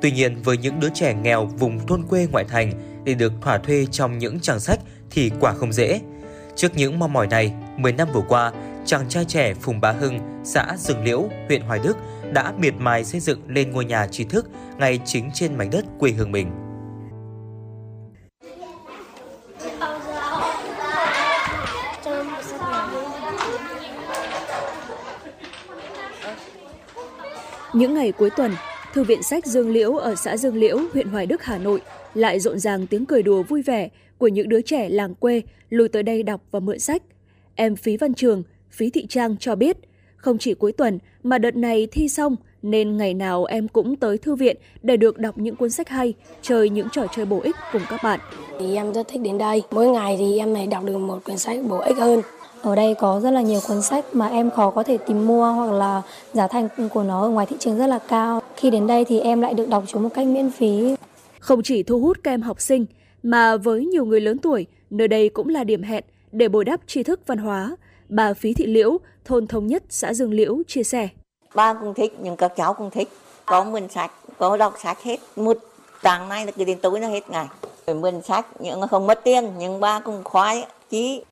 [0.00, 2.72] Tuy nhiên, với những đứa trẻ nghèo vùng thôn quê ngoại thành
[3.04, 4.80] để được thỏa thuê trong những trang sách
[5.10, 6.00] thì quả không dễ.
[6.56, 8.52] Trước những mong mỏi này, 10 năm vừa qua,
[8.84, 11.96] chàng trai trẻ Phùng Bá Hưng, xã Dương Liễu, huyện Hoài Đức
[12.32, 14.46] đã miệt mài xây dựng lên ngôi nhà trí thức
[14.78, 16.67] ngay chính trên mảnh đất quê hương mình.
[27.72, 28.52] Những ngày cuối tuần,
[28.94, 31.80] Thư viện sách Dương Liễu ở xã Dương Liễu, huyện Hoài Đức, Hà Nội
[32.14, 33.88] lại rộn ràng tiếng cười đùa vui vẻ
[34.18, 37.02] của những đứa trẻ làng quê lùi tới đây đọc và mượn sách.
[37.54, 39.76] Em Phí Văn Trường, Phí Thị Trang cho biết,
[40.16, 44.18] không chỉ cuối tuần mà đợt này thi xong nên ngày nào em cũng tới
[44.18, 47.56] thư viện để được đọc những cuốn sách hay, chơi những trò chơi bổ ích
[47.72, 48.20] cùng các bạn.
[48.60, 49.62] Thì em rất thích đến đây.
[49.70, 52.20] Mỗi ngày thì em này đọc được một quyển sách bổ ích hơn.
[52.62, 55.52] Ở đây có rất là nhiều cuốn sách mà em khó có thể tìm mua
[55.52, 56.02] hoặc là
[56.32, 58.42] giá thành của nó ở ngoài thị trường rất là cao.
[58.56, 60.96] Khi đến đây thì em lại được đọc chúng một cách miễn phí.
[61.40, 62.86] Không chỉ thu hút các em học sinh,
[63.22, 66.80] mà với nhiều người lớn tuổi, nơi đây cũng là điểm hẹn để bồi đắp
[66.86, 67.76] tri thức văn hóa.
[68.08, 71.08] Bà Phí Thị Liễu, thôn Thống Nhất, xã Dương Liễu chia sẻ.
[71.54, 73.08] Ba cũng thích, nhưng các cháu cũng thích.
[73.46, 75.16] Có mượn sách, có đọc sách hết.
[75.36, 75.58] Một
[76.02, 77.46] trang này là cứ đến tối nó hết ngày.
[77.94, 81.22] Mượn sách, nhưng không mất tiền, nhưng ba cũng khoái, chí.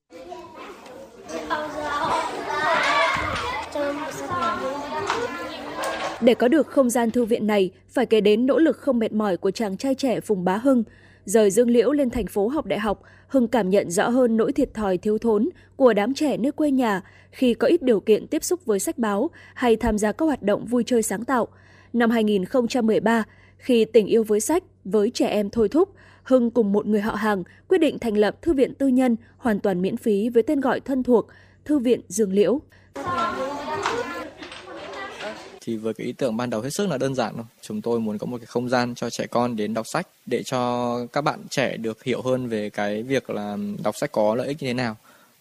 [6.20, 9.12] Để có được không gian thư viện này, phải kể đến nỗ lực không mệt
[9.12, 10.84] mỏi của chàng trai trẻ Phùng Bá Hưng.
[11.24, 14.52] Rời Dương Liễu lên thành phố học đại học, Hưng cảm nhận rõ hơn nỗi
[14.52, 18.26] thiệt thòi thiếu thốn của đám trẻ nơi quê nhà khi có ít điều kiện
[18.26, 21.48] tiếp xúc với sách báo hay tham gia các hoạt động vui chơi sáng tạo.
[21.92, 23.24] Năm 2013,
[23.58, 25.88] khi tình yêu với sách, với trẻ em thôi thúc,
[26.26, 29.60] Hưng cùng một người họ hàng quyết định thành lập thư viện tư nhân, hoàn
[29.60, 31.26] toàn miễn phí với tên gọi thân thuộc
[31.64, 32.60] Thư viện Dương Liễu.
[35.60, 37.44] Thì với cái ý tưởng ban đầu hết sức là đơn giản thôi.
[37.62, 40.42] Chúng tôi muốn có một cái không gian cho trẻ con đến đọc sách để
[40.42, 44.48] cho các bạn trẻ được hiểu hơn về cái việc là đọc sách có lợi
[44.48, 44.96] ích như thế nào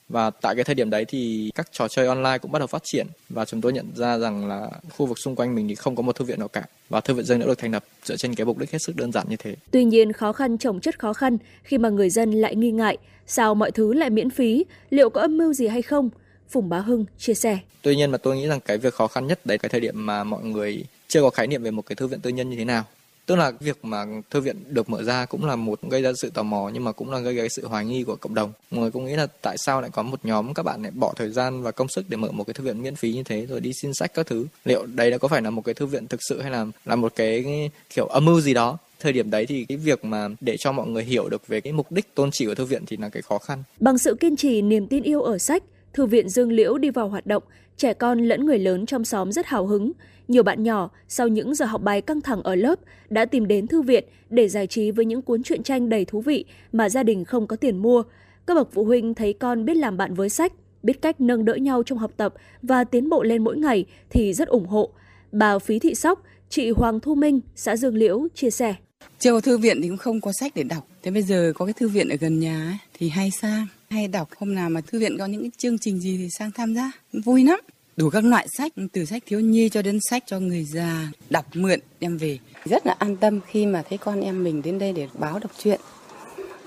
[0.09, 2.83] và tại cái thời điểm đấy thì các trò chơi online cũng bắt đầu phát
[2.83, 5.95] triển và chúng tôi nhận ra rằng là khu vực xung quanh mình thì không
[5.95, 8.15] có một thư viện nào cả và thư viện dân đã được thành lập dựa
[8.15, 9.55] trên cái mục đích hết sức đơn giản như thế.
[9.71, 12.97] Tuy nhiên khó khăn chồng chất khó khăn khi mà người dân lại nghi ngại
[13.27, 16.09] sao mọi thứ lại miễn phí, liệu có âm mưu gì hay không?
[16.49, 17.59] Phùng Bá Hưng chia sẻ.
[17.81, 20.05] Tuy nhiên mà tôi nghĩ rằng cái việc khó khăn nhất đấy cái thời điểm
[20.05, 22.57] mà mọi người chưa có khái niệm về một cái thư viện tư nhân như
[22.57, 22.83] thế nào
[23.25, 26.29] tức là việc mà thư viện được mở ra cũng là một gây ra sự
[26.29, 28.51] tò mò, nhưng mà cũng là gây ra sự hoài nghi của cộng đồng.
[28.71, 31.13] Mọi người cũng nghĩ là tại sao lại có một nhóm các bạn lại bỏ
[31.15, 33.45] thời gian và công sức để mở một cái thư viện miễn phí như thế,
[33.45, 34.45] rồi đi xin sách các thứ.
[34.65, 36.95] Liệu đây đã có phải là một cái thư viện thực sự hay là là
[36.95, 37.45] một cái
[37.89, 38.77] kiểu âm mưu gì đó?
[38.99, 41.73] Thời điểm đấy thì cái việc mà để cho mọi người hiểu được về cái
[41.73, 43.63] mục đích tôn chỉ của thư viện thì là cái khó khăn.
[43.79, 47.09] Bằng sự kiên trì, niềm tin yêu ở sách, thư viện Dương Liễu đi vào
[47.09, 47.43] hoạt động,
[47.77, 49.91] trẻ con lẫn người lớn trong xóm rất hào hứng
[50.27, 52.79] nhiều bạn nhỏ sau những giờ học bài căng thẳng ở lớp
[53.09, 56.21] đã tìm đến thư viện để giải trí với những cuốn truyện tranh đầy thú
[56.21, 58.03] vị mà gia đình không có tiền mua.
[58.47, 60.53] Các bậc phụ huynh thấy con biết làm bạn với sách,
[60.83, 64.33] biết cách nâng đỡ nhau trong học tập và tiến bộ lên mỗi ngày thì
[64.33, 64.89] rất ủng hộ.
[65.31, 68.75] Bà Phí Thị Sóc, chị Hoàng Thu Minh, xã Dương Liễu chia sẻ.
[69.19, 70.87] Chưa có thư viện thì cũng không có sách để đọc.
[71.03, 74.07] Thế bây giờ có cái thư viện ở gần nhà ấy, thì hay sang, hay
[74.07, 74.29] đọc.
[74.37, 76.91] Hôm nào mà thư viện có những cái chương trình gì thì sang tham gia.
[77.13, 77.59] Vui lắm
[77.97, 81.11] đủ các loại sách từ sách thiếu nhi cho đến sách cho người già.
[81.29, 82.39] Đọc mượn đem về.
[82.65, 85.51] Rất là an tâm khi mà thấy con em mình đến đây để báo đọc
[85.57, 85.79] truyện.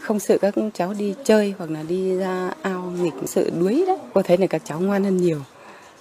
[0.00, 3.98] Không sợ các cháu đi chơi hoặc là đi ra ao nghịch sợ đuối đấy
[4.14, 5.40] có thấy là các cháu ngoan hơn nhiều.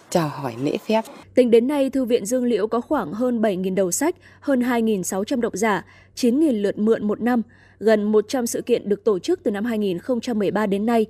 [0.10, 1.02] Chào hỏi lễ phép.
[1.36, 5.42] Tính đến nay, Thư viện Dương Liễu có khoảng hơn 7.000 đầu sách, hơn 2.600
[5.42, 5.86] độc giả,
[6.16, 7.42] 9.000 lượt mượn một năm,
[7.80, 11.06] gần 100 sự kiện được tổ chức từ năm 2013 đến nay.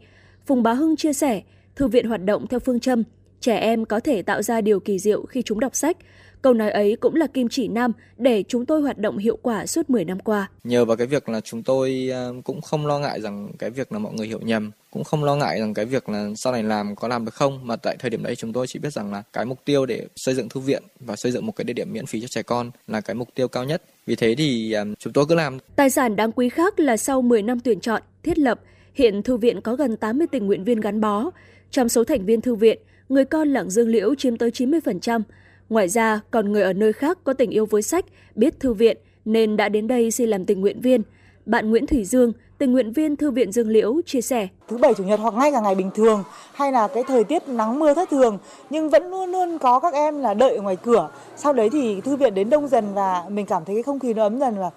[0.45, 1.41] Phùng Bá Hưng chia sẻ,
[1.75, 3.03] Thư viện hoạt động theo phương châm
[3.41, 5.97] Trẻ em có thể tạo ra điều kỳ diệu khi chúng đọc sách.
[6.41, 9.65] Câu nói ấy cũng là kim chỉ nam để chúng tôi hoạt động hiệu quả
[9.65, 10.49] suốt 10 năm qua.
[10.63, 13.91] Nhờ vào cái việc là chúng tôi à, cũng không lo ngại rằng cái việc
[13.91, 16.63] là mọi người hiểu nhầm, cũng không lo ngại rằng cái việc là sau này
[16.63, 19.11] làm có làm được không, mà tại thời điểm đấy chúng tôi chỉ biết rằng
[19.11, 21.73] là cái mục tiêu để xây dựng thư viện và xây dựng một cái địa
[21.73, 23.83] điểm miễn phí cho trẻ con là cái mục tiêu cao nhất.
[24.05, 25.57] Vì thế thì à, chúng tôi cứ làm.
[25.75, 28.59] Tài sản đáng quý khác là sau 10 năm tuyển chọn, thiết lập,
[28.93, 31.29] hiện thư viện có gần 80 tình nguyện viên gắn bó.
[31.71, 35.21] Trong số thành viên thư viện, người con lặng Dương Liễu chiếm tới 90%.
[35.69, 38.05] Ngoài ra, còn người ở nơi khác có tình yêu với sách,
[38.35, 41.01] biết thư viện nên đã đến đây xin làm tình nguyện viên.
[41.45, 44.47] Bạn Nguyễn Thủy Dương, tình nguyện viên Thư viện Dương Liễu chia sẻ.
[44.67, 46.23] Thứ bảy chủ nhật hoặc ngay cả ngày bình thường
[46.53, 48.37] hay là cái thời tiết nắng mưa thất thường
[48.69, 51.09] nhưng vẫn luôn luôn có các em là đợi ở ngoài cửa.
[51.35, 54.13] Sau đấy thì thư viện đến đông dần và mình cảm thấy cái không khí
[54.13, 54.69] nó ấm dần và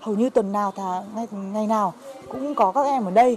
[0.00, 1.94] hầu như tuần nào thà ngày, ngày nào
[2.28, 3.36] cũng có các em ở đây.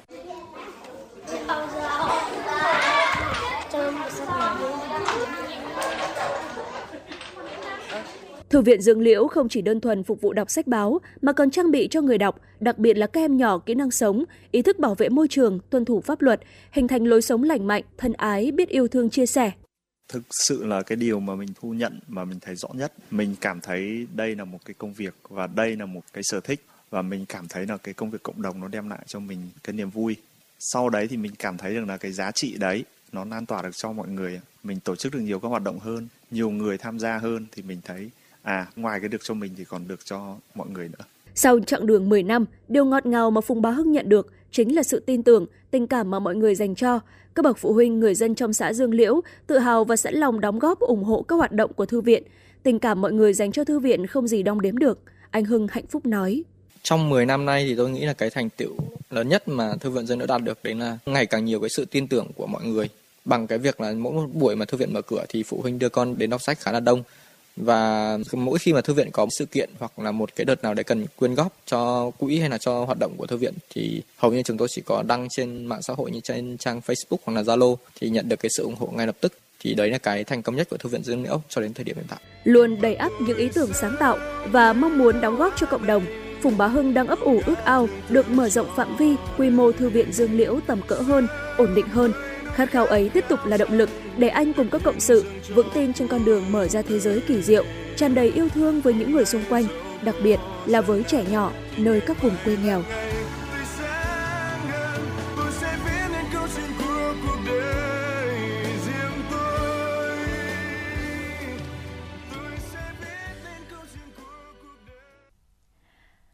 [8.49, 11.51] Thư viện Dương Liễu không chỉ đơn thuần phục vụ đọc sách báo mà còn
[11.51, 14.61] trang bị cho người đọc, đặc biệt là các em nhỏ kỹ năng sống, ý
[14.61, 16.41] thức bảo vệ môi trường, tuân thủ pháp luật,
[16.71, 19.51] hình thành lối sống lành mạnh, thân ái, biết yêu thương chia sẻ.
[20.09, 23.35] Thực sự là cái điều mà mình thu nhận mà mình thấy rõ nhất, mình
[23.41, 26.61] cảm thấy đây là một cái công việc và đây là một cái sở thích
[26.89, 29.39] và mình cảm thấy là cái công việc cộng đồng nó đem lại cho mình
[29.63, 30.15] cái niềm vui.
[30.59, 33.61] Sau đấy thì mình cảm thấy được là cái giá trị đấy nó lan tỏa
[33.61, 34.41] được cho mọi người.
[34.63, 37.61] Mình tổ chức được nhiều các hoạt động hơn, nhiều người tham gia hơn thì
[37.61, 38.09] mình thấy
[38.41, 41.05] à ngoài cái được cho mình thì còn được cho mọi người nữa.
[41.35, 44.75] Sau chặng đường 10 năm, điều ngọt ngào mà Phùng Bá Hưng nhận được chính
[44.75, 46.99] là sự tin tưởng, tình cảm mà mọi người dành cho.
[47.35, 50.39] Các bậc phụ huynh, người dân trong xã Dương Liễu tự hào và sẵn lòng
[50.39, 52.23] đóng góp ủng hộ các hoạt động của thư viện.
[52.63, 54.99] Tình cảm mọi người dành cho thư viện không gì đong đếm được.
[55.31, 56.43] Anh Hưng hạnh phúc nói.
[56.83, 58.75] Trong 10 năm nay thì tôi nghĩ là cái thành tựu
[59.09, 61.69] lớn nhất mà thư viện dân đã đạt được đấy là ngày càng nhiều cái
[61.69, 62.89] sự tin tưởng của mọi người
[63.25, 65.79] bằng cái việc là mỗi một buổi mà thư viện mở cửa thì phụ huynh
[65.79, 67.03] đưa con đến đọc sách khá là đông.
[67.55, 70.73] Và mỗi khi mà thư viện có sự kiện hoặc là một cái đợt nào
[70.73, 74.01] để cần quyên góp cho quỹ hay là cho hoạt động của thư viện thì
[74.17, 77.17] hầu như chúng tôi chỉ có đăng trên mạng xã hội như trên trang Facebook
[77.25, 79.33] hoặc là Zalo thì nhận được cái sự ủng hộ ngay lập tức.
[79.59, 81.83] Thì đấy là cái thành công nhất của thư viện Dương Liễu cho đến thời
[81.83, 82.19] điểm hiện tại.
[82.43, 84.17] Luôn đầy ắp những ý tưởng sáng tạo
[84.51, 86.05] và mong muốn đóng góp cho cộng đồng,
[86.43, 89.71] Phùng Bá Hưng đang ấp ủ ước ao được mở rộng phạm vi, quy mô
[89.71, 91.27] thư viện Dương Liễu tầm cỡ hơn,
[91.57, 92.13] ổn định hơn.
[92.61, 95.25] Khát khao ấy tiếp tục là động lực để anh cùng các cộng sự
[95.55, 97.63] vững tin trên con đường mở ra thế giới kỳ diệu,
[97.95, 99.63] tràn đầy yêu thương với những người xung quanh,
[100.03, 102.83] đặc biệt là với trẻ nhỏ nơi các vùng quê nghèo.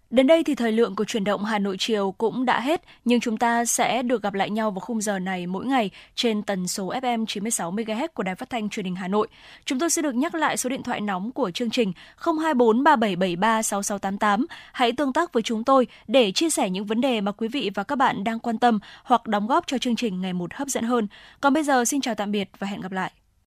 [0.09, 3.19] Đến đây thì thời lượng của chuyển động Hà Nội chiều cũng đã hết, nhưng
[3.19, 6.67] chúng ta sẽ được gặp lại nhau vào khung giờ này mỗi ngày trên tần
[6.67, 9.27] số FM 96 MHz của Đài Phát thanh Truyền hình Hà Nội.
[9.65, 13.61] Chúng tôi sẽ được nhắc lại số điện thoại nóng của chương trình 024 3773
[13.61, 14.45] 6688.
[14.73, 17.71] Hãy tương tác với chúng tôi để chia sẻ những vấn đề mà quý vị
[17.73, 20.67] và các bạn đang quan tâm hoặc đóng góp cho chương trình ngày một hấp
[20.67, 21.07] dẫn hơn.
[21.41, 23.11] Còn bây giờ xin chào tạm biệt và hẹn gặp lại.